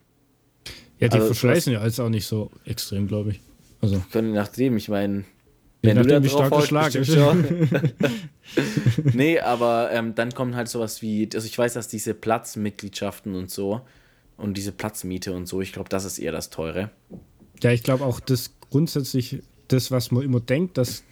ja, 0.98 1.08
die 1.08 1.14
also, 1.14 1.26
verschleißen 1.26 1.72
ja 1.72 1.84
jetzt 1.84 2.00
auch 2.00 2.08
nicht 2.08 2.26
so 2.26 2.50
extrem, 2.64 3.06
glaube 3.06 3.32
ich. 3.32 3.40
Also, 3.82 4.02
Können 4.10 4.32
nachdem, 4.32 4.76
ich 4.78 4.88
meine, 4.88 5.24
wenn 5.82 5.96
du 5.96 6.02
da 6.02 6.20
nachdem, 6.20 6.24
wie 6.24 6.48
drauf 6.48 6.66
stark 6.66 6.92
der 6.92 7.26
haust, 7.26 7.44
nee, 9.14 9.38
aber 9.38 9.90
ähm, 9.92 10.14
dann 10.14 10.32
kommen 10.32 10.56
halt 10.56 10.68
sowas 10.68 11.02
wie, 11.02 11.28
also 11.34 11.46
ich 11.46 11.56
weiß, 11.56 11.74
dass 11.74 11.88
diese 11.88 12.14
Platzmitgliedschaften 12.14 13.34
und 13.34 13.50
so 13.50 13.82
und 14.36 14.56
diese 14.56 14.72
Platzmiete 14.72 15.32
und 15.32 15.46
so, 15.46 15.60
ich 15.60 15.72
glaube, 15.72 15.88
das 15.88 16.04
ist 16.04 16.18
eher 16.18 16.32
das 16.32 16.50
Teure. 16.50 16.90
ja, 17.62 17.70
ich 17.70 17.82
glaube 17.82 18.04
auch, 18.04 18.20
das 18.20 18.52
grundsätzlich, 18.70 19.42
das, 19.68 19.90
was 19.90 20.10
man 20.10 20.22
immer 20.22 20.40
denkt, 20.40 20.78
dass 20.78 21.02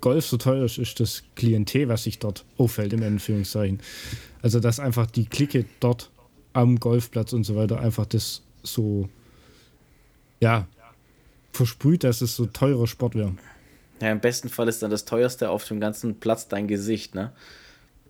Golf 0.00 0.26
so 0.26 0.36
teuer 0.36 0.64
ist, 0.64 0.78
ist 0.78 1.00
das 1.00 1.24
Klientel, 1.34 1.88
was 1.88 2.04
sich 2.04 2.18
dort 2.18 2.44
auffällt, 2.56 2.92
im 2.92 3.02
Anführungszeichen. 3.02 3.80
Also, 4.42 4.60
dass 4.60 4.78
einfach 4.78 5.06
die 5.06 5.26
Clique 5.26 5.64
dort 5.80 6.10
am 6.52 6.78
Golfplatz 6.78 7.32
und 7.32 7.44
so 7.44 7.56
weiter 7.56 7.80
einfach 7.80 8.06
das 8.06 8.42
so, 8.62 9.08
ja, 10.40 10.68
versprüht, 11.52 12.04
dass 12.04 12.20
es 12.20 12.36
so 12.36 12.46
teurer 12.46 12.86
Sport 12.86 13.14
wäre. 13.16 13.34
Ja, 14.00 14.12
im 14.12 14.20
besten 14.20 14.48
Fall 14.48 14.68
ist 14.68 14.82
dann 14.82 14.90
das 14.90 15.04
teuerste 15.04 15.50
auf 15.50 15.64
dem 15.64 15.80
ganzen 15.80 16.20
Platz 16.20 16.46
dein 16.46 16.68
Gesicht, 16.68 17.14
ne? 17.14 17.32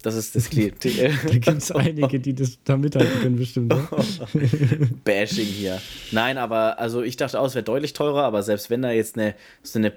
Das 0.03 0.15
ist 0.15 0.37
das 0.37 0.51
Klientel. 0.51 1.13
Da 1.25 1.31
gibt 1.31 1.49
es 1.49 1.73
einige, 1.73 2.21
die 2.21 2.35
das 2.35 2.59
da 2.65 2.77
mithalten 2.77 3.21
können, 3.21 3.37
bestimmt. 3.37 3.69
Ne? 3.73 3.89
Bashing 5.05 5.47
hier. 5.47 5.81
Nein, 6.13 6.39
aber 6.39 6.79
also 6.79 7.03
ich 7.03 7.17
dachte 7.17 7.41
auch, 7.41 7.47
es 7.47 7.55
wäre 7.55 7.65
deutlich 7.65 7.93
teurer, 7.95 8.23
aber 8.23 8.43
selbst 8.43 8.71
wenn 8.71 8.83
da 8.83 8.93
jetzt 8.93 9.19
eine, 9.19 9.35
so 9.63 9.79
eine 9.79 9.93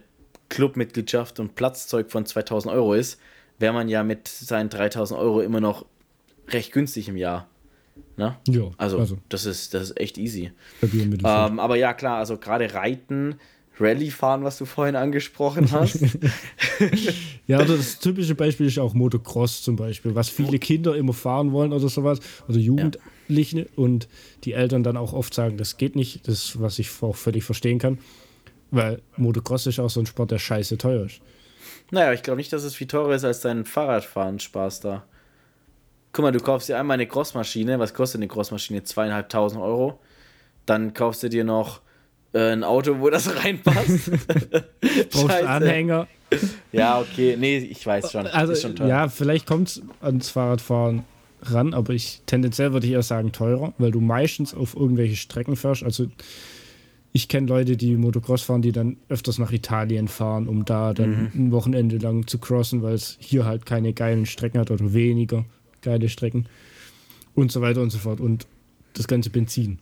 Clubmitgliedschaft 0.49 1.39
und 1.39 1.55
Platzzeug 1.55 2.11
von 2.11 2.25
2000 2.25 2.73
Euro 2.73 2.93
ist, 2.93 3.19
wäre 3.59 3.73
man 3.73 3.89
ja 3.89 4.03
mit 4.03 4.27
seinen 4.27 4.69
3000 4.69 5.19
Euro 5.19 5.41
immer 5.41 5.61
noch 5.61 5.85
recht 6.49 6.71
günstig 6.73 7.07
im 7.07 7.17
Jahr. 7.17 7.47
Ne? 8.17 8.37
Ja, 8.47 8.63
Also, 8.77 8.99
also 8.99 9.17
das, 9.29 9.45
ist, 9.45 9.73
das 9.73 9.83
ist 9.91 9.99
echt 9.99 10.17
easy. 10.17 10.51
Ähm, 10.81 11.59
aber 11.59 11.75
ja, 11.75 11.93
klar, 11.93 12.17
also 12.17 12.37
gerade 12.37 12.73
Reiten, 12.73 13.35
Rallye 13.81 14.11
fahren, 14.11 14.43
was 14.43 14.57
du 14.57 14.65
vorhin 14.65 14.95
angesprochen 14.95 15.71
hast. 15.71 15.99
Ja, 17.47 17.59
oder 17.59 17.75
das 17.75 17.99
typische 17.99 18.33
Beispiel 18.33 18.67
ist 18.67 18.79
auch 18.79 18.93
Motocross 18.93 19.61
zum 19.61 19.75
Beispiel, 19.75 20.15
was 20.15 20.29
viele 20.29 20.57
Kinder 20.57 20.95
immer 20.95 21.11
fahren 21.11 21.51
wollen 21.51 21.73
oder 21.73 21.89
sowas, 21.89 22.19
oder 22.47 22.57
Jugendliche 22.57 23.67
und 23.75 24.07
die 24.45 24.53
Eltern 24.53 24.83
dann 24.83 24.95
auch 24.95 25.11
oft 25.11 25.33
sagen, 25.33 25.57
das 25.57 25.75
geht 25.75 25.97
nicht, 25.97 26.27
das, 26.29 26.61
was 26.61 26.79
ich 26.79 26.89
auch 27.01 27.15
völlig 27.15 27.43
verstehen 27.43 27.77
kann, 27.77 27.97
weil 28.69 29.01
Motocross 29.17 29.67
ist 29.67 29.79
auch 29.79 29.89
so 29.89 29.99
ein 29.99 30.05
Sport, 30.05 30.31
der 30.31 30.39
scheiße 30.39 30.77
teuer 30.77 31.07
ist. 31.07 31.19
Naja, 31.91 32.13
ich 32.13 32.23
glaube 32.23 32.37
nicht, 32.37 32.53
dass 32.53 32.63
es 32.63 32.75
viel 32.75 32.87
teurer 32.87 33.15
ist 33.15 33.25
als 33.25 33.41
dein 33.41 33.65
Fahrradfahren 33.65 34.39
Spaß 34.39 34.79
da. 34.79 35.03
Guck 36.13 36.23
mal, 36.23 36.31
du 36.31 36.39
kaufst 36.39 36.69
dir 36.69 36.77
einmal 36.77 36.95
eine 36.95 37.07
Crossmaschine. 37.07 37.79
Was 37.79 37.93
kostet 37.93 38.19
eine 38.19 38.27
Crossmaschine? 38.27 38.83
Zweieinhalbtausend 38.83 39.61
Euro. 39.61 39.99
Dann 40.65 40.93
kaufst 40.93 41.23
du 41.23 41.29
dir 41.29 41.43
noch 41.43 41.81
äh, 42.33 42.51
ein 42.51 42.63
Auto, 42.63 42.99
wo 42.99 43.09
das 43.09 43.33
reinpasst. 43.43 44.11
Brauchst. 45.11 45.43
Anhänger. 45.43 46.07
Ja, 46.71 46.99
okay. 46.99 47.35
Nee, 47.37 47.57
ich 47.57 47.85
weiß 47.85 48.11
schon. 48.11 48.27
Also, 48.27 48.53
ist 48.53 48.61
schon 48.61 48.75
teuer. 48.75 48.87
ja, 48.87 49.09
vielleicht 49.09 49.45
kommt 49.45 49.67
es 49.69 49.81
ans 50.01 50.29
Fahrradfahren 50.29 51.03
ran, 51.43 51.73
aber 51.73 51.93
ich 51.93 52.21
tendenziell 52.27 52.71
würde 52.71 52.85
ich 52.87 52.93
eher 52.93 53.01
sagen 53.03 53.31
teurer, 53.31 53.73
weil 53.79 53.91
du 53.91 53.99
meistens 53.99 54.53
auf 54.53 54.75
irgendwelche 54.75 55.15
Strecken 55.15 55.55
fährst. 55.55 55.83
Also 55.83 56.05
ich 57.13 57.27
kenne 57.27 57.47
Leute, 57.47 57.75
die 57.75 57.97
Motocross 57.97 58.43
fahren, 58.43 58.61
die 58.61 58.71
dann 58.71 58.95
öfters 59.09 59.37
nach 59.39 59.51
Italien 59.51 60.07
fahren, 60.07 60.47
um 60.47 60.63
da 60.65 60.93
dann 60.93 61.09
Mhm. 61.09 61.47
ein 61.47 61.51
Wochenende 61.51 61.97
lang 61.97 62.27
zu 62.27 62.37
crossen, 62.37 62.83
weil 62.83 62.93
es 62.93 63.17
hier 63.19 63.43
halt 63.43 63.65
keine 63.65 63.91
geilen 63.91 64.25
Strecken 64.25 64.59
hat 64.59 64.71
oder 64.71 64.93
weniger 64.93 65.43
geile 65.81 66.07
Strecken 66.09 66.45
und 67.35 67.51
so 67.51 67.59
weiter 67.61 67.81
und 67.81 67.89
so 67.89 67.97
fort. 67.97 68.21
Und 68.21 68.45
das 68.93 69.07
ganze 69.07 69.29
Benzin. 69.31 69.79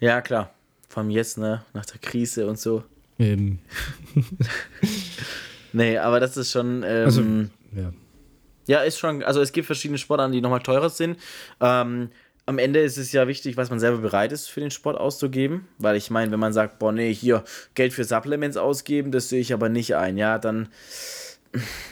Ja, 0.00 0.20
klar. 0.22 0.54
Vor 0.94 1.02
allem 1.02 1.10
jetzt, 1.10 1.38
ne? 1.38 1.64
Nach 1.72 1.84
der 1.84 1.98
Krise 1.98 2.46
und 2.46 2.56
so. 2.56 2.84
Ähm, 3.18 3.58
Nee, 5.72 5.98
aber 5.98 6.20
das 6.20 6.36
ist 6.36 6.52
schon. 6.52 6.84
Ähm, 6.84 7.04
Also- 7.04 7.22
ja. 7.74 7.92
Ja, 8.66 8.78
ist 8.82 8.98
schon, 8.98 9.24
also 9.24 9.42
es 9.42 9.50
gibt 9.52 9.66
verschiedene 9.66 9.98
Sportarten, 9.98 10.32
die 10.32 10.40
nochmal 10.40 10.60
teurer 10.62 10.88
sind. 10.88 11.18
Ähm, 11.60 12.10
am 12.46 12.58
Ende 12.58 12.78
ist 12.80 12.96
es 12.96 13.10
ja 13.12 13.26
wichtig, 13.26 13.56
was 13.56 13.68
man 13.70 13.80
selber 13.80 13.98
bereit 13.98 14.30
ist, 14.32 14.46
für 14.48 14.60
den 14.60 14.70
Sport 14.70 14.96
auszugeben. 14.96 15.66
Weil 15.78 15.96
ich 15.96 16.10
meine, 16.10 16.30
wenn 16.30 16.38
man 16.40 16.52
sagt, 16.52 16.78
boah, 16.78 16.92
nee, 16.92 17.12
hier 17.12 17.42
Geld 17.74 17.92
für 17.92 18.04
Supplements 18.04 18.56
ausgeben, 18.56 19.10
das 19.10 19.28
sehe 19.28 19.40
ich 19.40 19.52
aber 19.52 19.68
nicht 19.68 19.96
ein, 19.96 20.16
ja, 20.16 20.38
dann 20.38 20.68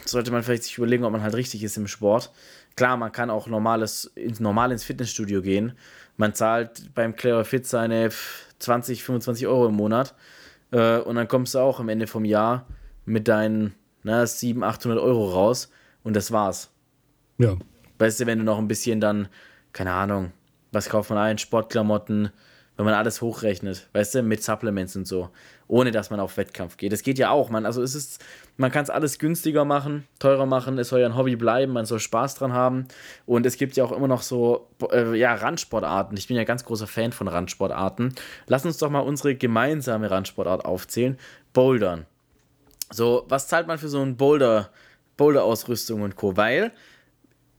sollte 0.07 0.31
man 0.31 0.43
vielleicht 0.45 0.63
sich 0.65 0.79
überlegen, 0.79 1.05
ob 1.05 1.11
man 1.13 1.23
halt 1.23 1.35
richtig 1.35 1.63
ist 1.65 1.77
im 1.77 1.89
Sport. 1.89 2.31
Klar, 2.77 2.97
man 2.97 3.11
kann 3.13 3.29
auch 3.31 3.49
normales, 3.49 4.11
normal 4.39 4.71
ins 4.73 4.85
Fitnessstudio 4.85 5.43
gehen. 5.43 5.73
Man 6.23 6.35
zahlt 6.35 6.95
beim 6.95 7.17
Clever 7.17 7.45
Fit 7.45 7.67
seine 7.67 8.11
20, 8.61 9.03
25 9.03 9.49
Euro 9.49 9.67
im 9.67 9.75
Monat. 9.75 10.15
Äh, 10.71 10.99
und 10.99 11.17
dann 11.17 11.27
kommst 11.27 11.57
du 11.57 11.59
auch 11.59 11.81
am 11.81 11.89
Ende 11.89 12.07
vom 12.07 12.25
Jahr 12.25 12.65
mit 13.05 13.27
deinen 13.27 13.75
na, 14.05 14.25
700, 14.25 14.77
800 14.77 15.01
Euro 15.01 15.31
raus. 15.31 15.69
Und 16.05 16.15
das 16.15 16.31
war's. 16.31 16.71
ja. 17.39 17.57
Weißt 17.99 18.21
du, 18.21 18.27
wenn 18.27 18.39
du 18.39 18.45
noch 18.45 18.59
ein 18.59 18.69
bisschen 18.69 19.01
dann, 19.01 19.27
keine 19.73 19.95
Ahnung, 19.95 20.31
was 20.71 20.89
kauft 20.89 21.11
man 21.11 21.19
ein? 21.19 21.39
Sportklamotten, 21.39 22.31
wenn 22.77 22.87
man 22.87 22.95
alles 22.95 23.21
hochrechnet, 23.21 23.89
weißt 23.93 24.15
du, 24.15 24.23
mit 24.23 24.43
Supplements 24.43 24.97
und 24.97 25.07
so, 25.07 25.29
ohne 25.69 25.91
dass 25.91 26.11
man 26.11 26.21
auf 26.21 26.37
Wettkampf 26.37 26.79
geht. 26.79 26.93
Das 26.93 27.03
geht 27.03 27.19
ja 27.19 27.31
auch, 27.31 27.51
man. 27.51 27.67
Also 27.67 27.83
es 27.83 27.95
ist, 27.95 28.25
man 28.57 28.71
kann 28.71 28.83
es 28.83 28.91
alles 28.91 29.19
günstiger 29.19 29.65
machen, 29.65 30.07
teurer 30.19 30.47
machen, 30.47 30.79
es 30.79 30.89
soll 30.89 31.01
ja 31.01 31.07
ein 31.07 31.17
Hobby 31.17 31.37
bleiben, 31.37 31.73
man 31.73 31.85
soll 31.85 32.01
Spaß 32.01 32.37
dran 32.37 32.53
haben. 32.53 32.87
Und 33.27 33.45
es 33.45 33.57
gibt 33.57 33.77
ja 33.77 33.85
auch 33.85 33.93
immer 33.93 34.09
noch 34.09 34.23
so, 34.23 34.69
äh, 34.91 35.15
ja, 35.17 35.35
Randsportarten. 35.35 36.17
Ich 36.17 36.29
bin 36.29 36.37
ja 36.37 36.45
ganz 36.45 36.65
großer 36.65 36.87
Fan 36.87 37.13
von 37.13 37.29
Randsportarten. 37.29 38.15
Lass 38.47 38.65
uns 38.65 38.79
doch 38.79 38.91
mal 38.91 39.01
unsere 39.01 39.35
gemeinsame 39.35 40.11
Randsportart 40.11 40.65
aufzählen. 40.65 41.19
Bouldern. 41.53 42.07
So, 42.91 43.25
was 43.29 43.49
zahlt 43.49 43.67
man 43.67 43.79
für 43.79 43.89
so 43.89 44.01
ein 44.01 44.17
Boulder, 44.17 44.71
Boulder-Ausrüstung 45.19 46.03
und 46.03 46.17
Co. 46.17 46.37
Weil 46.37 46.73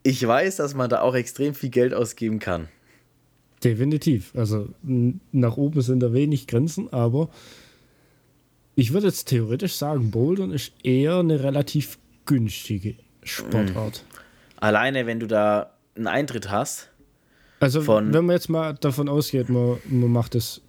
ich 0.01 0.26
weiß, 0.26 0.57
dass 0.57 0.74
man 0.74 0.89
da 0.89 1.01
auch 1.01 1.16
extrem 1.16 1.53
viel 1.53 1.70
Geld 1.70 1.93
ausgeben 1.93 2.39
kann. 2.39 2.68
Definitiv. 3.64 4.34
Also 4.36 4.70
nach 5.32 5.57
oben 5.57 5.82
sind 5.82 6.01
da 6.01 6.14
wenig 6.14 6.47
Grenzen, 6.47 6.91
aber 6.91 7.30
ich 8.76 8.91
würde 8.93 9.07
jetzt 9.07 9.26
theoretisch 9.26 9.76
sagen, 9.76 10.11
Bouldern 10.11 10.51
ist 10.51 10.74
eher 10.84 11.20
eine 11.20 11.43
relativ 11.43 11.99
günstige 12.26 12.95
Sportart. 13.24 14.03
Alleine, 14.57 15.05
wenn 15.05 15.20
du 15.20 15.28
da 15.28 15.74
einen 15.95 16.07
Eintritt 16.07 16.49
hast. 16.49 16.89
Also, 17.59 17.82
von 17.82 18.14
wenn 18.14 18.26
man 18.26 18.36
jetzt 18.36 18.49
mal 18.49 18.74
davon 18.74 19.07
ausgeht, 19.07 19.49
man, 19.49 19.78
man 19.86 20.11
macht 20.11 20.36
es 20.36 20.61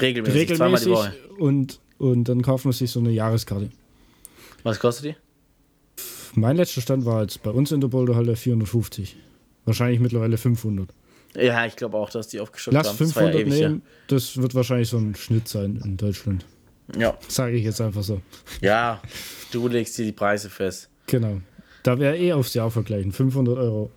regelmäßig, 0.00 0.50
regelmäßig 0.50 0.98
und, 1.38 1.80
und 1.98 2.24
dann 2.28 2.42
kauft 2.42 2.64
man 2.64 2.72
sich 2.72 2.90
so 2.90 3.00
eine 3.00 3.10
Jahreskarte. 3.10 3.70
Was 4.62 4.78
kostet 4.78 5.06
die? 5.06 5.16
Mein 6.34 6.56
letzter 6.56 6.80
Stand 6.80 7.04
war 7.04 7.22
jetzt 7.22 7.42
bei 7.42 7.50
uns 7.50 7.72
in 7.72 7.80
der 7.80 7.88
Boulderhalle 7.88 8.36
450. 8.36 9.16
Wahrscheinlich 9.64 10.00
mittlerweile 10.00 10.38
500. 10.38 10.88
Ja, 11.36 11.64
ich 11.66 11.76
glaube 11.76 11.96
auch, 11.96 12.10
dass 12.10 12.28
die 12.28 12.40
aufgeschockt 12.40 12.74
Lass 12.74 12.88
haben. 12.88 12.98
500 12.98 13.34
das 13.34 13.58
ja 13.58 13.68
nehmen, 13.68 13.82
das 14.08 14.36
wird 14.36 14.54
wahrscheinlich 14.54 14.88
so 14.88 14.98
ein 14.98 15.14
Schnitt 15.14 15.48
sein 15.48 15.80
in 15.84 15.96
Deutschland. 15.96 16.44
Ja. 16.96 17.16
Sage 17.28 17.56
ich 17.56 17.64
jetzt 17.64 17.80
einfach 17.80 18.02
so. 18.02 18.20
Ja, 18.60 19.00
du 19.50 19.68
legst 19.68 19.96
dir 19.96 20.04
die 20.04 20.12
Preise 20.12 20.50
fest. 20.50 20.90
Genau. 21.06 21.40
Da 21.82 21.98
wäre 21.98 22.16
eh 22.16 22.32
aufs 22.32 22.54
Jahr 22.54 22.70
vergleichen. 22.70 23.12
500 23.12 23.56
Euro 23.56 23.90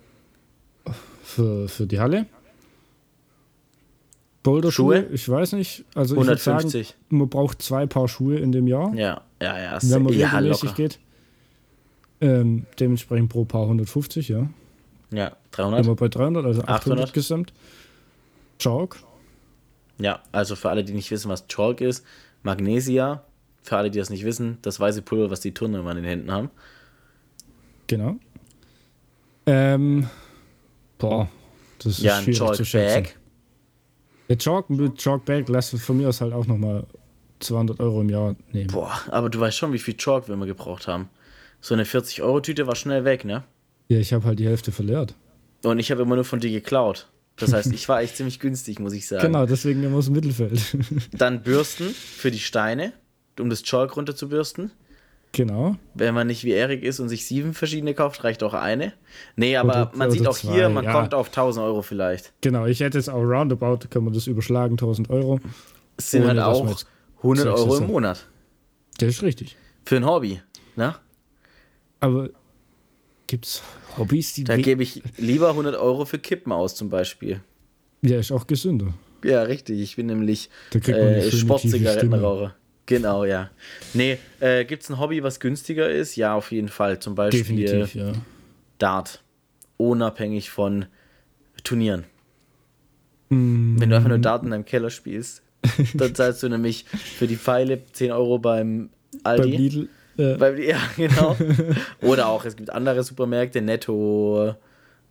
für, 1.22 1.68
für 1.68 1.86
die 1.86 2.00
Halle. 2.00 2.26
Boulderschuhe, 4.42 5.06
ich 5.12 5.28
weiß 5.28 5.52
nicht. 5.52 5.84
Also 5.94 6.14
150. 6.14 6.80
ich 6.80 6.88
sagen, 6.88 6.98
man 7.08 7.28
braucht 7.28 7.60
zwei 7.62 7.86
Paar 7.86 8.06
Schuhe 8.06 8.38
in 8.38 8.52
dem 8.52 8.68
Jahr. 8.68 8.94
Ja, 8.94 9.22
ja, 9.42 9.58
ja. 9.58 9.78
Wenn 9.82 10.02
man 10.04 10.12
ja, 10.12 10.28
regelmäßig 10.28 10.74
geht. 10.74 11.00
Ähm, 12.20 12.64
dementsprechend 12.78 13.28
pro 13.28 13.44
Paar 13.44 13.62
150, 13.62 14.28
ja. 14.28 14.48
Ja, 15.10 15.36
300. 15.56 15.84
Immer 15.84 15.94
bei 15.94 16.08
300, 16.08 16.44
also 16.44 16.60
800, 16.62 16.80
800 16.80 17.12
gesamt. 17.12 17.52
Chalk. 18.58 18.96
Ja, 19.98 20.22
also 20.32 20.56
für 20.56 20.70
alle, 20.70 20.84
die 20.84 20.92
nicht 20.92 21.10
wissen, 21.10 21.28
was 21.30 21.46
Chalk 21.46 21.80
ist, 21.80 22.04
Magnesia. 22.42 23.24
Für 23.62 23.78
alle, 23.78 23.90
die 23.90 23.98
das 23.98 24.10
nicht 24.10 24.24
wissen, 24.24 24.58
das 24.62 24.78
weiße 24.78 25.02
Pulver, 25.02 25.30
was 25.30 25.40
die 25.40 25.52
Turner 25.52 25.80
immer 25.80 25.90
in 25.90 25.96
den 25.96 26.04
Händen 26.04 26.30
haben. 26.30 26.50
Genau. 27.88 28.16
Ähm, 29.46 30.08
boah, 30.98 31.28
das 31.78 31.94
ist 31.94 31.98
ja, 32.00 32.20
schwierig 32.20 32.40
ein 32.40 32.46
Chalk 32.46 32.56
zu 32.56 32.64
schätzen. 32.64 33.02
Bag. 33.02 33.16
Der 34.28 34.38
Chalk 34.38 34.70
mit 34.70 34.96
Chalk 34.98 35.24
Bag 35.24 35.48
lässt 35.48 35.76
von 35.78 35.96
mir 35.96 36.08
aus 36.08 36.20
halt 36.20 36.32
auch 36.32 36.46
nochmal 36.46 36.84
200 37.40 37.80
Euro 37.80 38.00
im 38.00 38.10
Jahr 38.10 38.36
nehmen. 38.52 38.68
Boah, 38.68 38.92
aber 39.10 39.30
du 39.30 39.40
weißt 39.40 39.56
schon, 39.56 39.72
wie 39.72 39.78
viel 39.78 39.96
Chalk 39.96 40.28
wir 40.28 40.34
immer 40.34 40.46
gebraucht 40.46 40.86
haben. 40.86 41.08
So 41.60 41.74
eine 41.74 41.84
40-Euro-Tüte 41.84 42.66
war 42.66 42.76
schnell 42.76 43.04
weg, 43.04 43.24
ne? 43.24 43.44
Ja, 43.88 43.98
ich 43.98 44.12
habe 44.12 44.24
halt 44.24 44.38
die 44.38 44.46
Hälfte 44.46 44.72
verleert. 44.72 45.14
Und 45.62 45.78
ich 45.78 45.90
habe 45.90 46.02
immer 46.02 46.14
nur 46.14 46.24
von 46.24 46.40
dir 46.40 46.50
geklaut. 46.50 47.08
Das 47.36 47.52
heißt, 47.52 47.72
ich 47.72 47.88
war 47.88 48.00
echt 48.00 48.16
ziemlich 48.16 48.40
günstig, 48.40 48.78
muss 48.78 48.92
ich 48.92 49.06
sagen. 49.06 49.26
Genau, 49.26 49.46
deswegen 49.46 49.82
immer 49.82 49.98
aus 49.98 50.06
dem 50.06 50.14
Mittelfeld. 50.14 50.76
Dann 51.12 51.42
Bürsten 51.42 51.88
für 51.90 52.30
die 52.30 52.38
Steine, 52.38 52.92
um 53.38 53.50
das 53.50 53.62
Chalk 53.62 53.96
runter 53.96 54.16
zu 54.16 54.28
bürsten. 54.28 54.70
Genau. 55.32 55.76
Wenn 55.92 56.14
man 56.14 56.28
nicht 56.28 56.44
wie 56.44 56.52
Erik 56.52 56.82
ist 56.82 56.98
und 56.98 57.10
sich 57.10 57.26
sieben 57.26 57.52
verschiedene 57.52 57.92
kauft, 57.92 58.24
reicht 58.24 58.42
auch 58.42 58.54
eine. 58.54 58.94
Nee, 59.36 59.56
aber 59.56 59.68
oder, 59.68 59.90
man 59.94 60.08
oder 60.08 60.10
sieht 60.10 60.26
auch 60.26 60.38
zwei, 60.38 60.52
hier, 60.52 60.68
man 60.70 60.84
ja. 60.84 60.92
kommt 60.92 61.12
auf 61.12 61.28
1000 61.28 61.66
Euro 61.66 61.82
vielleicht. 61.82 62.32
Genau, 62.40 62.64
ich 62.64 62.80
hätte 62.80 62.96
jetzt 62.96 63.10
auch 63.10 63.20
roundabout, 63.20 63.80
kann 63.90 64.04
man 64.04 64.14
das 64.14 64.26
überschlagen, 64.26 64.74
1000 64.74 65.10
Euro. 65.10 65.38
Es 65.98 66.10
sind 66.10 66.26
halt 66.26 66.38
auch 66.38 66.66
100 67.18 67.46
Euro 67.48 67.76
im 67.76 67.86
Monat. 67.86 68.26
Das 68.98 69.10
ist 69.10 69.22
richtig. 69.22 69.56
Für 69.84 69.96
ein 69.96 70.06
Hobby, 70.06 70.40
ne? 70.74 70.94
Aber 72.00 72.30
Gibt 73.26 73.46
es 73.46 73.62
Hobbys, 73.98 74.34
die. 74.34 74.44
Da 74.44 74.56
gebe 74.56 74.82
ich 74.82 75.02
lieber 75.16 75.50
100 75.50 75.74
Euro 75.76 76.04
für 76.04 76.18
Kippen 76.18 76.52
aus, 76.52 76.74
zum 76.74 76.90
Beispiel. 76.90 77.40
Ja, 78.02 78.18
ist 78.18 78.30
auch 78.30 78.46
gesünder. 78.46 78.94
Ja, 79.24 79.42
richtig. 79.42 79.80
Ich 79.80 79.96
bin 79.96 80.06
nämlich 80.06 80.50
äh, 80.72 81.30
Sportzigarettenraucher. 81.30 82.54
Genau, 82.86 83.24
ja. 83.24 83.50
Nee, 83.94 84.18
äh, 84.38 84.64
gibt 84.64 84.84
es 84.84 84.90
ein 84.90 85.00
Hobby, 85.00 85.22
was 85.22 85.40
günstiger 85.40 85.90
ist? 85.90 86.14
Ja, 86.14 86.34
auf 86.34 86.52
jeden 86.52 86.68
Fall. 86.68 87.00
Zum 87.00 87.16
Beispiel 87.16 87.40
Definitiv, 87.40 87.94
ja. 87.94 88.12
Dart. 88.78 89.22
Unabhängig 89.76 90.50
von 90.50 90.86
Turnieren. 91.64 92.04
Mm. 93.28 93.80
Wenn 93.80 93.90
du 93.90 93.96
einfach 93.96 94.08
nur 94.08 94.18
Dart 94.18 94.44
in 94.44 94.50
deinem 94.50 94.64
Keller 94.64 94.90
spielst, 94.90 95.42
dann 95.94 96.14
zahlst 96.14 96.44
du 96.44 96.48
nämlich 96.48 96.84
für 96.84 97.26
die 97.26 97.36
Pfeile 97.36 97.82
10 97.92 98.12
Euro 98.12 98.38
beim 98.38 98.90
Aldi. 99.24 99.42
Beim 99.42 99.50
Lidl. 99.50 99.88
Ja. 100.16 100.40
Weil, 100.40 100.60
ja, 100.60 100.78
genau. 100.96 101.36
Oder 102.02 102.28
auch, 102.28 102.44
es 102.44 102.56
gibt 102.56 102.70
andere 102.70 103.02
Supermärkte, 103.02 103.60
Netto, 103.60 104.54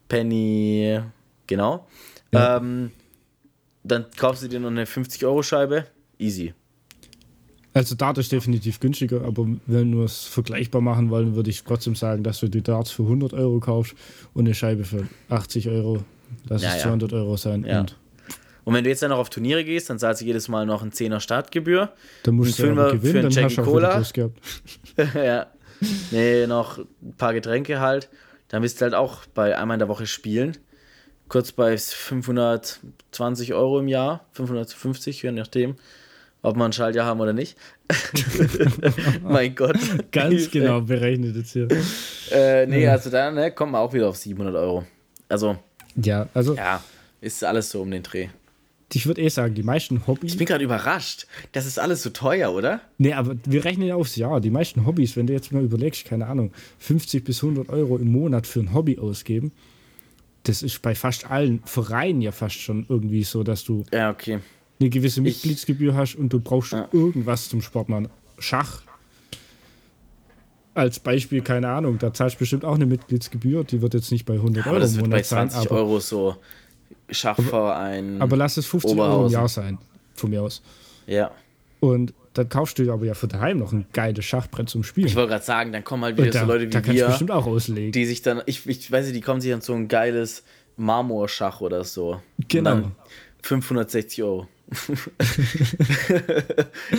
Penny, 0.07 0.99
genau. 1.47 1.87
Ja. 2.31 2.57
Ähm, 2.57 2.91
dann 3.83 4.05
kaufst 4.17 4.43
du 4.43 4.47
dir 4.47 4.59
noch 4.59 4.69
eine 4.69 4.85
50-Euro-Scheibe, 4.85 5.85
easy. 6.17 6.53
Also 7.73 7.93
Dart 7.93 8.17
ist 8.17 8.31
definitiv 8.31 8.79
günstiger, 8.79 9.25
aber 9.25 9.45
wenn 9.67 9.97
wir 9.97 10.05
es 10.05 10.23
vergleichbar 10.23 10.79
machen 10.79 11.09
wollen, 11.09 11.35
würde 11.35 11.49
ich 11.49 11.63
trotzdem 11.63 11.93
sagen, 11.95 12.23
dass 12.23 12.39
du 12.39 12.47
die 12.47 12.61
Darts 12.61 12.89
für 12.89 13.03
100 13.03 13.33
Euro 13.33 13.59
kaufst 13.59 13.95
und 14.33 14.45
eine 14.45 14.55
Scheibe 14.55 14.85
für 14.85 15.07
80 15.27 15.67
Euro. 15.67 16.03
Lass 16.47 16.63
ja, 16.63 16.75
es 16.75 16.83
200 16.83 17.11
ja. 17.11 17.17
Euro 17.17 17.35
sein. 17.35 17.65
Und 17.65 17.97
und 18.65 18.73
wenn 18.73 18.83
du 18.83 18.89
jetzt 18.89 19.03
dann 19.03 19.11
noch 19.11 19.19
auf 19.19 19.29
Turniere 19.29 19.63
gehst, 19.63 19.89
dann 19.91 19.99
zahlst 19.99 20.21
du 20.21 20.25
jedes 20.25 20.47
Mal 20.47 20.65
noch 20.65 20.81
ein 20.81 20.91
10er 20.91 21.19
Startgebühr. 21.19 21.93
Dann 22.23 22.35
musst 22.35 22.57
du 22.57 22.65
ja 22.65 22.89
gewinnen, 22.89 23.31
für 23.31 23.39
einen 23.39 23.49
Jack 23.51 23.63
Cola. 23.63 24.03
ja. 25.13 25.47
Nee, 26.11 26.47
noch 26.47 26.79
ein 26.79 27.13
paar 27.15 27.33
Getränke 27.33 27.79
halt. 27.79 28.09
Dann 28.47 28.63
bist 28.63 28.81
du 28.81 28.85
halt 28.85 28.95
auch 28.95 29.25
bei 29.35 29.55
einmal 29.55 29.75
in 29.75 29.79
der 29.79 29.87
Woche 29.87 30.07
spielen. 30.07 30.57
Kurz 31.27 31.51
bei 31.51 31.77
520 31.77 33.53
Euro 33.53 33.79
im 33.79 33.87
Jahr, 33.87 34.25
550, 34.31 35.21
je 35.21 35.31
nachdem, 35.31 35.75
ob 36.41 36.55
man 36.55 36.69
ein 36.69 36.73
Schaltjahr 36.73 37.05
haben 37.05 37.19
oder 37.19 37.33
nicht. 37.33 37.57
mein 39.21 39.53
Gott. 39.53 39.77
Ganz 40.11 40.49
genau 40.51 40.81
berechnet 40.81 41.35
jetzt 41.35 41.53
hier. 41.53 41.67
Äh, 42.31 42.65
nee, 42.65 42.87
also 42.87 43.11
dann 43.11 43.35
ne, 43.35 43.51
kommt 43.51 43.73
man 43.73 43.81
auch 43.81 43.93
wieder 43.93 44.09
auf 44.09 44.17
700 44.17 44.55
Euro. 44.55 44.85
Also. 45.29 45.57
Ja, 45.95 46.27
also. 46.33 46.55
Ja, 46.55 46.83
ist 47.21 47.43
alles 47.43 47.69
so 47.69 47.83
um 47.83 47.91
den 47.91 48.01
Dreh 48.01 48.29
ich 48.95 49.05
würde 49.07 49.21
eh 49.21 49.27
sagen, 49.27 49.53
die 49.53 49.63
meisten 49.63 50.07
Hobbys. 50.07 50.31
Ich 50.31 50.37
bin 50.37 50.47
gerade 50.47 50.63
überrascht. 50.63 51.27
Das 51.51 51.65
ist 51.65 51.77
alles 51.79 52.01
so 52.01 52.11
teuer, 52.11 52.53
oder? 52.53 52.79
Nee, 52.97 53.11
aber 53.11 53.35
wir 53.45 53.65
rechnen 53.65 53.87
ja 53.87 53.95
aufs 53.95 54.15
Jahr. 54.15 54.39
Die 54.39 54.49
meisten 54.49 54.85
Hobbys, 54.85 55.17
wenn 55.17 55.27
du 55.27 55.33
jetzt 55.33 55.51
mal 55.51 55.61
überlegst, 55.61 56.05
keine 56.05 56.27
Ahnung, 56.27 56.53
50 56.79 57.25
bis 57.25 57.43
100 57.43 57.67
Euro 57.69 57.97
im 57.97 58.09
Monat 58.09 58.47
für 58.47 58.61
ein 58.61 58.73
Hobby 58.73 58.97
ausgeben, 58.97 59.51
das 60.43 60.63
ist 60.63 60.81
bei 60.81 60.95
fast 60.95 61.29
allen 61.29 61.61
Vereinen 61.65 62.21
ja 62.21 62.31
fast 62.31 62.55
schon 62.55 62.85
irgendwie 62.87 63.23
so, 63.23 63.43
dass 63.43 63.65
du 63.65 63.83
ja, 63.91 64.11
okay. 64.11 64.39
eine 64.79 64.89
gewisse 64.89 65.19
Mitgliedsgebühr 65.19 65.91
ich, 65.91 65.97
hast 65.97 66.15
und 66.15 66.31
du 66.31 66.39
brauchst 66.39 66.71
ja. 66.71 66.87
irgendwas 66.93 67.49
zum 67.49 67.61
Sport 67.61 67.89
machen. 67.89 68.07
Schach. 68.39 68.81
Als 70.73 70.99
Beispiel, 70.99 71.41
keine 71.41 71.67
Ahnung, 71.67 71.97
da 71.99 72.13
zahlst 72.13 72.35
du 72.35 72.39
bestimmt 72.39 72.63
auch 72.63 72.75
eine 72.75 72.85
Mitgliedsgebühr, 72.85 73.65
die 73.65 73.81
wird 73.81 73.93
jetzt 73.93 74.11
nicht 74.11 74.25
bei 74.25 74.35
100 74.35 74.65
ja, 74.65 74.71
Euro 74.71 74.85
im 74.85 74.95
Monat 74.95 75.09
bei 75.09 75.21
20 75.21 75.63
sein, 75.63 75.67
Euro 75.69 75.99
so 75.99 76.37
Schachverein. 77.09 78.15
Aber, 78.15 78.23
aber 78.23 78.37
lass 78.37 78.57
es 78.57 78.65
50 78.65 78.91
Oberhausen. 78.91 79.15
Euro 79.15 79.25
im 79.27 79.33
Jahr 79.33 79.47
sein, 79.47 79.77
von 80.15 80.29
mir 80.29 80.41
aus. 80.41 80.61
Ja. 81.07 81.31
Und 81.79 82.13
dann 82.33 82.49
kaufst 82.49 82.79
du 82.79 82.91
aber 82.91 83.05
ja 83.05 83.13
für 83.13 83.27
daheim 83.27 83.59
noch 83.59 83.71
ein 83.71 83.85
geiles 83.93 84.25
Schachbrett 84.25 84.69
zum 84.69 84.83
Spielen. 84.83 85.07
Ich 85.07 85.15
wollte 85.15 85.29
gerade 85.29 85.45
sagen, 85.45 85.71
dann 85.71 85.83
kommen 85.83 86.03
halt 86.03 86.17
wieder 86.17 86.31
da, 86.31 86.41
so 86.41 86.45
Leute 86.45 86.65
wie 86.65 86.69
da 86.69 86.85
wir. 86.85 87.07
bestimmt 87.07 87.31
auch 87.31 87.45
auslegen. 87.47 87.91
Die 87.91 88.05
sich 88.05 88.21
dann, 88.21 88.41
ich, 88.45 88.67
ich 88.67 88.91
weiß 88.91 89.05
nicht, 89.05 89.15
die 89.15 89.21
kommen 89.21 89.39
sich 89.39 89.53
an 89.53 89.61
so 89.61 89.73
ein 89.73 89.87
geiles 89.87 90.43
Marmorschach 90.77 91.61
oder 91.61 91.83
so. 91.83 92.21
Genau. 92.47 92.91
560 93.41 94.23
Euro. 94.23 94.47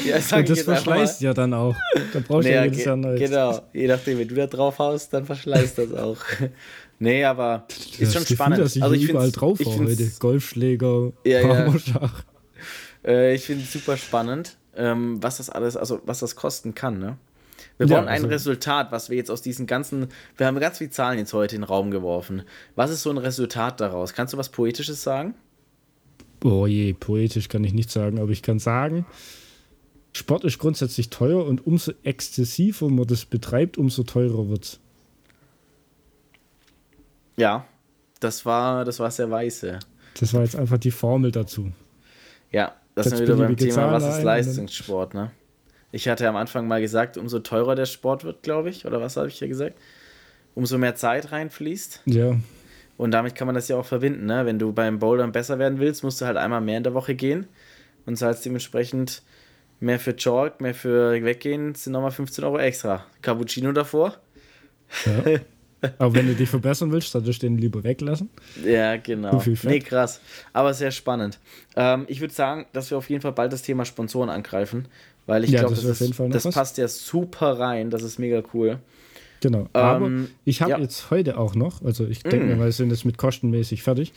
ja, 0.06 0.16
und 0.38 0.48
das 0.48 0.62
verschleißt 0.62 1.20
ja 1.20 1.34
dann 1.34 1.52
auch. 1.52 1.74
Da 2.12 2.20
brauchst 2.20 2.46
du 2.46 2.50
naja, 2.52 2.64
ja 2.64 2.64
jedes 2.64 2.84
Jahr 2.84 2.96
neues. 2.96 3.20
Genau, 3.20 3.60
je 3.72 3.88
nachdem, 3.88 4.18
wenn 4.20 4.28
du 4.28 4.36
da 4.36 4.46
drauf 4.46 4.78
haust, 4.78 5.12
dann 5.12 5.26
verschleißt 5.26 5.78
das 5.78 5.92
auch. 5.92 6.18
Nee, 6.98 7.24
aber 7.24 7.66
ist 7.68 8.00
das 8.00 8.12
schon 8.12 8.22
Gefühl, 8.22 8.36
spannend. 8.36 8.58
Dass 8.60 8.76
ich 8.76 8.82
also 8.82 8.94
ich 8.94 9.08
überall 9.08 9.30
drauf 9.30 9.60
ich 9.60 9.66
heute. 9.66 10.10
Golfschläger, 10.18 11.12
ja. 11.24 11.40
Ja. 11.40 11.74
Äh, 13.04 13.36
ich 13.36 13.42
finde 13.42 13.62
es 13.62 13.72
super 13.72 13.96
spannend, 13.96 14.56
ähm, 14.74 15.22
was 15.22 15.36
das 15.36 15.48
alles, 15.48 15.76
also 15.76 16.00
was 16.04 16.18
das 16.18 16.34
kosten 16.34 16.74
kann, 16.74 16.98
ne? 16.98 17.16
Wir 17.78 17.88
wollen 17.88 18.04
ja, 18.04 18.10
also, 18.10 18.24
ein 18.24 18.30
Resultat, 18.30 18.90
was 18.90 19.10
wir 19.10 19.16
jetzt 19.16 19.30
aus 19.30 19.42
diesen 19.42 19.66
ganzen, 19.66 20.08
wir 20.36 20.46
haben 20.46 20.58
ganz 20.58 20.78
viele 20.78 20.90
Zahlen 20.90 21.18
jetzt 21.18 21.32
heute 21.32 21.54
in 21.54 21.62
den 21.62 21.68
Raum 21.68 21.92
geworfen. 21.92 22.42
Was 22.74 22.90
ist 22.90 23.02
so 23.02 23.10
ein 23.10 23.18
Resultat 23.18 23.80
daraus? 23.80 24.12
Kannst 24.12 24.34
du 24.34 24.38
was 24.38 24.48
Poetisches 24.48 25.02
sagen? 25.02 25.34
Oh 26.42 26.66
je, 26.66 26.94
poetisch 26.94 27.48
kann 27.48 27.64
ich 27.64 27.72
nicht 27.72 27.90
sagen, 27.90 28.18
aber 28.18 28.30
ich 28.30 28.42
kann 28.42 28.58
sagen, 28.58 29.06
Sport 30.12 30.44
ist 30.44 30.58
grundsätzlich 30.58 31.10
teuer 31.10 31.44
und 31.44 31.66
umso 31.66 31.92
exzessiver 32.02 32.88
man 32.88 33.06
das 33.06 33.26
betreibt, 33.26 33.78
umso 33.78 34.02
teurer 34.02 34.48
wird 34.48 34.64
es. 34.64 34.80
Ja, 37.36 37.66
das 38.20 38.46
war, 38.46 38.84
das 38.84 38.98
war 38.98 39.10
sehr 39.10 39.30
weiße. 39.30 39.78
Das 40.18 40.34
war 40.34 40.42
jetzt 40.42 40.56
einfach 40.56 40.78
die 40.78 40.90
Formel 40.90 41.30
dazu. 41.30 41.72
Ja, 42.50 42.74
das 42.94 43.10
wir 43.12 43.20
wieder 43.20 43.36
beim 43.36 43.56
Thema, 43.56 43.92
was 43.92 44.16
ist 44.16 44.22
Leistungssport, 44.22 45.14
ne? 45.14 45.30
Ich 45.92 46.08
hatte 46.08 46.28
am 46.28 46.36
Anfang 46.36 46.66
mal 46.66 46.80
gesagt, 46.80 47.16
umso 47.16 47.38
teurer 47.38 47.74
der 47.74 47.86
Sport 47.86 48.24
wird, 48.24 48.42
glaube 48.42 48.70
ich, 48.70 48.86
oder 48.86 49.00
was 49.00 49.16
habe 49.16 49.28
ich 49.28 49.38
hier 49.38 49.48
gesagt? 49.48 49.76
Umso 50.54 50.78
mehr 50.78 50.94
Zeit 50.94 51.32
reinfließt. 51.32 52.02
Ja. 52.06 52.36
Und 52.96 53.10
damit 53.10 53.34
kann 53.34 53.46
man 53.46 53.54
das 53.54 53.68
ja 53.68 53.76
auch 53.76 53.84
verbinden, 53.84 54.26
ne? 54.26 54.46
Wenn 54.46 54.58
du 54.58 54.72
beim 54.72 54.98
Bouldern 54.98 55.32
besser 55.32 55.58
werden 55.58 55.78
willst, 55.78 56.02
musst 56.02 56.20
du 56.20 56.26
halt 56.26 56.38
einmal 56.38 56.62
mehr 56.62 56.78
in 56.78 56.82
der 56.82 56.94
Woche 56.94 57.14
gehen 57.14 57.46
und 58.06 58.16
zahlst 58.16 58.44
dementsprechend 58.44 59.22
mehr 59.80 60.00
für 60.00 60.16
Chalk, 60.16 60.60
mehr 60.60 60.74
für 60.74 61.22
Weggehen, 61.22 61.74
sind 61.74 61.92
nochmal 61.92 62.10
15 62.10 62.44
Euro 62.44 62.58
extra. 62.58 63.04
Cappuccino 63.20 63.72
davor. 63.72 64.16
Ja. 65.04 65.40
Aber 65.98 66.14
wenn 66.14 66.26
du 66.26 66.34
dich 66.34 66.48
verbessern 66.48 66.90
willst, 66.90 67.10
solltest 67.10 67.42
du 67.42 67.46
den 67.46 67.58
lieber 67.58 67.84
weglassen. 67.84 68.30
Ja, 68.64 68.96
genau. 68.96 69.42
Nee, 69.64 69.80
krass. 69.80 70.20
Aber 70.52 70.74
sehr 70.74 70.90
spannend. 70.90 71.38
Ähm, 71.76 72.04
ich 72.08 72.20
würde 72.20 72.34
sagen, 72.34 72.66
dass 72.72 72.90
wir 72.90 72.98
auf 72.98 73.10
jeden 73.10 73.22
Fall 73.22 73.32
bald 73.32 73.52
das 73.52 73.62
Thema 73.62 73.84
Sponsoren 73.84 74.30
angreifen, 74.30 74.86
weil 75.26 75.44
ich 75.44 75.50
ja, 75.50 75.60
glaube, 75.60 75.74
das, 75.74 75.98
das, 75.98 76.12
das 76.30 76.54
passt 76.54 76.78
ja 76.78 76.88
super 76.88 77.58
rein. 77.58 77.90
Das 77.90 78.02
ist 78.02 78.18
mega 78.18 78.42
cool. 78.54 78.78
Genau. 79.40 79.68
Aber 79.72 80.06
ähm, 80.06 80.28
ich 80.44 80.62
habe 80.62 80.72
ja. 80.72 80.78
jetzt 80.78 81.10
heute 81.10 81.38
auch 81.38 81.54
noch, 81.54 81.82
also 81.82 82.06
ich 82.06 82.22
denke 82.22 82.54
mm. 82.54 82.58
mal, 82.58 82.64
wir 82.66 82.72
sind 82.72 82.90
jetzt 82.90 83.04
mit 83.04 83.18
kostenmäßig 83.18 83.82
fertig, 83.82 84.12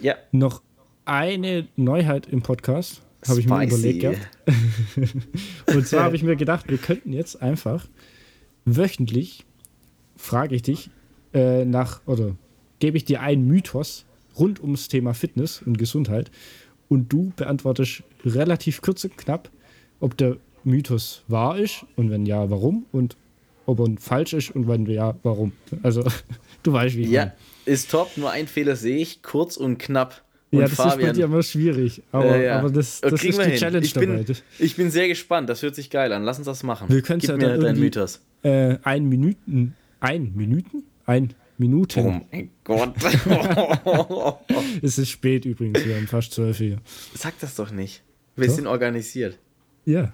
ja. 0.00 0.16
noch 0.32 0.62
eine 1.04 1.68
Neuheit 1.76 2.26
im 2.26 2.42
Podcast. 2.42 3.02
Habe 3.28 3.38
ich 3.38 3.46
mir 3.46 3.64
überlegt 3.64 4.00
gehabt. 4.00 4.28
Und 5.66 5.86
zwar 5.86 6.02
habe 6.02 6.16
ich 6.16 6.24
mir 6.24 6.34
gedacht, 6.34 6.68
wir 6.68 6.78
könnten 6.78 7.12
jetzt 7.12 7.40
einfach 7.40 7.86
wöchentlich, 8.64 9.44
frage 10.16 10.56
ich 10.56 10.62
dich, 10.62 10.90
äh, 11.34 11.64
nach, 11.64 12.00
oder 12.06 12.36
gebe 12.78 12.96
ich 12.96 13.04
dir 13.04 13.20
einen 13.20 13.46
Mythos 13.46 14.04
rund 14.38 14.60
ums 14.60 14.88
Thema 14.88 15.14
Fitness 15.14 15.62
und 15.64 15.78
Gesundheit 15.78 16.30
und 16.88 17.12
du 17.12 17.32
beantwortest 17.36 18.02
relativ 18.24 18.82
kurz 18.82 19.04
und 19.04 19.16
knapp, 19.16 19.50
ob 20.00 20.16
der 20.16 20.36
Mythos 20.64 21.22
wahr 21.28 21.58
ist 21.58 21.84
und 21.96 22.10
wenn 22.10 22.26
ja, 22.26 22.50
warum 22.50 22.86
und 22.92 23.16
ob 23.66 23.80
er 23.80 23.86
falsch 23.98 24.32
ist 24.32 24.50
und 24.50 24.68
wenn 24.68 24.86
ja, 24.86 25.14
warum. 25.22 25.52
Also, 25.82 26.04
du 26.62 26.72
weißt, 26.72 26.96
wie 26.96 27.02
ich 27.02 27.10
Ja, 27.10 27.26
meine. 27.26 27.34
ist 27.64 27.90
top, 27.90 28.16
nur 28.16 28.30
ein 28.30 28.46
Fehler 28.46 28.76
sehe 28.76 28.96
ich, 28.96 29.22
kurz 29.22 29.56
und 29.56 29.78
knapp. 29.78 30.22
Und 30.50 30.60
ja, 30.60 30.66
das 30.66 30.74
Fabian, 30.74 30.98
ist 31.00 31.06
bei 31.06 31.12
dir 31.12 31.24
immer 31.24 31.42
schwierig. 31.42 32.02
Aber, 32.12 32.36
äh, 32.36 32.46
ja. 32.46 32.58
aber 32.58 32.70
das, 32.70 33.00
das 33.00 33.24
ist 33.24 33.38
die 33.38 33.42
hin. 33.42 33.54
Challenge 33.56 33.86
ich 33.86 33.94
bin, 33.94 34.16
dabei. 34.18 34.38
Ich 34.58 34.76
bin 34.76 34.90
sehr 34.90 35.08
gespannt. 35.08 35.48
Das 35.48 35.62
hört 35.62 35.74
sich 35.74 35.88
geil 35.88 36.12
an. 36.12 36.24
Lass 36.24 36.36
uns 36.36 36.44
das 36.46 36.62
machen. 36.62 36.90
Wir 36.90 37.00
können 37.00 37.20
Gib 37.20 37.30
ja 37.30 37.36
mir 37.36 37.56
deinen 37.56 37.80
Mythos. 37.80 38.20
Äh, 38.42 38.76
ein 38.82 39.08
Minuten. 39.08 39.74
Ein 40.00 40.32
Minuten? 40.34 40.82
Ein 41.06 41.34
Minuten. 41.58 42.06
Oh 42.06 42.20
mein 42.30 42.50
Gott. 42.64 42.94
es 44.82 44.98
ist 44.98 45.10
spät 45.10 45.44
übrigens. 45.44 45.84
Wir 45.84 45.96
haben 45.96 46.06
fast 46.06 46.32
zwölf 46.32 46.58
hier. 46.58 46.78
Sag 47.14 47.38
das 47.40 47.54
doch 47.56 47.70
nicht. 47.70 48.02
Wir 48.36 48.48
doch? 48.48 48.54
sind 48.54 48.66
organisiert. 48.66 49.38
Ja. 49.84 50.12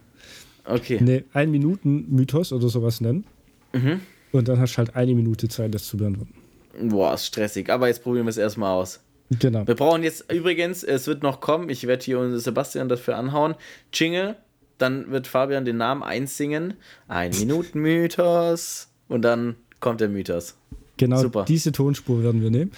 Okay. 0.65 1.03
Ne, 1.03 1.25
ein 1.33 1.51
Minuten 1.51 2.07
Mythos 2.15 2.53
oder 2.53 2.69
sowas 2.69 3.01
nennen. 3.01 3.25
Mhm. 3.73 4.01
Und 4.33 4.49
dann 4.49 4.59
hast 4.61 4.75
du 4.75 4.79
halt 4.79 4.97
eine 4.97 5.15
Minute 5.15 5.49
Zeit, 5.49 5.75
das 5.75 5.87
zu 5.87 5.97
beantworten. 5.97 6.35
Boah, 6.83 7.15
ist 7.15 7.27
stressig. 7.27 7.71
Aber 7.71 7.89
jetzt 7.89 8.03
probieren 8.03 8.27
wir 8.27 8.31
es 8.31 8.37
erstmal 8.37 8.73
aus. 8.73 9.01
Genau. 9.31 9.67
Wir 9.67 9.75
brauchen 9.75 10.03
jetzt 10.03 10.31
übrigens, 10.33 10.83
es 10.83 11.07
wird 11.07 11.23
noch 11.23 11.41
kommen, 11.41 11.69
ich 11.69 11.87
werde 11.87 12.05
hier 12.05 12.39
Sebastian 12.39 12.89
dafür 12.89 13.17
anhauen. 13.17 13.55
Jingle, 13.93 14.37
dann 14.79 15.11
wird 15.11 15.27
Fabian 15.27 15.65
den 15.65 15.77
Namen 15.77 16.03
einsingen. 16.03 16.75
Ein 17.09 17.33
Minuten-Mythos. 17.33 18.89
Und 19.09 19.23
dann 19.23 19.57
kommt 19.81 20.01
der 20.01 20.09
Mythos. 20.09 20.57
Genau, 20.97 21.21
Super. 21.23 21.45
diese 21.45 21.73
Tonspur 21.73 22.23
werden 22.23 22.43
wir 22.43 22.51
nehmen. 22.51 22.73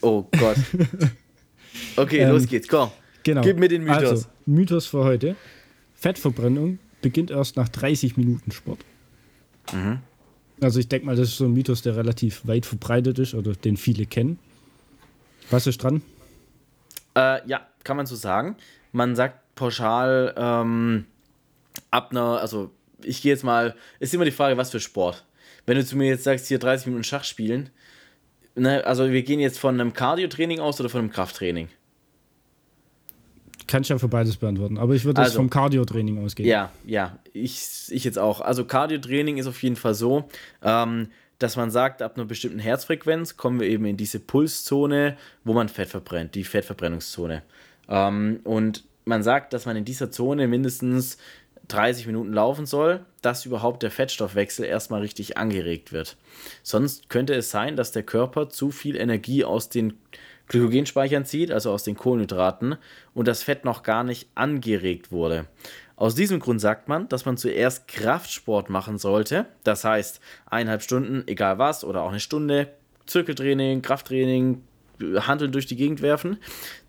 Oh 0.00 0.24
Gott. 0.38 0.56
Okay, 1.96 2.18
ähm, 2.18 2.30
los 2.30 2.46
geht's, 2.46 2.68
komm. 2.68 2.92
Genau. 3.24 3.40
Gib 3.40 3.58
mir 3.58 3.68
den 3.68 3.82
Mythos. 3.82 4.10
Also, 4.10 4.26
Mythos 4.46 4.86
für 4.86 5.02
heute. 5.02 5.34
Fettverbrennung 5.94 6.78
beginnt 7.02 7.30
erst 7.30 7.56
nach 7.56 7.68
30 7.68 8.16
Minuten 8.16 8.52
Sport. 8.52 8.78
Mhm. 9.72 9.98
Also 10.60 10.78
ich 10.78 10.88
denke 10.88 11.06
mal, 11.06 11.16
das 11.16 11.30
ist 11.30 11.36
so 11.38 11.46
ein 11.46 11.52
Mythos, 11.52 11.82
der 11.82 11.96
relativ 11.96 12.46
weit 12.46 12.64
verbreitet 12.64 13.18
ist 13.18 13.34
oder 13.34 13.54
den 13.54 13.76
viele 13.76 14.06
kennen. 14.06 14.38
Was 15.50 15.66
ist 15.66 15.82
dran? 15.82 16.02
Äh, 17.16 17.46
ja, 17.48 17.66
kann 17.82 17.96
man 17.96 18.06
so 18.06 18.16
sagen. 18.16 18.56
Man 18.92 19.16
sagt 19.16 19.54
pauschal 19.56 20.34
ähm, 20.36 21.06
ab 21.90 22.10
einer, 22.10 22.40
also 22.40 22.70
ich 23.02 23.20
gehe 23.22 23.32
jetzt 23.32 23.44
mal, 23.44 23.74
ist 23.98 24.14
immer 24.14 24.24
die 24.24 24.30
Frage, 24.30 24.56
was 24.56 24.70
für 24.70 24.80
Sport. 24.80 25.24
Wenn 25.66 25.76
du 25.76 25.84
zu 25.84 25.96
mir 25.96 26.08
jetzt 26.08 26.24
sagst, 26.24 26.46
hier 26.46 26.58
30 26.58 26.86
Minuten 26.86 27.04
Schach 27.04 27.24
spielen, 27.24 27.70
ne, 28.54 28.84
also 28.84 29.10
wir 29.10 29.22
gehen 29.22 29.40
jetzt 29.40 29.58
von 29.58 29.80
einem 29.80 29.92
Cardio-Training 29.92 30.60
aus 30.60 30.80
oder 30.80 30.88
von 30.88 31.00
einem 31.00 31.10
Krafttraining? 31.10 31.68
Kann 33.66 33.82
ich 33.82 33.88
ja 33.88 33.98
für 33.98 34.08
beides 34.08 34.36
beantworten, 34.36 34.76
aber 34.76 34.94
ich 34.94 35.04
würde 35.04 35.20
also, 35.20 35.30
jetzt 35.30 35.36
vom 35.36 35.48
Cardio-Training 35.48 36.22
ausgehen. 36.22 36.48
Ja, 36.48 36.70
ja, 36.84 37.18
ich, 37.32 37.88
ich 37.88 38.04
jetzt 38.04 38.18
auch. 38.18 38.40
Also 38.40 38.64
Cardio-Training 38.64 39.38
ist 39.38 39.46
auf 39.46 39.62
jeden 39.62 39.76
Fall 39.76 39.94
so, 39.94 40.28
ähm, 40.62 41.08
dass 41.38 41.56
man 41.56 41.70
sagt, 41.70 42.02
ab 42.02 42.16
einer 42.16 42.26
bestimmten 42.26 42.58
Herzfrequenz 42.58 43.36
kommen 43.36 43.60
wir 43.60 43.68
eben 43.68 43.86
in 43.86 43.96
diese 43.96 44.20
Pulszone, 44.20 45.16
wo 45.44 45.54
man 45.54 45.68
Fett 45.68 45.88
verbrennt, 45.88 46.34
die 46.34 46.44
Fettverbrennungszone. 46.44 47.42
Ähm, 47.88 48.40
und 48.44 48.84
man 49.04 49.22
sagt, 49.22 49.52
dass 49.52 49.66
man 49.66 49.76
in 49.76 49.84
dieser 49.84 50.10
Zone 50.10 50.46
mindestens 50.46 51.18
30 51.68 52.06
Minuten 52.06 52.32
laufen 52.32 52.66
soll, 52.66 53.04
dass 53.22 53.46
überhaupt 53.46 53.82
der 53.82 53.90
Fettstoffwechsel 53.90 54.64
erstmal 54.64 55.00
richtig 55.00 55.36
angeregt 55.36 55.92
wird. 55.92 56.16
Sonst 56.62 57.08
könnte 57.08 57.34
es 57.34 57.50
sein, 57.50 57.76
dass 57.76 57.92
der 57.92 58.02
Körper 58.02 58.48
zu 58.48 58.70
viel 58.70 58.96
Energie 58.96 59.44
aus 59.44 59.68
den 59.68 59.94
Glykogenspeichern 60.48 61.24
zieht, 61.24 61.50
also 61.50 61.70
aus 61.70 61.84
den 61.84 61.96
Kohlenhydraten, 61.96 62.76
und 63.14 63.28
das 63.28 63.42
Fett 63.42 63.64
noch 63.64 63.82
gar 63.82 64.04
nicht 64.04 64.28
angeregt 64.34 65.10
wurde. 65.10 65.46
Aus 65.96 66.14
diesem 66.14 66.40
Grund 66.40 66.60
sagt 66.60 66.88
man, 66.88 67.08
dass 67.08 67.24
man 67.24 67.36
zuerst 67.36 67.88
Kraftsport 67.88 68.68
machen 68.68 68.98
sollte. 68.98 69.46
Das 69.62 69.84
heißt, 69.84 70.20
eineinhalb 70.46 70.82
Stunden, 70.82 71.22
egal 71.26 71.58
was, 71.58 71.84
oder 71.84 72.02
auch 72.02 72.10
eine 72.10 72.20
Stunde, 72.20 72.68
Zirkeltraining, 73.06 73.80
Krafttraining, 73.80 74.62
Handeln 75.00 75.52
durch 75.52 75.66
die 75.66 75.76
Gegend 75.76 76.02
werfen. 76.02 76.38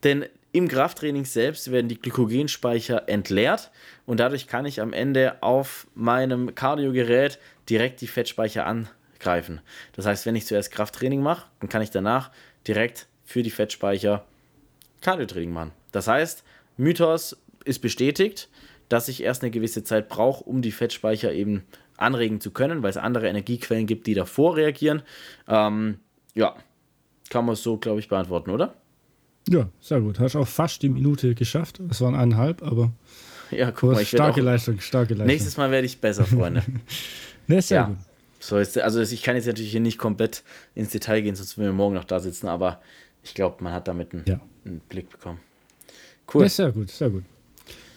Denn 0.04 0.26
im 0.56 0.68
Krafttraining 0.68 1.26
selbst 1.26 1.72
werden 1.72 1.88
die 1.88 2.00
Glykogenspeicher 2.00 3.10
entleert 3.10 3.72
und 4.06 4.20
dadurch 4.20 4.48
kann 4.48 4.66
ich 4.66 4.82
am 4.82 4.94
Ende 4.94 5.42
auf 5.42 5.88
meinem 5.96 6.56
Kardiogerät 6.56 7.40
direkt 7.70 8.02
die 8.02 8.08
Fettspeicher 8.08 8.66
angreifen. 8.66 9.62
Das 9.94 10.06
heißt, 10.06 10.26
wenn 10.26 10.36
ich 10.36 10.46
zuerst 10.46 10.72
Krafttraining 10.72 11.22
mache, 11.22 11.48
dann 11.60 11.70
kann 11.70 11.82
ich 11.82 11.92
danach 11.92 12.32
direkt 12.68 13.08
für 13.24 13.44
die 13.44 13.52
Fettspeicher 13.52 14.26
Kardiotraining 15.02 15.52
machen. 15.52 15.72
Das 15.92 16.08
heißt, 16.08 16.44
Mythos 16.78 17.38
ist 17.66 17.80
bestätigt 17.80 18.50
dass 18.90 19.08
ich 19.08 19.24
erst 19.24 19.44
eine 19.44 19.52
gewisse 19.52 19.84
Zeit 19.84 20.10
brauche, 20.10 20.44
um 20.44 20.62
die 20.62 20.72
Fettspeicher 20.72 21.34
eben 21.34 21.64
anregen 21.98 22.42
zu 22.42 22.52
können, 22.52 22.84
weil 22.84 22.90
es 22.90 22.98
andere 22.98 23.28
Energiequellen 23.28 23.88
gibt, 23.88 24.08
die 24.08 24.14
davor 24.14 24.58
reagieren. 24.58 25.02
Ähm, 25.48 26.00
ja, 26.34 26.56
kann 27.30 27.46
man 27.46 27.54
es 27.54 27.64
so, 27.64 27.78
glaube 27.78 28.00
ich, 28.00 28.10
beantworten, 28.10 28.52
oder? 28.52 28.76
Ja, 29.50 29.70
sehr 29.80 30.02
gut. 30.02 30.20
Hast 30.20 30.36
auch 30.36 30.48
fast 30.48 30.82
die 30.82 30.90
Minute 30.90 31.36
geschafft. 31.36 31.80
Es 31.90 32.02
waren 32.02 32.16
eineinhalb, 32.16 32.64
aber 32.64 32.92
ja, 33.52 33.72
guck 33.72 33.92
mal, 33.92 34.02
ich 34.02 34.10
starke 34.10 34.42
Leistung, 34.42 34.80
starke 34.80 35.14
Leistung. 35.14 35.28
Nächstes 35.28 35.58
Mal 35.58 35.72
werde 35.72 35.86
ich 35.86 36.00
besser, 36.00 36.26
Freunde. 36.26 36.64
ne, 37.48 37.62
sehr 37.62 37.78
ja. 37.78 37.88
gut. 37.88 37.98
So 38.40 38.58
ist, 38.58 38.78
also 38.78 39.02
ich 39.02 39.24
kann 39.24 39.36
jetzt 39.36 39.48
natürlich 39.48 39.72
hier 39.72 39.80
nicht 39.80 39.98
komplett 39.98 40.44
ins 40.76 40.90
Detail 40.90 41.22
gehen, 41.22 41.36
sonst 41.36 41.58
würden 41.58 41.70
wir 41.70 41.74
morgen 41.74 41.96
noch 41.96 42.04
da 42.04 42.20
sitzen, 42.20 42.48
aber 42.48 42.82
ich 43.24 43.34
glaube, 43.34 43.64
man 43.64 43.74
hat 43.74 43.88
damit 43.88 44.14
einen, 44.14 44.24
ja. 44.28 44.40
einen 44.66 44.82
Blick 44.82 45.10
bekommen. 45.10 45.40
Cool. 46.32 46.44
Ja, 46.44 46.50
sehr 46.50 46.72
gut, 46.72 46.90
sehr 46.90 47.10
gut. 47.10 47.24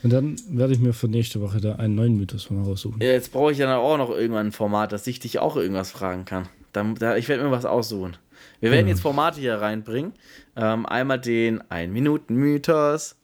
Und 0.02 0.12
dann 0.12 0.36
werde 0.48 0.72
ich 0.72 0.78
mir 0.78 0.92
für 0.92 1.08
nächste 1.08 1.40
Woche 1.40 1.60
da 1.60 1.76
einen 1.76 1.94
neuen 1.94 2.16
Mythos 2.16 2.50
mal 2.50 2.62
raussuchen. 2.62 3.00
Ja, 3.00 3.08
jetzt 3.08 3.32
brauche 3.32 3.52
ich 3.52 3.58
ja 3.58 3.76
auch 3.76 3.98
noch 3.98 4.10
irgendwann 4.10 4.48
ein 4.48 4.52
Format, 4.52 4.92
dass 4.92 5.06
ich 5.06 5.18
dich 5.18 5.38
auch 5.38 5.56
irgendwas 5.56 5.90
fragen 5.90 6.24
kann. 6.24 6.48
Da, 6.72 6.84
da, 6.98 7.16
ich 7.16 7.28
werde 7.28 7.42
mir 7.42 7.50
was 7.50 7.64
aussuchen. 7.64 8.16
Wir 8.60 8.70
werden 8.70 8.86
ja. 8.86 8.92
jetzt 8.92 9.00
Formate 9.00 9.40
hier 9.40 9.54
reinbringen. 9.54 10.12
Ähm, 10.56 10.86
einmal 10.86 11.20
den 11.20 11.62
1-Minuten-Mythos 11.62 13.16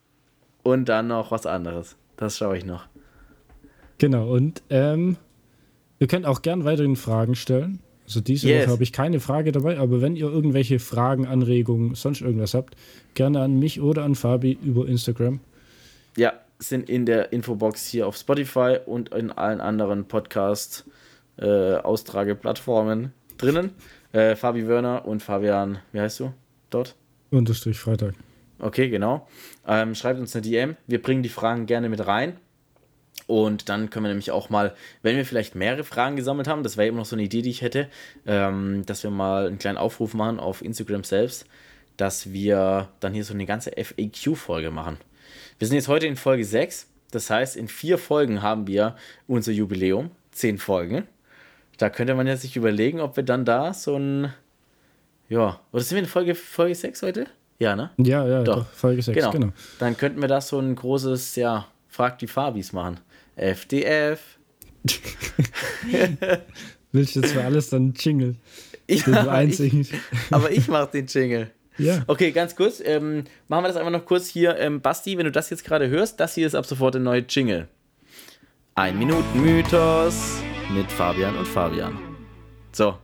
und 0.63 0.89
dann 0.89 1.09
noch 1.09 1.31
was 1.31 1.47
anderes. 1.47 1.97
Das 2.17 2.39
schaue 2.39 2.57
ich 2.57 2.65
noch. 2.65 2.87
Genau, 3.99 4.29
und 4.29 4.63
ähm, 4.71 5.17
ihr 5.99 6.07
könnt 6.07 6.27
auch 6.27 6.43
gern 6.43 6.65
weiterhin 6.65 6.97
Fragen 6.97 7.35
stellen. 7.35 7.81
Also 8.07 8.21
diese 8.21 8.49
yes. 8.49 8.65
Woche 8.65 8.73
habe 8.73 8.83
ich 8.83 8.93
keine 8.93 9.21
Frage 9.21 9.53
dabei, 9.53 9.79
aber 9.79 10.03
wenn 10.03 10.17
ihr 10.17 10.27
irgendwelche 10.27 10.79
Fragen, 10.79 11.27
Anregungen, 11.27 11.95
sonst 11.95 12.21
irgendwas 12.21 12.53
habt, 12.55 12.77
gerne 13.15 13.41
an 13.41 13.59
mich 13.59 13.81
oder 13.81 14.05
an 14.05 14.15
Fabi 14.15 14.59
über 14.63 14.87
Instagram. 14.87 15.41
Ja, 16.17 16.35
sind 16.59 16.91
in 16.91 17.07
der 17.07 17.33
Infobox 17.33 17.87
hier 17.87 18.07
auf 18.07 18.17
Spotify 18.17 18.77
und 18.85 19.15
in 19.15 19.33
allen 19.33 19.61
anderen 19.61 20.07
Podcast-Austrageplattformen 20.07 23.05
äh, 23.05 23.09
drinnen. 23.39 23.71
Äh, 24.15 24.37
Fabi 24.37 24.69
Wörner 24.69 25.07
und 25.07 25.25
Fabian, 25.25 25.79
wie 25.91 25.99
heißt 25.99 26.21
du 26.21 26.33
dort? 26.71 26.95
Unterstrich 27.33 27.81
Freitag. 27.81 28.15
Okay, 28.61 28.89
genau. 28.89 29.27
Ähm, 29.67 29.97
schreibt 29.97 30.21
uns 30.21 30.37
eine 30.37 30.43
DM. 30.43 30.77
Wir 30.87 31.03
bringen 31.03 31.25
die 31.25 31.29
Fragen 31.29 31.67
gerne 31.67 31.89
mit 31.89 32.07
rein. 32.07 32.37
Und 33.27 33.69
dann 33.69 33.91
können 33.91 34.05
wir 34.05 34.11
nämlich 34.11 34.31
auch 34.31 34.51
mal, 34.51 34.77
wenn 35.03 35.17
wir 35.17 35.25
vielleicht 35.25 35.57
mehrere 35.57 35.83
Fragen 35.83 36.15
gesammelt 36.15 36.47
haben, 36.47 36.63
das 36.63 36.77
wäre 36.77 36.87
immer 36.87 36.99
noch 36.99 37.07
so 37.07 37.17
eine 37.17 37.25
Idee, 37.25 37.43
die 37.43 37.51
ich 37.51 37.63
hätte, 37.63 37.89
ähm, 38.25 38.87
dass 38.87 39.03
wir 39.03 39.11
mal 39.11 39.49
einen 39.49 39.59
kleinen 39.59 39.79
Aufruf 39.79 40.15
machen 40.15 40.39
auf 40.39 40.63
Instagram 40.63 41.03
selbst, 41.03 41.47
dass 41.97 42.33
wir 42.33 42.91
dann 43.01 43.15
hier 43.15 43.25
so 43.25 43.35
eine 43.35 43.47
ganze 43.47 43.73
FAQ-Folge 43.73 44.71
machen. 44.71 44.99
Wir 45.59 45.67
sind 45.67 45.77
jetzt 45.77 45.89
heute 45.89 46.07
in 46.07 46.15
Folge 46.15 46.45
6. 46.45 46.87
Das 47.11 47.31
heißt, 47.31 47.57
in 47.57 47.67
vier 47.67 47.99
Folgen 47.99 48.43
haben 48.43 48.69
wir 48.69 48.95
unser 49.27 49.51
Jubiläum. 49.51 50.13
Zehn 50.31 50.59
Folgen. 50.59 51.09
Da 51.79 51.91
könnte 51.91 52.15
man 52.15 52.27
ja 52.27 52.37
sich 52.37 52.57
überlegen, 52.57 53.01
ob 53.01 53.17
wir 53.17 53.25
dann 53.25 53.45
da 53.45 53.75
so 53.75 53.97
ein. 53.97 54.33
Ja, 55.29 55.61
oder 55.73 55.83
sind 55.83 55.97
wir 55.97 56.03
in 56.03 56.09
Folge, 56.09 56.35
Folge 56.35 56.75
6 56.75 57.03
heute? 57.03 57.27
Ja, 57.59 57.77
ne? 57.77 57.91
Ja, 57.97 58.27
ja, 58.27 58.43
doch. 58.43 58.57
doch 58.57 58.67
Folge 58.71 59.03
6, 59.03 59.17
genau. 59.17 59.31
genau. 59.31 59.53
Dann 59.79 59.97
könnten 59.97 60.21
wir 60.21 60.29
da 60.29 60.41
so 60.41 60.59
ein 60.59 60.75
großes, 60.75 61.37
ja, 61.37 61.67
Frag 61.89 62.19
die 62.19 62.27
Fabis 62.27 62.73
machen. 62.73 63.01
FDF. 63.37 64.21
Willst 66.93 67.17
du 67.17 67.21
jetzt 67.21 67.33
für 67.33 67.43
alles 67.43 67.71
dann 67.71 67.95
Jingle? 67.95 68.37
Ja. 68.89 69.43
Ich, 69.43 69.93
aber 70.31 70.51
ich 70.51 70.69
mache 70.69 70.91
den 70.93 71.07
Jingle. 71.07 71.51
Ja. 71.79 72.05
Okay, 72.07 72.33
ganz 72.33 72.55
kurz. 72.55 72.83
Ähm, 72.85 73.25
machen 73.49 73.65
wir 73.65 73.69
das 73.69 73.77
einfach 73.77 73.91
noch 73.91 74.05
kurz 74.05 74.29
hier. 74.29 74.59
Ähm, 74.59 74.81
Basti, 74.81 75.17
wenn 75.17 75.25
du 75.25 75.33
das 75.33 75.51
jetzt 75.51 75.65
gerade 75.65 75.89
hörst, 75.89 76.21
das 76.21 76.35
hier 76.35 76.47
ist 76.47 76.55
ab 76.55 76.67
sofort 76.67 76.95
der 76.95 77.01
neue 77.01 77.25
Jingle. 77.27 77.67
Ein 78.75 78.99
Minuten 78.99 79.41
Mythos 79.41 80.43
mit 80.73 80.91
Fabian 80.91 81.37
und 81.37 81.47
Fabian. 81.47 81.99
So. 82.73 82.97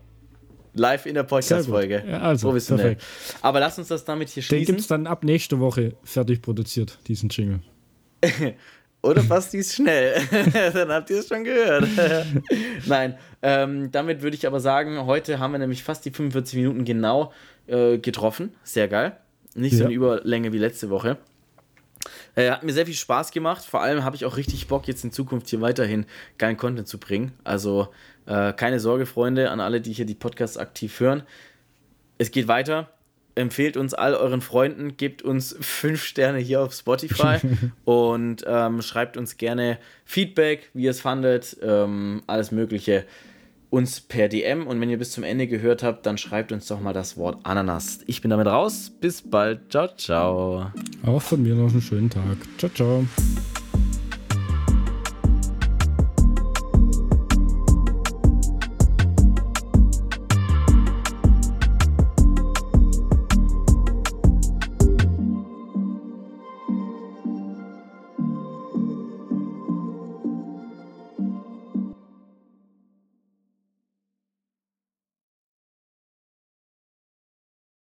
Live 0.75 1.07
in 1.07 1.15
der 1.15 1.25
Podcast-Folge. 1.25 2.05
Ja, 2.07 2.21
also, 2.21 2.49
Professionell. 2.49 2.97
Perfekt. 2.97 3.39
Aber 3.43 3.61
lass 3.61 3.79
uns 3.79 3.89
das 3.89 4.05
damit 4.05 4.29
hier 4.29 4.43
schließen. 4.43 4.65
Den 4.65 4.67
gibt 4.67 4.81
es 4.81 4.87
dann 4.87 5.07
ab 5.07 5.25
nächste 5.25 5.59
Woche 5.59 5.97
fertig 6.05 6.43
produziert, 6.43 6.99
diesen 7.09 7.29
Jingle. 7.29 7.61
Oder 9.03 9.23
fast 9.23 9.53
dies 9.53 9.75
schnell. 9.75 10.15
Dann 10.75 10.91
habt 10.91 11.09
ihr 11.09 11.21
es 11.21 11.29
schon 11.29 11.43
gehört. 11.43 11.89
Nein, 12.87 13.17
ähm, 13.41 13.91
damit 13.91 14.21
würde 14.21 14.37
ich 14.37 14.47
aber 14.47 14.61
sagen, 14.61 15.07
heute 15.07 15.39
haben 15.39 15.53
wir 15.53 15.59
nämlich 15.59 15.83
fast 15.83 16.05
die 16.05 16.11
45 16.11 16.57
Minuten 16.57 16.85
genau 16.85 17.33
äh, 17.67 17.97
getroffen. 17.97 18.53
Sehr 18.63 18.89
geil. 18.89 19.17
Nicht 19.55 19.77
so 19.77 19.85
eine 19.85 19.95
Überlänge 19.95 20.53
wie 20.53 20.59
letzte 20.59 20.91
Woche. 20.91 21.17
Äh, 22.35 22.51
hat 22.51 22.63
mir 22.63 22.73
sehr 22.73 22.87
viel 22.87 22.95
Spaß 22.95 23.33
gemacht. 23.33 23.65
Vor 23.65 23.83
allem 23.83 24.05
habe 24.05 24.17
ich 24.17 24.25
auch 24.25 24.37
richtig 24.37 24.69
Bock, 24.69 24.89
jetzt 24.89 25.05
in 25.05 25.13
Zukunft 25.13 25.49
hier 25.49 25.61
weiterhin 25.61 26.07
geilen 26.39 26.57
Content 26.57 26.89
zu 26.89 26.99
bringen. 26.99 27.33
Also 27.45 27.89
äh, 28.27 28.53
keine 28.53 28.81
Sorge, 28.81 29.07
Freunde, 29.07 29.51
an 29.51 29.61
alle, 29.61 29.81
die 29.81 29.93
hier 29.93 30.07
die 30.07 30.15
Podcasts 30.15 30.57
aktiv 30.57 30.99
hören. 31.01 31.23
Es 32.19 32.31
geht 32.31 32.49
weiter 32.49 32.89
empfehlt 33.35 33.77
uns 33.77 33.95
all 33.95 34.15
euren 34.15 34.41
Freunden, 34.41 34.97
gebt 34.97 35.23
uns 35.23 35.57
fünf 35.61 36.05
Sterne 36.05 36.39
hier 36.39 36.61
auf 36.61 36.73
Spotify 36.73 37.39
und 37.85 38.45
ähm, 38.47 38.83
schreibt 38.83 39.17
uns 39.17 39.37
gerne 39.37 39.79
Feedback, 40.05 40.71
wie 40.75 40.85
ihr 40.85 40.91
es 40.91 41.01
fandet, 41.01 41.57
ähm, 41.63 42.23
alles 42.27 42.53
Mögliche 42.53 43.05
uns 43.71 44.01
per 44.01 44.29
DM 44.29 44.67
und 44.67 44.81
wenn 44.81 44.91
ihr 44.91 44.99
bis 44.99 45.13
zum 45.13 45.25
Ende 45.25 45.47
gehört 45.47 45.83
habt, 45.83 46.05
dann 46.05 46.19
schreibt 46.19 46.53
uns 46.53 46.67
doch 46.67 46.81
mal 46.81 46.93
das 46.93 47.17
Wort 47.17 47.39
Ananas. 47.45 48.01
Ich 48.07 48.21
bin 48.21 48.31
damit 48.31 48.49
raus. 48.49 48.93
Bis 49.01 49.23
bald. 49.23 49.71
Ciao, 49.71 49.89
ciao. 49.97 50.73
Auch 51.07 51.23
von 51.23 51.43
mir 51.43 51.55
noch 51.55 51.71
einen 51.71 51.81
schönen 51.81 52.11
Tag. 52.11 52.37
Ciao, 52.59 52.71
ciao. 52.75 53.05